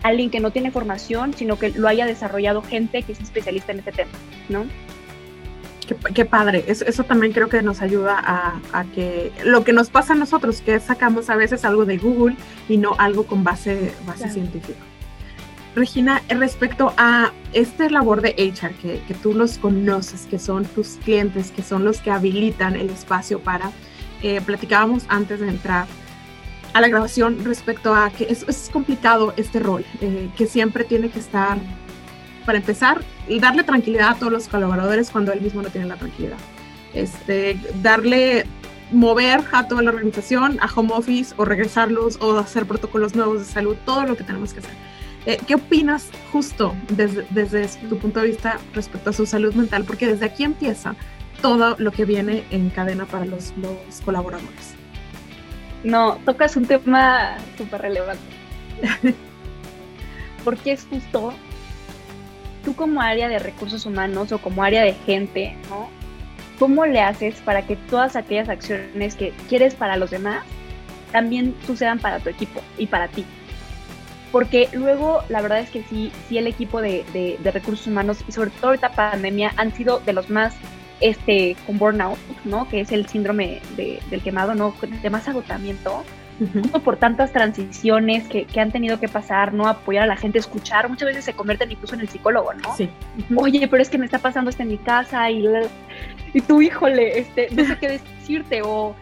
alguien 0.03 0.31
que 0.31 0.41
no 0.41 0.51
tiene 0.51 0.73
formación, 0.73 1.35
sino 1.35 1.57
que 1.57 1.71
lo 1.71 1.87
haya 1.87 2.05
desarrollado 2.05 2.63
gente 2.63 3.03
que 3.05 3.13
es 3.13 3.21
especialista 3.21 3.71
en 3.71 3.79
este 3.79 3.93
tema, 3.93 4.11
¿no? 4.49 4.67
Qué, 5.95 6.15
qué 6.15 6.25
padre. 6.25 6.65
Eso, 6.67 6.85
eso, 6.87 7.05
también 7.05 7.33
creo 7.33 7.49
que 7.49 7.63
nos 7.63 7.83
ayuda 7.83 8.19
a, 8.19 8.61
a, 8.73 8.85
que 8.85 9.33
lo 9.45 9.65
que 9.65 9.73
nos 9.73 9.91
pasa 9.91 10.13
a 10.13 10.17
nosotros, 10.17 10.61
que 10.61 10.79
sacamos 10.81 11.31
a 11.31 11.37
veces 11.37 11.65
algo 11.65 11.85
de 11.85 11.99
Google 11.99 12.37
y 12.69 12.77
no 12.77 12.95
algo 12.99 13.25
con 13.25 13.45
base, 13.45 13.95
base 14.07 14.19
claro. 14.19 14.33
científica. 14.35 14.79
Regina, 15.75 16.23
respecto 16.29 16.93
a 16.99 17.33
esta 17.55 17.89
labor 17.89 18.21
de 18.21 18.35
HR, 18.37 18.75
que, 18.75 19.03
que 19.09 19.15
tú 19.15 19.33
los 19.33 19.57
conoces, 19.57 20.27
que 20.27 20.39
son 20.39 20.65
tus 20.67 20.99
clientes, 21.03 21.51
que 21.51 21.63
son 21.63 21.85
los 21.85 22.01
que 22.01 22.11
habilitan 22.11 22.77
el 22.77 22.91
espacio 22.91 23.41
para 23.41 23.73
eh, 24.23 24.41
platicábamos 24.41 25.05
antes 25.09 25.41
de 25.41 25.49
entrar 25.49 25.87
a 26.75 26.81
la 26.81 26.89
grabación 26.89 27.45
respecto 27.45 27.93
a 27.93 28.11
que 28.11 28.25
es, 28.25 28.45
es 28.49 28.71
complicado 28.73 29.35
este 29.37 29.59
rol, 29.59 29.85
eh, 30.01 30.31
que 30.37 30.47
siempre 30.47 30.85
tiene 30.85 31.11
que 31.11 31.19
estar, 31.19 31.59
para 32.43 32.59
empezar, 32.59 33.03
darle 33.41 33.65
tranquilidad 33.65 34.11
a 34.11 34.15
todos 34.15 34.33
los 34.33 34.49
colaboradores 34.49 35.11
cuando 35.11 35.33
él 35.33 35.41
mismo 35.41 35.63
no 35.63 35.69
tiene 35.69 35.87
la 35.87 35.97
tranquilidad. 35.97 36.39
Este, 36.95 37.59
darle, 37.83 38.45
mover 38.91 39.41
a 39.53 39.67
toda 39.67 39.83
la 39.83 39.91
organización 39.91 40.59
a 40.61 40.69
home 40.75 40.91
office 40.93 41.35
o 41.37 41.45
regresarlos 41.45 42.19
o 42.21 42.39
hacer 42.39 42.67
protocolos 42.67 43.15
nuevos 43.15 43.39
de 43.41 43.45
salud, 43.45 43.77
todo 43.85 44.05
lo 44.05 44.17
que 44.17 44.25
tenemos 44.25 44.53
que 44.53 44.61
hacer. 44.61 44.75
Eh, 45.25 45.39
¿Qué 45.47 45.55
opinas 45.55 46.11
justo 46.33 46.75
desde, 46.89 47.25
desde 47.31 47.69
tu 47.89 47.97
punto 47.99 48.21
de 48.21 48.27
vista 48.27 48.59
respecto 48.75 49.11
a 49.11 49.13
su 49.13 49.25
salud 49.25 49.55
mental? 49.55 49.85
Porque 49.85 50.07
desde 50.07 50.27
aquí 50.27 50.43
empieza 50.43 50.97
todo 51.41 51.77
lo 51.79 51.93
que 51.93 52.05
viene 52.05 52.45
en 52.51 52.71
cadena 52.71 53.05
para 53.05 53.25
los, 53.25 53.53
los 53.57 54.01
colaboradores. 54.05 54.75
No, 55.85 56.19
tocas 56.25 56.57
un 56.57 56.67
tema 56.67 57.37
súper 57.57 57.83
relevante. 57.83 58.23
Porque 60.45 60.73
es 60.73 60.87
justo 60.89 61.35
tú 62.65 62.75
como 62.75 63.01
área 63.01 63.29
de 63.29 63.39
recursos 63.39 63.87
humanos 63.87 64.33
o 64.33 64.39
como 64.39 64.63
área 64.63 64.83
de 64.83 64.95
gente, 64.95 65.57
¿no? 65.69 65.89
¿Cómo 66.59 66.87
le 66.87 67.01
haces 67.01 67.35
para 67.45 67.63
que 67.63 67.77
todas 67.77 68.17
aquellas 68.17 68.49
acciones 68.49 69.17
que 69.17 69.33
quieres 69.49 69.75
para 69.75 69.97
los 69.97 70.11
demás 70.11 70.45
también 71.11 71.55
sucedan 71.67 71.99
para 71.99 72.21
tu 72.21 72.29
equipo 72.29 72.61
y 72.79 72.87
para 72.87 73.09
ti? 73.09 73.25
Porque 74.31 74.69
luego 74.73 75.23
la 75.29 75.43
verdad 75.43 75.61
es 75.61 75.71
que 75.71 75.83
sí, 75.85 76.11
sí 76.29 76.39
el 76.39 76.47
equipo 76.47 76.81
de, 76.81 77.05
de, 77.13 77.51
recursos 77.51 77.87
humanos 77.87 78.25
y 78.27 78.33
sobre 78.33 78.51
todo 78.51 78.73
esta 78.73 78.93
pandemia 78.93 79.53
han 79.57 79.75
sido 79.75 80.01
de 80.01 80.15
los 80.15 80.31
más 80.31 80.55
este, 81.01 81.57
con 81.67 81.79
burnout, 81.79 82.19
¿no? 82.45 82.69
Que 82.69 82.81
es 82.81 82.93
el 82.93 83.07
síndrome 83.07 83.61
de, 83.77 84.01
del 84.09 84.23
quemado, 84.23 84.55
¿no? 84.55 84.75
De 85.03 85.11
más 85.11 85.29
agotamiento, 85.29 86.05
uh 86.41 86.45
-huh. 86.45 86.81
por 86.83 86.97
tantas 86.97 87.33
transiciones 87.33 88.29
que, 88.29 88.45
que, 88.45 88.61
han 88.61 88.73
tenido 88.73 88.99
que 88.99 89.09
pasar, 89.09 89.53
¿no? 89.53 89.67
Apoyar 89.67 90.05
a 90.05 90.07
la 90.07 90.17
gente, 90.17 90.39
escuchar, 90.39 90.89
muchas 90.89 91.09
veces 91.09 91.25
se 91.25 91.35
convierten 91.35 91.71
incluso 91.71 91.95
en 91.95 92.01
el 92.01 92.09
psicólogo, 92.09 92.53
¿no? 92.55 92.77
Sí. 92.77 92.89
Uh 93.17 93.35
-huh. 93.35 93.43
Oye, 93.43 93.69
pero 93.69 93.83
es 93.83 93.91
que 93.91 93.99
me 93.99 94.05
está 94.05 94.19
pasando 94.19 94.51
esto 94.51 94.63
en 94.63 94.69
mi 94.69 94.79
casa 94.79 95.31
y, 95.31 95.45
y 96.33 96.41
tú, 96.41 96.63
híjole, 96.63 97.19
este, 97.19 97.49
no 97.53 97.65
sé 97.65 97.77
qué 97.79 97.89
decirte, 97.89 98.63
o 98.63 98.95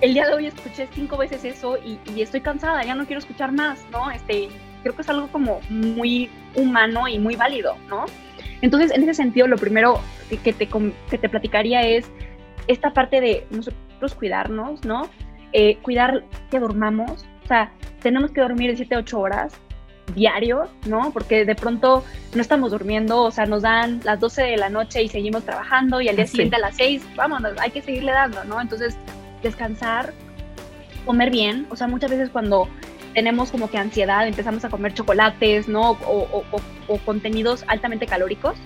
el 0.00 0.14
día 0.14 0.26
de 0.26 0.34
hoy 0.34 0.46
escuché 0.46 0.88
cinco 0.92 1.16
veces 1.16 1.44
eso 1.44 1.78
y, 1.78 1.98
y 2.14 2.22
estoy 2.22 2.40
cansada, 2.40 2.84
ya 2.84 2.94
no 2.94 3.06
quiero 3.06 3.18
escuchar 3.18 3.52
más, 3.52 3.84
¿no? 3.90 4.10
Este, 4.10 4.48
creo 4.82 4.94
que 4.94 5.02
es 5.02 5.08
algo 5.08 5.28
como 5.28 5.60
muy 5.68 6.30
humano 6.54 7.08
y 7.08 7.18
muy 7.18 7.34
válido, 7.34 7.76
¿no? 7.88 8.04
Entonces, 8.62 8.90
en 8.92 9.02
ese 9.02 9.14
sentido, 9.14 9.46
lo 9.46 9.56
primero 9.56 10.00
que 10.42 10.52
te, 10.52 10.68
que 10.68 11.18
te 11.18 11.28
platicaría 11.28 11.82
es 11.82 12.10
esta 12.68 12.92
parte 12.92 13.20
de 13.20 13.46
nosotros 13.50 14.14
cuidarnos, 14.14 14.84
¿no? 14.84 15.08
Eh, 15.52 15.78
cuidar 15.82 16.24
que 16.50 16.58
dormamos, 16.58 17.24
o 17.44 17.46
sea, 17.46 17.72
tenemos 18.02 18.30
que 18.30 18.40
dormir 18.40 18.70
de 18.70 18.76
7 18.76 18.94
a 18.94 18.98
8 18.98 19.18
horas 19.18 19.60
diario, 20.14 20.68
¿no? 20.86 21.10
Porque 21.12 21.44
de 21.44 21.54
pronto 21.54 22.04
no 22.34 22.40
estamos 22.40 22.70
durmiendo, 22.70 23.22
o 23.22 23.30
sea, 23.30 23.46
nos 23.46 23.62
dan 23.62 24.00
las 24.04 24.20
12 24.20 24.42
de 24.42 24.56
la 24.56 24.68
noche 24.68 25.02
y 25.02 25.08
seguimos 25.08 25.44
trabajando 25.44 26.00
y 26.00 26.08
al 26.08 26.16
día 26.16 26.26
sí. 26.26 26.32
siguiente 26.32 26.56
a 26.56 26.60
las 26.60 26.76
6, 26.76 27.02
vámonos, 27.16 27.52
hay 27.58 27.70
que 27.70 27.82
seguirle 27.82 28.12
dando, 28.12 28.44
¿no? 28.44 28.60
Entonces, 28.60 28.96
descansar, 29.42 30.12
comer 31.04 31.30
bien, 31.30 31.66
o 31.70 31.76
sea, 31.76 31.88
muchas 31.88 32.10
veces 32.10 32.30
cuando 32.30 32.68
tenemos 33.14 33.50
como 33.50 33.70
que 33.70 33.78
ansiedad, 33.78 34.26
empezamos 34.28 34.64
a 34.64 34.68
comer 34.68 34.92
chocolates, 34.94 35.68
¿no? 35.68 35.92
O, 35.92 36.28
o, 36.32 36.44
o, 36.52 36.60
o 36.88 36.98
contenidos 36.98 37.64
altamente 37.66 38.06
calóricos. 38.06 38.56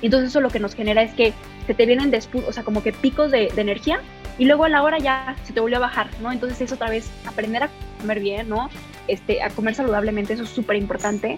Y 0.00 0.06
entonces 0.06 0.30
eso 0.30 0.40
lo 0.40 0.50
que 0.50 0.60
nos 0.60 0.74
genera 0.74 1.02
es 1.02 1.12
que 1.14 1.32
se 1.66 1.74
te 1.74 1.86
vienen 1.86 2.10
después, 2.10 2.44
o 2.46 2.52
sea, 2.52 2.62
como 2.62 2.82
que 2.82 2.92
picos 2.92 3.30
de, 3.30 3.50
de, 3.54 3.60
energía 3.60 4.00
y 4.38 4.44
luego 4.44 4.64
a 4.64 4.68
la 4.68 4.82
hora 4.82 4.98
ya 4.98 5.36
se 5.44 5.52
te 5.52 5.60
volvió 5.60 5.78
a 5.78 5.80
bajar, 5.80 6.08
¿no? 6.22 6.32
Entonces 6.32 6.60
es 6.60 6.72
otra 6.72 6.88
vez 6.88 7.10
aprender 7.26 7.64
a 7.64 7.70
comer 8.00 8.20
bien, 8.20 8.48
¿no? 8.48 8.70
Este, 9.08 9.42
a 9.42 9.50
comer 9.50 9.74
saludablemente, 9.74 10.34
eso 10.34 10.44
es 10.44 10.50
súper 10.50 10.76
importante. 10.76 11.36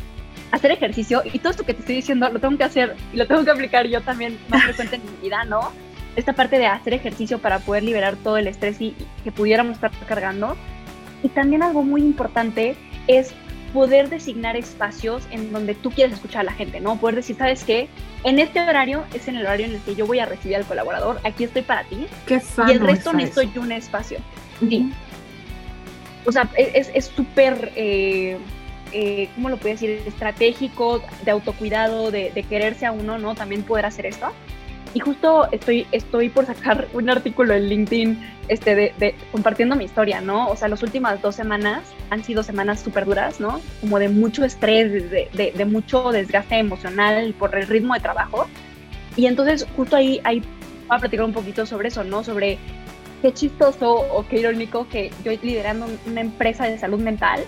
Hacer 0.52 0.72
ejercicio 0.72 1.22
y 1.24 1.38
todo 1.38 1.50
esto 1.50 1.64
que 1.64 1.74
te 1.74 1.80
estoy 1.80 1.96
diciendo 1.96 2.28
lo 2.28 2.38
tengo 2.40 2.56
que 2.58 2.64
hacer 2.64 2.96
y 3.12 3.16
lo 3.16 3.26
tengo 3.26 3.44
que 3.44 3.50
aplicar 3.50 3.86
yo 3.86 4.00
también 4.02 4.38
más 4.48 4.62
frecuente 4.64 4.96
en 4.96 5.02
mi 5.04 5.16
vida, 5.22 5.44
¿no? 5.44 5.72
Esta 6.16 6.32
parte 6.32 6.58
de 6.58 6.66
hacer 6.66 6.92
ejercicio 6.92 7.38
para 7.38 7.60
poder 7.60 7.84
liberar 7.84 8.16
todo 8.16 8.36
el 8.36 8.48
estrés 8.48 8.80
y, 8.80 8.86
y 8.86 9.06
que 9.24 9.32
pudiéramos 9.32 9.76
estar 9.76 9.90
cargando 10.06 10.56
y 11.22 11.28
también 11.28 11.62
algo 11.62 11.82
muy 11.82 12.02
importante 12.02 12.76
es 13.06 13.32
poder 13.72 14.08
designar 14.08 14.56
espacios 14.56 15.22
en 15.30 15.52
donde 15.52 15.74
tú 15.74 15.90
quieres 15.90 16.14
escuchar 16.14 16.42
a 16.42 16.44
la 16.44 16.52
gente, 16.52 16.80
¿no? 16.80 16.96
Poder 16.96 17.16
decir, 17.16 17.36
¿sabes 17.36 17.64
qué? 17.64 17.88
En 18.24 18.38
este 18.38 18.60
horario 18.60 19.04
es 19.14 19.28
en 19.28 19.36
el 19.36 19.42
horario 19.42 19.66
en 19.66 19.74
el 19.74 19.80
que 19.80 19.94
yo 19.94 20.06
voy 20.06 20.18
a 20.18 20.26
recibir 20.26 20.56
al 20.56 20.64
colaborador, 20.64 21.20
aquí 21.24 21.44
estoy 21.44 21.62
para 21.62 21.84
ti. 21.84 22.06
Qué 22.26 22.40
y 22.68 22.70
el 22.70 22.80
resto 22.80 23.12
necesito 23.12 23.42
yo 23.42 23.62
un 23.62 23.72
espacio. 23.72 24.18
Sí. 24.60 24.92
o 26.26 26.32
sea, 26.32 26.48
es 26.56 27.06
súper, 27.06 27.72
eh, 27.76 28.36
eh, 28.92 29.28
¿cómo 29.34 29.48
lo 29.48 29.56
puedo 29.56 29.74
decir? 29.74 30.02
Estratégico, 30.06 31.02
de 31.24 31.30
autocuidado, 31.30 32.10
de, 32.10 32.30
de, 32.32 32.42
quererse 32.42 32.86
a 32.86 32.92
uno, 32.92 33.18
¿no? 33.18 33.34
También 33.34 33.62
poder 33.62 33.86
hacer 33.86 34.06
esto. 34.06 34.30
Y 34.92 35.00
justo 35.00 35.48
estoy, 35.52 35.86
estoy 35.92 36.28
por 36.28 36.46
sacar 36.46 36.88
un 36.92 37.08
artículo 37.10 37.54
en 37.54 37.68
LinkedIn 37.68 38.18
este, 38.48 38.74
de, 38.74 38.92
de 38.98 39.14
compartiendo 39.30 39.76
mi 39.76 39.84
historia, 39.84 40.20
¿no? 40.20 40.48
O 40.48 40.56
sea, 40.56 40.68
las 40.68 40.82
últimas 40.82 41.22
dos 41.22 41.36
semanas 41.36 41.82
han 42.10 42.24
sido 42.24 42.42
semanas 42.42 42.80
súper 42.80 43.04
duras, 43.04 43.40
¿no? 43.40 43.60
Como 43.80 43.98
de 43.98 44.08
mucho 44.08 44.44
estrés, 44.44 45.10
de, 45.10 45.52
de, 45.56 45.64
mucho 45.64 46.10
desgaste 46.10 46.56
emocional 46.58 47.34
por 47.38 47.54
el 47.56 47.66
ritmo 47.68 47.94
de 47.94 48.00
trabajo. 48.00 48.48
Y 49.16 49.26
entonces 49.26 49.66
justo 49.76 49.96
ahí, 49.96 50.20
ahí 50.24 50.40
voy 50.88 50.96
a 50.96 50.98
platicar 50.98 51.24
un 51.24 51.32
poquito 51.32 51.64
sobre 51.66 51.88
eso, 51.88 52.02
¿no? 52.02 52.24
Sobre 52.24 52.58
qué 53.22 53.32
chistoso 53.32 53.92
o 53.92 54.26
qué 54.26 54.40
irónico 54.40 54.88
que 54.88 55.12
yo 55.24 55.30
liderando 55.42 55.86
una 56.06 56.20
empresa 56.20 56.64
de 56.64 56.78
salud 56.78 56.98
mental, 56.98 57.44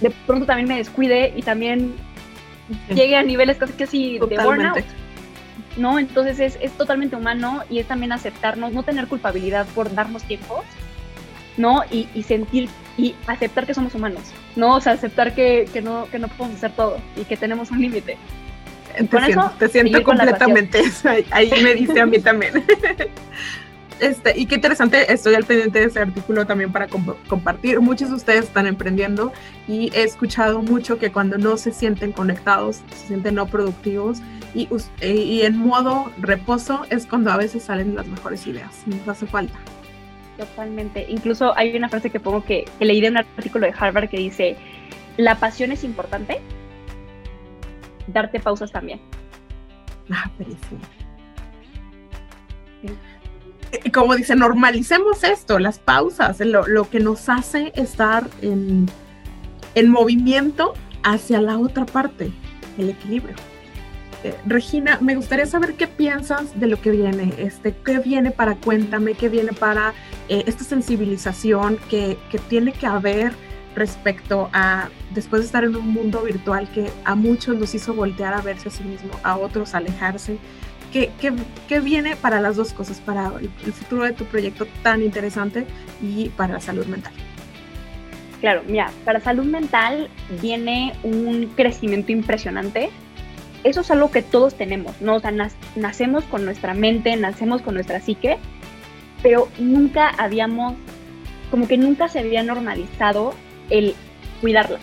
de 0.00 0.10
pronto 0.26 0.46
también 0.46 0.68
me 0.68 0.76
descuide 0.76 1.32
y 1.34 1.42
también 1.42 1.94
llegue 2.94 3.16
a 3.16 3.22
niveles 3.22 3.56
casi 3.56 3.82
así 3.82 4.18
de 4.18 4.38
burnout. 4.38 4.84
¿No? 5.80 5.98
Entonces 5.98 6.38
es, 6.38 6.58
es, 6.60 6.72
totalmente 6.72 7.16
humano 7.16 7.62
y 7.70 7.78
es 7.78 7.88
también 7.88 8.12
aceptarnos, 8.12 8.72
no 8.72 8.82
tener 8.82 9.06
culpabilidad 9.08 9.66
por 9.74 9.92
darnos 9.94 10.22
tiempo, 10.24 10.62
¿no? 11.56 11.82
Y, 11.90 12.06
y, 12.14 12.22
sentir 12.22 12.68
y 12.98 13.14
aceptar 13.26 13.66
que 13.66 13.72
somos 13.72 13.94
humanos, 13.94 14.22
¿no? 14.56 14.76
O 14.76 14.80
sea, 14.80 14.92
aceptar 14.92 15.34
que, 15.34 15.66
que, 15.72 15.80
no, 15.80 16.06
que 16.10 16.18
no 16.18 16.28
podemos 16.28 16.58
hacer 16.58 16.72
todo 16.72 16.98
y 17.16 17.24
que 17.24 17.36
tenemos 17.36 17.70
un 17.70 17.80
límite. 17.80 18.18
Te 18.92 18.98
siento, 18.98 19.18
eso, 19.18 19.52
te 19.58 19.68
siento 19.68 20.02
completamente 20.02 20.80
eso. 20.80 21.08
Ahí 21.30 21.50
me 21.62 21.74
dice 21.74 22.00
a 22.00 22.06
mí 22.06 22.18
también. 22.18 22.52
Este, 24.00 24.38
y 24.38 24.46
qué 24.46 24.54
interesante, 24.54 25.12
estoy 25.12 25.34
al 25.34 25.44
pendiente 25.44 25.80
de 25.80 25.84
ese 25.86 26.00
artículo 26.00 26.46
también 26.46 26.72
para 26.72 26.88
compartir. 26.88 27.80
Muchos 27.80 28.08
de 28.08 28.16
ustedes 28.16 28.44
están 28.46 28.66
emprendiendo 28.66 29.32
y 29.68 29.90
he 29.94 30.02
escuchado 30.02 30.62
mucho 30.62 30.98
que 30.98 31.12
cuando 31.12 31.36
no 31.36 31.58
se 31.58 31.72
sienten 31.72 32.12
conectados, 32.12 32.80
se 32.90 33.08
sienten 33.08 33.34
no 33.34 33.46
productivos 33.46 34.22
y, 34.54 34.68
y 35.02 35.42
en 35.42 35.58
modo 35.58 36.10
reposo 36.18 36.86
es 36.88 37.06
cuando 37.06 37.30
a 37.30 37.36
veces 37.36 37.64
salen 37.64 37.94
las 37.94 38.06
mejores 38.06 38.46
ideas. 38.46 38.82
Nos 38.86 39.06
hace 39.06 39.26
falta. 39.26 39.58
Totalmente. 40.38 41.04
Incluso 41.08 41.56
hay 41.56 41.76
una 41.76 41.90
frase 41.90 42.08
que 42.08 42.18
pongo 42.18 42.42
que, 42.42 42.64
que 42.78 42.84
leí 42.86 43.02
de 43.02 43.08
un 43.08 43.18
artículo 43.18 43.66
de 43.66 43.74
Harvard 43.78 44.08
que 44.08 44.16
dice, 44.16 44.56
la 45.18 45.34
pasión 45.34 45.72
es 45.72 45.84
importante, 45.84 46.40
darte 48.06 48.40
pausas 48.40 48.72
también. 48.72 49.00
Ah, 50.10 50.30
buenísimo. 50.38 50.80
Como 53.92 54.14
dice, 54.16 54.34
normalicemos 54.36 55.24
esto, 55.24 55.58
las 55.58 55.78
pausas, 55.78 56.40
lo, 56.40 56.66
lo 56.66 56.88
que 56.88 57.00
nos 57.00 57.28
hace 57.28 57.72
estar 57.74 58.28
en, 58.42 58.88
en, 59.74 59.90
movimiento 59.90 60.74
hacia 61.02 61.40
la 61.40 61.58
otra 61.58 61.86
parte, 61.86 62.32
el 62.78 62.90
equilibrio. 62.90 63.36
Eh, 64.22 64.34
Regina, 64.46 64.98
me 65.00 65.14
gustaría 65.14 65.46
saber 65.46 65.74
qué 65.74 65.86
piensas 65.86 66.58
de 66.58 66.66
lo 66.66 66.80
que 66.80 66.90
viene, 66.90 67.32
este, 67.38 67.74
qué 67.84 67.98
viene 67.98 68.30
para 68.30 68.54
Cuéntame, 68.56 69.14
qué 69.14 69.28
viene 69.28 69.52
para 69.52 69.94
eh, 70.28 70.44
esta 70.46 70.64
sensibilización 70.64 71.78
que, 71.88 72.18
que 72.30 72.38
tiene 72.38 72.72
que 72.72 72.86
haber 72.86 73.32
respecto 73.74 74.50
a, 74.52 74.88
después 75.14 75.42
de 75.42 75.46
estar 75.46 75.64
en 75.64 75.74
un 75.76 75.88
mundo 75.88 76.22
virtual 76.22 76.68
que 76.70 76.90
a 77.04 77.14
muchos 77.14 77.56
los 77.58 77.74
hizo 77.74 77.94
voltear 77.94 78.34
a 78.34 78.42
verse 78.42 78.68
a 78.68 78.72
sí 78.72 78.84
mismo, 78.84 79.10
a 79.22 79.36
otros 79.36 79.74
alejarse. 79.74 80.38
¿Qué, 80.92 81.80
viene 81.80 82.16
para 82.16 82.40
las 82.40 82.56
dos 82.56 82.72
cosas, 82.72 83.00
para 83.00 83.32
el, 83.40 83.72
futuro 83.72 84.04
de 84.04 84.12
tu 84.12 84.24
proyecto 84.24 84.66
tan 84.82 85.02
interesante 85.02 85.64
y 86.02 86.30
para 86.30 86.54
la 86.54 86.60
salud 86.60 86.86
mental? 86.86 87.12
Claro, 88.40 88.62
mira, 88.66 88.90
para 89.04 89.20
salud 89.20 89.44
mental 89.44 90.08
viene 90.40 90.94
un 91.02 91.52
crecimiento 91.54 92.10
impresionante. 92.10 92.90
Eso 93.62 93.82
es 93.82 93.90
algo 93.90 94.10
que 94.10 94.22
todos 94.22 94.54
tenemos, 94.54 95.00
¿no? 95.00 95.16
O 95.16 95.20
sea, 95.20 95.32
nacemos 95.76 96.24
con 96.24 96.44
nuestra 96.44 96.74
mente, 96.74 97.14
nacemos 97.16 97.62
con 97.62 97.74
nuestra 97.74 98.00
psique, 98.00 98.38
pero 99.22 99.48
nunca 99.58 100.08
habíamos, 100.08 100.74
como 101.50 101.68
que 101.68 101.76
nunca 101.76 102.08
se 102.08 102.20
había 102.20 102.42
normalizado 102.42 103.34
el 103.68 103.94
cuidarla 104.40 104.78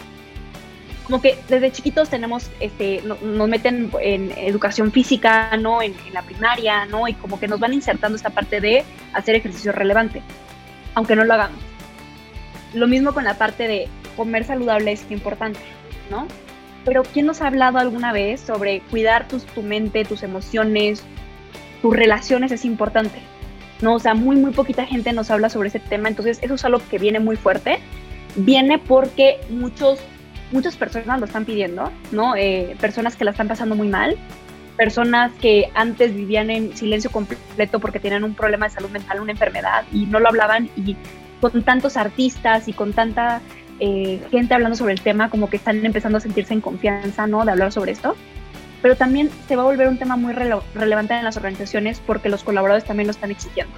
como 1.07 1.21
que 1.21 1.39
desde 1.47 1.71
chiquitos 1.71 2.09
tenemos, 2.09 2.51
este, 2.59 3.01
nos 3.01 3.47
meten 3.47 3.89
en 4.01 4.33
educación 4.35 4.91
física, 4.91 5.55
¿no? 5.55 5.81
En, 5.81 5.95
la 6.11 6.21
primaria, 6.21 6.85
¿no? 6.85 7.07
Y 7.07 7.13
como 7.13 7.39
que 7.39 7.47
nos 7.47 7.61
van 7.61 7.73
insertando 7.73 8.17
esta 8.17 8.29
parte 8.29 8.59
de 8.59 8.83
hacer 9.13 9.35
ejercicio 9.35 9.71
relevante, 9.71 10.21
aunque 10.95 11.15
no 11.15 11.23
lo 11.23 11.33
hagamos. 11.33 11.59
Lo 12.73 12.87
mismo 12.87 13.13
con 13.13 13.23
la 13.23 13.35
parte 13.35 13.69
de 13.69 13.87
comer 14.17 14.43
saludable 14.43 14.91
es 14.91 15.09
importante, 15.09 15.61
¿no? 16.11 16.27
Pero 16.83 17.03
¿quién 17.03 17.25
nos 17.25 17.41
ha 17.41 17.47
hablado 17.47 17.77
alguna 17.77 18.11
vez 18.11 18.41
sobre 18.41 18.81
cuidar 18.81 19.29
tus, 19.29 19.45
tu 19.45 19.61
mente, 19.61 20.03
tus 20.03 20.23
emociones, 20.23 21.03
tus 21.81 21.95
relaciones 21.95 22.51
es 22.51 22.65
importante? 22.65 23.21
¿No? 23.79 23.93
O 23.93 23.99
sea, 23.99 24.13
muy, 24.13 24.35
muy 24.35 24.51
poquita 24.51 24.85
gente 24.85 25.13
nos 25.13 25.31
habla 25.31 25.49
sobre 25.49 25.69
ese 25.69 25.79
tema, 25.79 26.09
entonces 26.09 26.39
eso 26.41 26.55
es 26.55 26.65
algo 26.65 26.81
que 26.89 26.97
viene 26.97 27.21
muy 27.21 27.37
fuerte. 27.37 27.79
Viene 28.35 28.77
porque 28.77 29.39
muchos 29.49 29.99
muchas 30.51 30.75
personas 30.75 31.19
lo 31.19 31.25
están 31.25 31.45
pidiendo, 31.45 31.91
¿no? 32.11 32.35
Eh, 32.35 32.75
personas 32.79 33.15
que 33.15 33.25
la 33.25 33.31
están 33.31 33.47
pasando 33.47 33.75
muy 33.75 33.87
mal, 33.87 34.17
personas 34.77 35.31
que 35.41 35.69
antes 35.73 36.15
vivían 36.15 36.49
en 36.49 36.75
silencio 36.77 37.11
completo 37.11 37.79
porque 37.79 37.99
tenían 37.99 38.23
un 38.23 38.35
problema 38.35 38.67
de 38.67 38.73
salud 38.73 38.89
mental, 38.89 39.19
una 39.21 39.31
enfermedad 39.31 39.85
y 39.91 40.05
no 40.05 40.19
lo 40.19 40.29
hablaban 40.29 40.69
y 40.75 40.95
con 41.41 41.63
tantos 41.63 41.97
artistas 41.97 42.67
y 42.67 42.73
con 42.73 42.93
tanta 42.93 43.41
eh, 43.79 44.19
gente 44.31 44.53
hablando 44.53 44.75
sobre 44.75 44.93
el 44.93 45.01
tema, 45.01 45.29
como 45.29 45.49
que 45.49 45.57
están 45.57 45.85
empezando 45.85 46.17
a 46.17 46.21
sentirse 46.21 46.53
en 46.53 46.61
confianza, 46.61 47.27
¿no? 47.27 47.45
De 47.45 47.51
hablar 47.51 47.71
sobre 47.71 47.91
esto. 47.91 48.15
Pero 48.81 48.95
también 48.95 49.29
se 49.47 49.55
va 49.55 49.63
a 49.63 49.65
volver 49.65 49.87
un 49.87 49.97
tema 49.97 50.15
muy 50.15 50.33
relevante 50.33 51.15
en 51.15 51.23
las 51.23 51.37
organizaciones 51.37 51.99
porque 52.05 52.29
los 52.29 52.43
colaboradores 52.43 52.85
también 52.85 53.07
lo 53.07 53.11
están 53.11 53.31
exigiendo. 53.31 53.73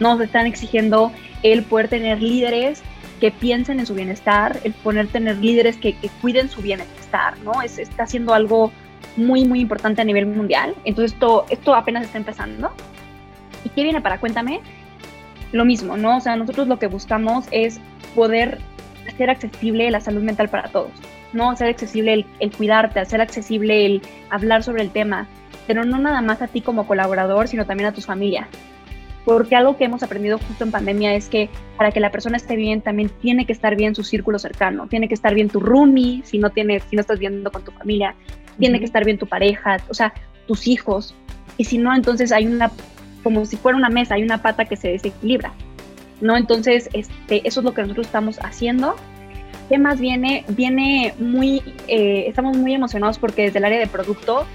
Nos 0.00 0.20
están 0.20 0.46
exigiendo 0.46 1.12
el 1.42 1.62
poder 1.62 1.88
tener 1.88 2.20
líderes 2.20 2.82
que 3.20 3.30
piensen 3.30 3.80
en 3.80 3.86
su 3.86 3.94
bienestar, 3.94 4.58
el 4.64 4.72
poner 4.72 5.08
tener 5.08 5.38
líderes 5.38 5.76
que, 5.76 5.94
cuiden 6.20 6.48
su 6.48 6.60
bienestar, 6.60 7.38
¿no? 7.38 7.62
Es, 7.62 7.78
está 7.78 8.04
haciendo 8.04 8.34
algo 8.34 8.70
muy, 9.16 9.44
muy 9.44 9.60
importante 9.60 10.02
a 10.02 10.04
nivel 10.04 10.26
mundial. 10.26 10.74
Entonces 10.84 11.14
esto, 11.14 11.46
esto 11.48 11.74
apenas 11.74 12.04
está 12.04 12.18
empezando. 12.18 12.70
¿Y 13.64 13.70
qué 13.70 13.82
viene 13.82 14.00
para 14.00 14.18
Cuéntame? 14.18 14.60
Lo 15.52 15.64
mismo, 15.64 15.96
¿no? 15.96 16.18
O 16.18 16.20
sea, 16.20 16.36
nosotros 16.36 16.68
lo 16.68 16.78
que 16.78 16.88
buscamos 16.88 17.46
es 17.50 17.80
poder 18.14 18.58
hacer 19.08 19.30
accesible 19.30 19.90
la 19.90 20.00
salud 20.00 20.22
mental 20.22 20.48
para 20.48 20.68
todos, 20.68 20.90
¿no? 21.32 21.50
Hacer 21.50 21.68
accesible 21.68 22.12
el, 22.12 22.26
el 22.40 22.52
cuidarte, 22.52 23.00
hacer 23.00 23.20
accesible 23.20 23.86
el 23.86 24.02
hablar 24.30 24.62
sobre 24.62 24.82
el 24.82 24.90
tema, 24.90 25.26
pero 25.66 25.84
no 25.84 25.98
nada 25.98 26.20
más 26.20 26.42
a 26.42 26.48
ti 26.48 26.60
como 26.60 26.86
colaborador, 26.86 27.48
sino 27.48 27.64
también 27.64 27.88
a 27.88 27.92
tu 27.92 28.00
familia, 28.00 28.48
porque 29.26 29.56
algo 29.56 29.76
que 29.76 29.84
hemos 29.84 30.04
aprendido 30.04 30.38
justo 30.38 30.62
en 30.62 30.70
pandemia 30.70 31.12
es 31.16 31.28
que 31.28 31.50
para 31.76 31.90
que 31.90 31.98
la 31.98 32.12
persona 32.12 32.36
esté 32.36 32.54
bien 32.54 32.80
también 32.80 33.10
tiene 33.20 33.44
que 33.44 33.52
estar 33.52 33.74
bien 33.74 33.96
su 33.96 34.04
círculo 34.04 34.38
cercano, 34.38 34.86
tiene 34.86 35.08
que 35.08 35.14
estar 35.14 35.34
bien 35.34 35.48
tu 35.48 35.58
roomie, 35.58 36.22
si 36.24 36.38
no 36.38 36.50
tienes, 36.50 36.84
si 36.88 36.94
no 36.94 37.00
estás 37.00 37.18
viendo 37.18 37.50
con 37.50 37.64
tu 37.64 37.72
familia, 37.72 38.14
tiene 38.56 38.78
que 38.78 38.84
estar 38.84 39.04
bien 39.04 39.18
tu 39.18 39.26
pareja, 39.26 39.78
o 39.88 39.94
sea, 39.94 40.14
tus 40.46 40.68
hijos, 40.68 41.16
y 41.58 41.64
si 41.64 41.76
no, 41.76 41.92
entonces 41.92 42.30
hay 42.30 42.46
una, 42.46 42.70
como 43.24 43.44
si 43.46 43.56
fuera 43.56 43.76
una 43.76 43.88
mesa, 43.88 44.14
hay 44.14 44.22
una 44.22 44.42
pata 44.42 44.64
que 44.64 44.76
se 44.76 44.90
desequilibra, 44.90 45.52
¿no? 46.20 46.36
Entonces, 46.36 46.88
este, 46.92 47.46
eso 47.48 47.60
es 47.60 47.64
lo 47.64 47.74
que 47.74 47.82
nosotros 47.82 48.06
estamos 48.06 48.38
haciendo. 48.44 48.94
¿Qué 49.68 49.76
más 49.78 49.98
viene? 49.98 50.44
Viene 50.50 51.14
muy, 51.18 51.62
eh, 51.88 52.26
estamos 52.28 52.56
muy 52.56 52.74
emocionados 52.74 53.18
porque 53.18 53.42
desde 53.42 53.58
el 53.58 53.64
área 53.64 53.80
de 53.80 53.88
producto 53.88 54.46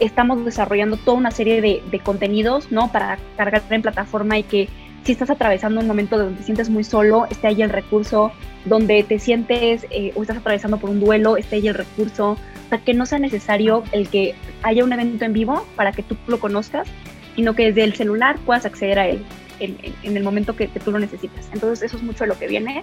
estamos 0.00 0.44
desarrollando 0.44 0.96
toda 0.96 1.16
una 1.16 1.30
serie 1.30 1.60
de, 1.60 2.00
contenidos, 2.00 2.70
¿no? 2.70 2.90
Para 2.92 3.18
cargar 3.36 3.62
en 3.70 3.82
plataforma 3.82 4.38
y 4.38 4.42
que 4.42 4.68
si 5.04 5.12
estás 5.12 5.30
atravesando 5.30 5.80
un 5.80 5.86
momento 5.86 6.18
donde 6.18 6.38
te 6.38 6.44
sientes 6.44 6.68
muy 6.68 6.84
solo, 6.84 7.26
esté 7.30 7.48
ahí 7.48 7.62
el 7.62 7.70
recurso, 7.70 8.32
donde 8.64 9.02
te 9.02 9.18
sientes 9.18 9.86
eh, 9.90 10.12
o 10.14 10.22
estás 10.22 10.38
atravesando 10.38 10.78
por 10.78 10.90
un 10.90 11.00
duelo, 11.00 11.36
esté 11.36 11.56
ahí 11.56 11.68
el 11.68 11.74
recurso, 11.74 12.32
o 12.32 12.68
sea, 12.68 12.78
que 12.78 12.94
no 12.94 13.06
sea 13.06 13.18
necesario 13.18 13.84
el 13.92 14.08
que 14.08 14.34
haya 14.62 14.84
un 14.84 14.92
evento 14.92 15.24
en 15.24 15.32
vivo 15.32 15.66
para 15.76 15.92
que 15.92 16.02
tú 16.02 16.16
lo 16.26 16.38
conozcas, 16.38 16.88
sino 17.36 17.54
que 17.54 17.66
desde 17.66 17.84
el 17.84 17.94
celular 17.94 18.38
puedas 18.44 18.66
acceder 18.66 18.98
a 18.98 19.08
él 19.08 19.24
en, 19.60 20.16
el 20.16 20.22
momento 20.22 20.54
que, 20.54 20.68
tú 20.68 20.90
lo 20.90 20.98
necesitas. 20.98 21.48
Entonces 21.52 21.82
eso 21.82 21.96
es 21.96 22.02
mucho 22.02 22.24
de 22.24 22.28
lo 22.28 22.38
que 22.38 22.46
viene, 22.46 22.82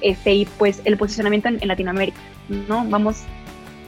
este, 0.00 0.32
y 0.32 0.46
pues 0.46 0.80
el 0.84 0.96
posicionamiento 0.96 1.48
en, 1.48 1.58
en 1.60 1.68
Latinoamérica, 1.68 2.20
¿no? 2.68 2.84
Vamos 2.88 3.24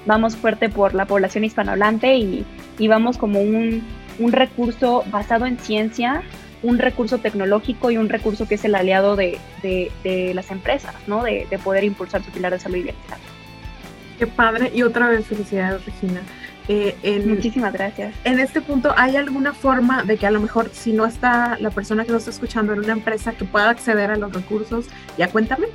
vamos 0.06 0.36
fuerte 0.36 0.68
por 0.68 0.94
la 0.94 1.04
población 1.04 1.44
hispanohablante 1.44 2.16
y, 2.16 2.46
y 2.78 2.88
vamos 2.88 3.18
como 3.18 3.40
un, 3.40 3.82
un, 4.18 4.32
recurso 4.32 5.04
basado 5.10 5.46
en 5.46 5.58
ciencia, 5.58 6.22
un 6.62 6.78
recurso 6.78 7.18
tecnológico 7.18 7.90
y 7.90 7.98
un 7.98 8.08
recurso 8.08 8.48
que 8.48 8.54
es 8.54 8.64
el 8.64 8.74
aliado 8.74 9.16
de, 9.16 9.38
de, 9.62 10.32
las 10.34 10.50
empresas, 10.50 10.94
¿no? 11.06 11.22
De, 11.22 11.46
de, 11.50 11.58
poder 11.58 11.84
impulsar 11.84 12.24
su 12.24 12.30
pilar 12.30 12.52
de 12.52 12.60
salud 12.60 12.76
y 12.76 12.82
bienestar. 12.82 13.18
Qué 14.18 14.26
padre 14.26 14.70
y 14.74 14.82
otra 14.82 15.08
vez 15.08 15.26
felicidades 15.26 15.84
Regina. 15.84 16.22
Eh, 16.68 16.96
en, 17.02 17.28
Muchísimas 17.28 17.72
gracias. 17.72 18.14
En 18.24 18.40
este 18.40 18.60
punto, 18.60 18.92
¿hay 18.96 19.16
alguna 19.16 19.52
forma 19.52 20.02
de 20.02 20.16
que 20.16 20.26
a 20.26 20.30
lo 20.30 20.40
mejor 20.40 20.70
si 20.72 20.92
no 20.92 21.06
está 21.06 21.56
la 21.60 21.70
persona 21.70 22.04
que 22.04 22.12
nos 22.12 22.22
está 22.22 22.32
escuchando 22.32 22.72
en 22.72 22.80
una 22.80 22.92
empresa 22.92 23.32
que 23.32 23.44
pueda 23.44 23.70
acceder 23.70 24.10
a 24.10 24.16
los 24.16 24.32
recursos? 24.32 24.86
Ya 25.16 25.28
cuéntame. 25.28 25.66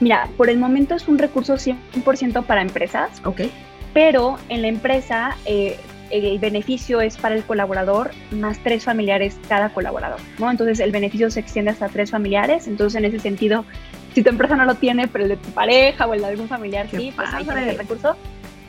Mira, 0.00 0.28
por 0.36 0.50
el 0.50 0.58
momento 0.58 0.94
es 0.94 1.08
un 1.08 1.18
recurso 1.18 1.54
100% 1.54 2.44
para 2.44 2.62
empresas. 2.62 3.20
Ok. 3.24 3.42
Pero 3.94 4.36
en 4.48 4.62
la 4.62 4.68
empresa 4.68 5.36
eh, 5.46 5.78
el 6.10 6.38
beneficio 6.38 7.00
es 7.00 7.16
para 7.16 7.34
el 7.34 7.42
colaborador 7.44 8.10
más 8.30 8.58
tres 8.58 8.84
familiares 8.84 9.38
cada 9.48 9.70
colaborador, 9.70 10.20
¿no? 10.38 10.50
Entonces 10.50 10.80
el 10.80 10.92
beneficio 10.92 11.30
se 11.30 11.40
extiende 11.40 11.70
hasta 11.70 11.88
tres 11.88 12.10
familiares, 12.10 12.66
entonces 12.66 12.98
en 12.98 13.06
ese 13.06 13.18
sentido, 13.18 13.64
si 14.14 14.22
tu 14.22 14.30
empresa 14.30 14.56
no 14.56 14.64
lo 14.64 14.76
tiene, 14.76 15.08
pero 15.08 15.24
el 15.24 15.30
de 15.30 15.36
tu 15.36 15.50
pareja 15.50 16.06
o 16.06 16.14
el 16.14 16.20
de 16.20 16.26
algún 16.26 16.48
familiar 16.48 16.88
sí, 16.90 17.12
pues 17.14 17.32
ahí 17.32 17.46
el 17.48 17.78
recurso, 17.78 18.16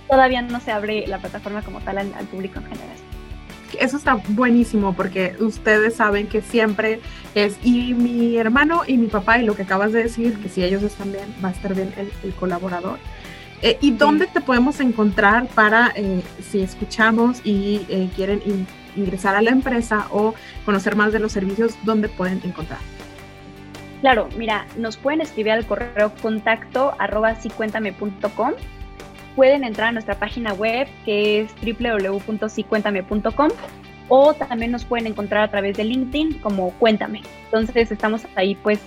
todavía 0.10 0.42
no 0.42 0.60
se 0.60 0.72
abre 0.72 1.06
la 1.08 1.20
plataforma 1.20 1.62
como 1.62 1.80
tal 1.82 1.98
al, 1.98 2.10
público 2.32 2.60
en 2.60 2.66
general. 2.66 2.98
Eso 3.80 3.98
está 3.98 4.22
buenísimo 4.30 4.94
porque 4.94 5.36
ustedes 5.40 5.96
saben 5.96 6.28
que 6.28 6.42
siempre 6.42 7.00
es 7.36 7.58
y 7.64 7.94
mi 7.94 8.38
hermano 8.38 8.84
y 8.88 8.98
mi 8.98 9.08
papá 9.08 9.40
y 9.40 9.46
lo 9.46 9.56
que 9.56 9.64
acabas 9.64 9.94
de 9.94 10.04
decir, 10.04 10.38
que 10.40 10.50
si 10.50 10.64
ellos 10.64 10.84
están 10.84 11.12
bien, 11.12 11.34
va 11.44 11.50
a 11.50 11.52
estar 11.52 11.74
bien 11.74 11.94
el 12.24 12.34
colaborador. 12.34 13.00
Eh, 13.62 13.78
¿Y 13.82 13.92
dónde 13.92 14.28
te 14.28 14.40
podemos 14.40 14.80
encontrar 14.80 15.48
para 15.48 15.92
eh, 15.96 16.22
si 16.42 16.62
escuchamos 16.62 17.42
y 17.44 17.86
eh, 17.90 18.10
quieren 18.16 18.42
ingresar 18.96 19.36
a 19.36 19.42
la 19.42 19.50
empresa 19.50 20.08
o 20.12 20.36
conocer 20.64 20.96
más 20.96 21.12
de 21.12 21.20
los 21.20 21.32
servicios, 21.32 21.76
dónde 21.84 22.08
pueden 22.08 22.40
encontrar? 22.44 22.80
Claro, 24.02 24.30
mira, 24.38 24.68
nos 24.78 24.96
pueden 24.98 25.22
escribir 25.22 25.54
al 25.54 25.66
correo 25.66 26.14
contacto 26.22 26.94
arroba 27.00 27.34
sicuéntame.com. 27.36 28.52
Pueden 29.38 29.64
entrar 29.64 29.90
a 29.90 29.92
nuestra 29.92 30.16
página 30.16 30.52
web 30.54 30.88
que 31.06 31.42
es 31.42 31.52
www.sicuéntame.com 31.62 33.50
o 34.10 34.34
también 34.34 34.72
nos 34.72 34.84
pueden 34.84 35.06
encontrar 35.06 35.44
a 35.44 35.52
través 35.52 35.78
de 35.78 35.84
LinkedIn 35.84 36.40
como 36.40 36.72
Cuéntame. 36.80 37.22
Entonces 37.46 37.92
estamos 37.92 38.26
ahí 38.34 38.56
pues 38.56 38.80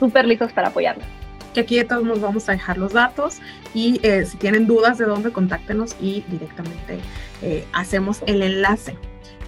súper 0.00 0.26
listos 0.26 0.52
para 0.52 0.68
apoyarlos 0.68 1.06
que 1.54 1.60
aquí 1.60 1.76
de 1.76 1.84
todos 1.84 2.04
nos 2.04 2.20
vamos 2.20 2.48
a 2.48 2.52
dejar 2.52 2.76
los 2.76 2.92
datos 2.92 3.38
y 3.72 4.00
eh, 4.02 4.26
si 4.26 4.36
tienen 4.36 4.66
dudas 4.66 4.98
de 4.98 5.06
dónde, 5.06 5.32
contáctenos 5.32 5.96
y 6.00 6.22
directamente 6.28 6.98
eh, 7.40 7.64
hacemos 7.72 8.22
el 8.26 8.42
enlace. 8.42 8.96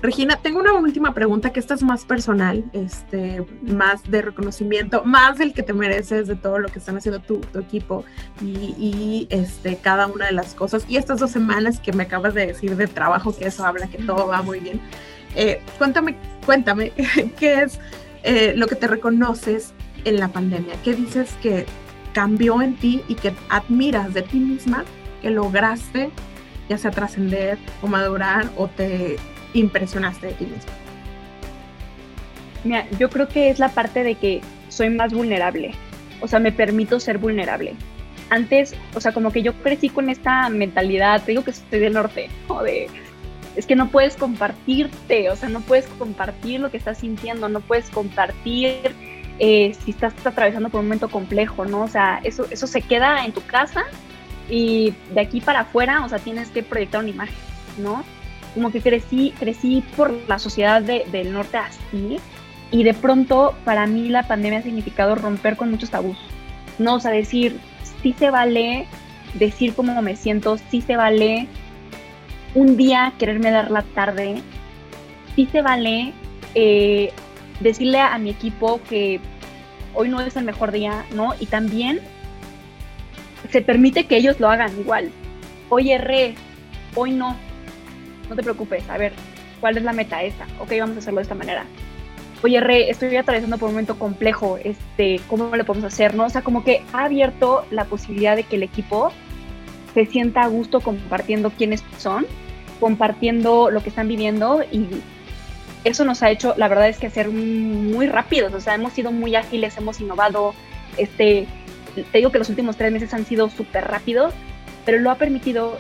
Regina, 0.03 0.37
tengo 0.37 0.61
una 0.61 0.73
última 0.73 1.13
pregunta 1.13 1.53
que 1.53 1.61
esta 1.61 1.75
es 1.75 1.83
más 1.83 2.07
personal, 2.07 2.65
este, 2.73 3.45
más 3.61 4.03
de 4.11 4.23
reconocimiento, 4.23 5.05
más 5.05 5.37
del 5.37 5.53
que 5.53 5.63
te 5.63 5.75
mereces 5.75 6.27
de 6.27 6.37
todo 6.37 6.59
lo 6.59 6.69
que 6.69 6.79
están 6.79 6.97
haciendo 6.97 7.21
tu, 7.21 7.41
equipo 7.59 8.05
y, 8.41 9.27
este, 9.31 9.77
cada 9.77 10.07
una 10.07 10.27
de 10.27 10.33
las 10.33 10.55
cosas. 10.55 10.87
Y 10.89 10.97
estas 10.97 11.21
dos 11.21 11.31
semanas 11.31 11.81
que 11.81 11.93
me 11.93 12.05
acabas 12.05 12.33
de 12.33 12.47
decir 12.47 12.77
de 12.77 12.87
trabajo, 12.87 13.37
que 13.37 13.47
eso 13.47 13.67
habla 13.67 13.89
que 13.89 13.99
todo 13.99 14.27
va 14.27 14.41
muy 14.41 14.61
bien. 14.61 14.81
Eh, 15.35 15.61
cuéntame, 15.77 16.17
cuéntame, 16.47 16.93
¿qué 17.39 17.63
es 17.63 17.79
lo 18.57 18.67
que 18.69 18.77
te 18.77 18.87
reconoces 18.87 19.75
en 20.05 20.19
la 20.19 20.29
pandemia? 20.29 20.75
¿Qué 20.83 20.95
dices 20.95 21.35
que 21.43 21.67
cambió 22.15 22.63
en 22.63 22.77
ti 22.77 23.03
y 23.07 23.17
que 23.17 23.35
admiras 23.51 24.15
de 24.15 24.23
ti 24.23 24.39
misma 24.39 24.85
que 25.21 25.31
lograste 25.31 26.11
ya 26.71 26.79
sea 26.79 26.93
trascender 26.93 27.59
o 27.83 27.89
madurar 27.89 28.49
o 28.57 28.69
te 28.69 29.19
impresionaste 29.55 30.29
de 30.29 30.33
ti 30.35 30.45
misma? 30.45 30.73
Mira, 32.65 32.87
yo 32.99 33.09
creo 33.09 33.29
que 33.29 33.51
es 33.51 33.59
la 33.59 33.71
parte 33.71 34.03
de 34.05 34.15
que 34.17 34.41
soy 34.69 34.91
más 34.91 35.13
vulnerable, 35.13 35.73
o 36.21 36.29
sea, 36.29 36.39
me 36.39 36.53
permito 36.53 37.01
ser 37.01 37.19
vulnerable. 37.19 37.75
Antes, 38.29 38.75
o 38.95 39.01
sea, 39.01 39.13
como 39.13 39.33
que 39.33 39.43
yo 39.43 39.55
crecí 39.55 39.89
con 39.89 40.09
esta 40.09 40.49
mentalidad, 40.51 41.23
te 41.23 41.33
digo 41.33 41.43
que 41.43 41.51
estoy 41.51 41.81
del 41.81 41.95
norte, 41.95 42.29
o 42.49 42.63
de, 42.63 42.89
es 43.57 43.67
que 43.67 43.77
no 43.77 43.89
puedes 43.89 44.17
compartirte, 44.17 45.31
o 45.31 45.37
sea, 45.37 45.49
no 45.49 45.61
puedes 45.61 45.87
compartir 45.87 46.61
lo 46.61 46.71
que 46.71 46.77
estás 46.77 46.99
sintiendo, 46.99 47.49
no 47.49 47.61
puedes 47.61 47.91
compartir 47.91 48.77
eh, 49.39 49.73
si 49.85 49.91
estás 49.91 50.15
atravesando 50.25 50.69
por 50.69 50.81
un 50.81 50.87
momento 50.87 51.09
complejo, 51.09 51.65
¿no? 51.65 51.83
O 51.83 51.89
sea, 51.89 52.21
eso, 52.23 52.47
eso 52.51 52.67
se 52.67 52.83
queda 52.83 53.25
en 53.25 53.33
tu 53.33 53.45
casa 53.45 53.85
y 54.49 54.95
de 55.15 55.21
aquí 55.21 55.41
para 55.41 55.61
afuera, 55.61 56.05
o 56.05 56.09
sea, 56.09 56.19
tienes 56.19 56.51
que 56.51 56.63
proyectar 56.63 57.01
una 57.01 57.11
imagen, 57.11 57.37
¿no? 57.79 58.05
Como 58.55 58.73
que 58.73 58.81
crecí, 58.81 59.33
crecí 59.39 59.83
por 59.97 60.13
la 60.29 60.39
sociedad 60.39 60.83
del 60.83 61.33
norte 61.33 61.57
así 61.59 62.19
y 62.73 62.85
de 62.85 62.95
pronto 62.95 63.55
para 63.65 63.87
mí 63.87 64.09
la 64.09 64.27
pandemia 64.27 64.61
ha 64.61 64.63
significado 64.63 65.15
romper 65.15 65.57
con 65.57 65.71
muchos 65.71 65.91
tabús, 65.91 66.17
¿no? 66.79 66.97
O 66.97 67.01
sea, 67.01 67.11
decir, 67.11 67.59
sí 68.03 68.15
se 68.19 68.31
vale 68.31 68.87
decir 69.35 69.75
cómo 69.75 70.01
me 70.03 70.17
siento, 70.17 70.59
sí 70.71 70.81
se 70.81 70.97
vale 70.97 71.47
un 72.55 72.77
día 72.77 73.13
quererme 73.19 73.51
dar 73.51 73.71
la 73.71 73.83
tarde, 73.83 74.43
sí 75.37 75.49
se 75.51 75.63
vale 75.63 76.13
eh, 76.55 77.13
decirle 77.61 78.01
a 78.01 78.19
mi 78.19 78.31
equipo 78.31 78.81
que 78.89 79.21
hoy 79.95 80.09
no 80.09 80.21
es 80.21 80.37
el 80.37 80.45
mejor 80.45 80.73
día, 80.73 81.05
¿no? 81.13 81.35
Y 81.39 81.47
también 81.47 82.01
se 83.51 83.63
permite 83.63 84.07
que 84.07 84.17
ellos 84.17 84.41
lo 84.41 84.49
hagan 84.49 84.79
igual. 84.79 85.11
Hoy 85.69 85.93
erré, 85.93 86.35
hoy 86.95 87.13
no. 87.13 87.37
No 88.31 88.37
te 88.37 88.45
preocupes, 88.45 88.89
a 88.89 88.97
ver, 88.97 89.13
¿cuál 89.61 89.77
es 89.77 89.83
la 89.83 89.93
meta 89.93 90.23
esta? 90.23 90.47
Ok, 90.61 90.73
vamos 90.79 90.97
a 90.97 91.01
hacerlo 91.01 91.19
de 91.19 91.25
esta 91.25 91.35
manera. 91.35 91.67
Oye, 92.43 92.61
Re, 92.61 92.89
estoy 92.89 93.17
atravesando 93.17 93.59
por 93.59 93.69
un 93.69 93.75
momento 93.75 93.99
complejo, 93.99 94.57
este, 94.63 95.21
¿cómo 95.29 95.55
le 95.55 95.65
podemos 95.65 95.93
hacer? 95.93 96.15
¿no? 96.15 96.25
O 96.25 96.31
sea, 96.31 96.43
como 96.43 96.65
que 96.65 96.85
ha 96.93 97.05
abierto 97.05 97.67
la 97.71 97.85
posibilidad 97.85 98.37
de 98.37 98.45
que 98.45 98.57
el 98.57 98.63
equipo 98.63 99.13
se 99.93 100.07
sienta 100.07 100.43
a 100.43 100.47
gusto 100.47 100.81
compartiendo 100.81 101.51
quiénes 101.51 101.83
son, 101.99 102.25
compartiendo 102.79 103.71
lo 103.71 103.83
que 103.83 103.89
están 103.89 104.07
viviendo 104.07 104.63
y 104.71 104.87
eso 105.83 106.05
nos 106.05 106.23
ha 106.23 106.31
hecho, 106.31 106.55
la 106.57 106.69
verdad 106.69 106.89
es 106.89 106.99
que 106.99 107.11
ser 107.11 107.31
muy 107.31 108.07
rápidos, 108.07 108.55
o 108.55 108.61
sea, 108.61 108.75
hemos 108.77 108.93
sido 108.93 109.11
muy 109.11 109.35
ágiles, 109.35 109.77
hemos 109.77 110.01
innovado, 110.01 110.55
este, 110.97 111.47
te 111.95 112.19
digo 112.19 112.31
que 112.31 112.39
los 112.39 112.49
últimos 112.49 112.77
tres 112.77 112.93
meses 112.93 113.13
han 113.13 113.27
sido 113.27 113.51
súper 113.51 113.85
rápidos, 113.85 114.33
pero 114.85 114.99
lo 114.99 115.11
ha 115.11 115.17
permitido 115.17 115.79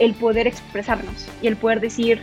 el 0.00 0.14
poder 0.14 0.46
expresarnos 0.46 1.28
y 1.40 1.46
el 1.46 1.56
poder 1.56 1.80
decir, 1.80 2.20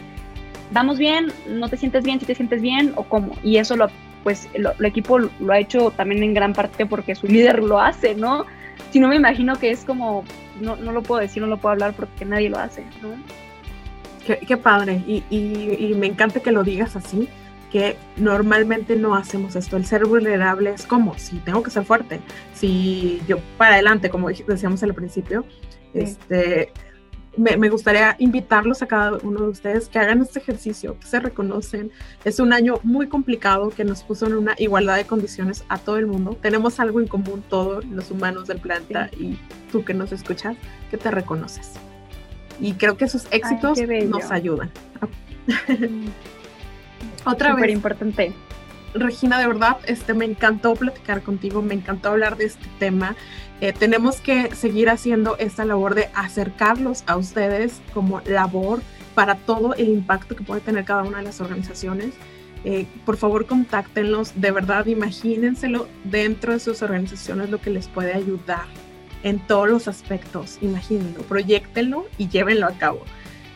vamos 0.71 0.97
bien, 0.97 1.31
no 1.47 1.69
te 1.69 1.77
sientes 1.77 2.03
bien, 2.03 2.19
si 2.19 2.25
te 2.25 2.35
sientes 2.35 2.61
bien 2.61 2.91
o 2.95 3.03
cómo. 3.03 3.33
Y 3.43 3.57
eso 3.57 3.77
lo, 3.77 3.87
pues, 4.23 4.49
el 4.53 4.67
equipo 4.85 5.19
lo 5.19 5.53
ha 5.53 5.59
hecho 5.59 5.91
también 5.91 6.23
en 6.23 6.33
gran 6.33 6.53
parte 6.53 6.85
porque 6.85 7.15
su 7.15 7.27
líder 7.27 7.63
lo 7.63 7.79
hace, 7.79 8.15
¿no? 8.15 8.45
Si 8.91 8.99
no 8.99 9.07
me 9.07 9.15
imagino 9.15 9.55
que 9.57 9.71
es 9.71 9.85
como, 9.85 10.23
no, 10.59 10.75
no 10.75 10.91
lo 10.91 11.01
puedo 11.01 11.21
decir, 11.21 11.41
no 11.41 11.47
lo 11.47 11.57
puedo 11.57 11.73
hablar 11.73 11.93
porque 11.93 12.25
nadie 12.25 12.49
lo 12.49 12.57
hace, 12.57 12.83
¿no? 13.01 13.09
Qué, 14.25 14.57
padre. 14.57 15.01
Y, 15.07 15.93
me 15.97 16.07
encanta 16.07 16.41
que 16.41 16.51
lo 16.51 16.63
digas 16.63 16.97
así, 16.97 17.29
que 17.71 17.95
normalmente 18.17 18.97
no 18.97 19.15
hacemos 19.15 19.55
esto. 19.55 19.77
El 19.77 19.85
ser 19.85 20.05
vulnerable 20.05 20.71
es 20.71 20.85
como, 20.85 21.17
si 21.17 21.37
tengo 21.37 21.63
que 21.63 21.71
ser 21.71 21.85
fuerte, 21.85 22.19
si 22.53 23.21
yo 23.27 23.37
para 23.57 23.75
adelante, 23.75 24.09
como 24.09 24.27
decíamos 24.27 24.83
al 24.83 24.93
principio, 24.93 25.45
este, 25.93 26.73
me, 27.37 27.69
gustaría 27.69 28.15
invitarlos 28.19 28.81
a 28.81 28.87
cada 28.87 29.17
uno 29.23 29.41
de 29.41 29.49
ustedes 29.49 29.87
que 29.87 29.99
hagan 29.99 30.21
este 30.21 30.39
ejercicio, 30.39 30.99
que 30.99 31.07
se 31.07 31.19
reconocen. 31.19 31.91
Es 32.25 32.39
un 32.39 32.51
año 32.51 32.79
muy 32.83 33.07
complicado 33.07 33.69
que 33.69 33.83
nos 33.83 34.03
puso 34.03 34.27
en 34.27 34.33
una 34.33 34.55
igualdad 34.57 34.97
de 34.97 35.05
condiciones 35.05 35.63
a 35.69 35.77
todo 35.77 35.97
el 35.97 36.07
mundo. 36.07 36.37
Tenemos 36.41 36.79
algo 36.79 36.99
en 36.99 37.07
común 37.07 37.43
todos 37.47 37.85
los 37.85 38.11
humanos 38.11 38.47
del 38.47 38.59
planeta 38.59 39.09
y 39.17 39.37
tú 39.71 39.85
que 39.85 39.93
nos 39.93 40.11
escuchas, 40.11 40.57
que 40.89 40.97
te 40.97 41.11
reconoces 41.11 41.73
y 42.59 42.73
creo 42.73 42.97
que 42.97 43.05
esos 43.05 43.27
éxitos 43.31 43.79
nos 44.07 44.31
ayudan. 44.31 44.71
Otra 47.25 47.51
Súper 47.51 47.67
vez. 47.67 47.75
importante. 47.75 48.33
Regina, 48.93 49.39
de 49.39 49.47
verdad, 49.47 49.77
este, 49.85 50.13
me 50.13 50.25
encantó 50.25 50.73
platicar 50.75 51.21
contigo, 51.21 51.61
me 51.61 51.73
encantó 51.73 52.09
hablar 52.09 52.37
de 52.37 52.45
este 52.45 52.67
tema. 52.79 53.15
Eh, 53.61 53.73
tenemos 53.73 54.21
que 54.21 54.53
seguir 54.55 54.89
haciendo 54.89 55.37
esta 55.37 55.65
labor 55.65 55.95
de 55.95 56.09
acercarlos 56.13 57.03
a 57.07 57.17
ustedes 57.17 57.81
como 57.93 58.21
labor 58.21 58.81
para 59.15 59.35
todo 59.35 59.73
el 59.75 59.89
impacto 59.89 60.35
que 60.35 60.43
puede 60.43 60.61
tener 60.61 60.85
cada 60.85 61.03
una 61.03 61.17
de 61.17 61.23
las 61.23 61.41
organizaciones. 61.41 62.13
Eh, 62.63 62.85
por 63.05 63.17
favor, 63.17 63.45
contáctenlos, 63.45 64.39
de 64.39 64.51
verdad, 64.51 64.85
imagínenselo 64.85 65.87
dentro 66.03 66.53
de 66.53 66.59
sus 66.59 66.81
organizaciones 66.81 67.49
lo 67.49 67.59
que 67.59 67.69
les 67.69 67.87
puede 67.87 68.13
ayudar 68.13 68.65
en 69.23 69.39
todos 69.39 69.69
los 69.69 69.87
aspectos. 69.87 70.57
Imagínenlo, 70.61 71.21
proyectenlo 71.23 72.05
y 72.17 72.27
llévenlo 72.27 72.67
a 72.67 72.73
cabo. 72.73 73.03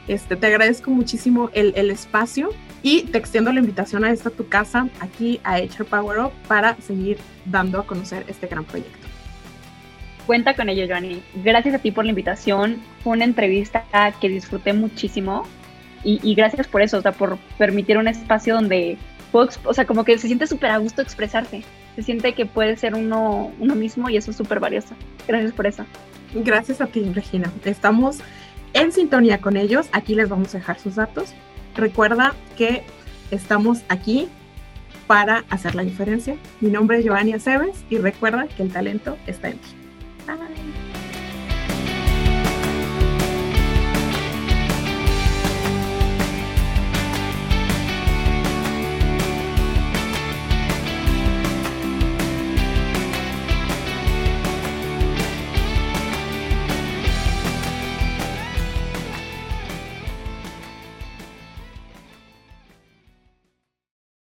Este, 0.07 0.35
te 0.35 0.47
agradezco 0.47 0.91
muchísimo 0.91 1.49
el, 1.53 1.73
el, 1.75 1.91
espacio 1.91 2.49
y 2.81 3.03
te 3.03 3.17
extiendo 3.17 3.51
la 3.53 3.59
invitación 3.59 4.03
a 4.03 4.11
esta 4.11 4.29
tu 4.29 4.47
casa, 4.47 4.87
aquí 4.99 5.39
a 5.43 5.59
HR 5.59 5.85
Power 5.85 6.19
Up, 6.19 6.31
para 6.47 6.75
seguir 6.81 7.17
dando 7.45 7.79
a 7.79 7.85
conocer 7.85 8.25
este 8.27 8.47
gran 8.47 8.65
proyecto. 8.65 9.07
Cuenta 10.25 10.55
con 10.55 10.69
ello, 10.69 10.85
Joanny. 10.87 11.21
Gracias 11.43 11.75
a 11.75 11.79
ti 11.79 11.91
por 11.91 12.05
la 12.05 12.11
invitación. 12.11 12.81
Fue 13.03 13.13
una 13.13 13.25
entrevista 13.25 13.85
que 14.19 14.29
disfruté 14.29 14.73
muchísimo 14.73 15.43
y, 16.03 16.19
y 16.23 16.35
gracias 16.35 16.67
por 16.67 16.81
eso, 16.81 16.97
o 16.97 17.01
sea, 17.01 17.11
por 17.11 17.37
permitir 17.57 17.97
un 17.97 18.07
espacio 18.07 18.55
donde, 18.55 18.97
o 19.31 19.73
sea, 19.73 19.85
como 19.85 20.03
que 20.03 20.17
se 20.17 20.27
siente 20.27 20.47
súper 20.47 20.71
a 20.71 20.77
gusto 20.77 21.01
expresarse 21.01 21.63
se 21.95 22.03
siente 22.03 22.33
que 22.33 22.45
puede 22.45 22.77
ser 22.77 22.95
uno, 22.95 23.51
uno 23.59 23.75
mismo 23.75 24.09
y 24.09 24.17
eso 24.17 24.31
es 24.31 24.37
súper 24.37 24.59
valioso. 24.59 24.95
Gracias 25.27 25.51
por 25.51 25.67
eso. 25.67 25.85
Gracias 26.33 26.79
a 26.79 26.87
ti, 26.87 27.03
Regina. 27.13 27.51
Estamos 27.65 28.19
en 28.73 28.91
sintonía 28.91 29.39
con 29.39 29.57
ellos. 29.57 29.87
Aquí 29.91 30.15
les 30.15 30.29
vamos 30.29 30.53
a 30.55 30.59
dejar 30.59 30.79
sus 30.79 30.95
datos. 30.95 31.33
Recuerda 31.75 32.33
que 32.57 32.83
estamos 33.31 33.83
aquí 33.89 34.27
para 35.07 35.43
hacer 35.49 35.75
la 35.75 35.83
diferencia. 35.83 36.37
Mi 36.59 36.69
nombre 36.69 36.99
es 36.99 37.05
Giovanni 37.05 37.33
Aceves 37.33 37.83
y 37.89 37.97
recuerda 37.97 38.47
que 38.47 38.63
el 38.63 38.71
talento 38.71 39.17
está 39.27 39.49
en 39.49 39.57
ti. 39.57 39.69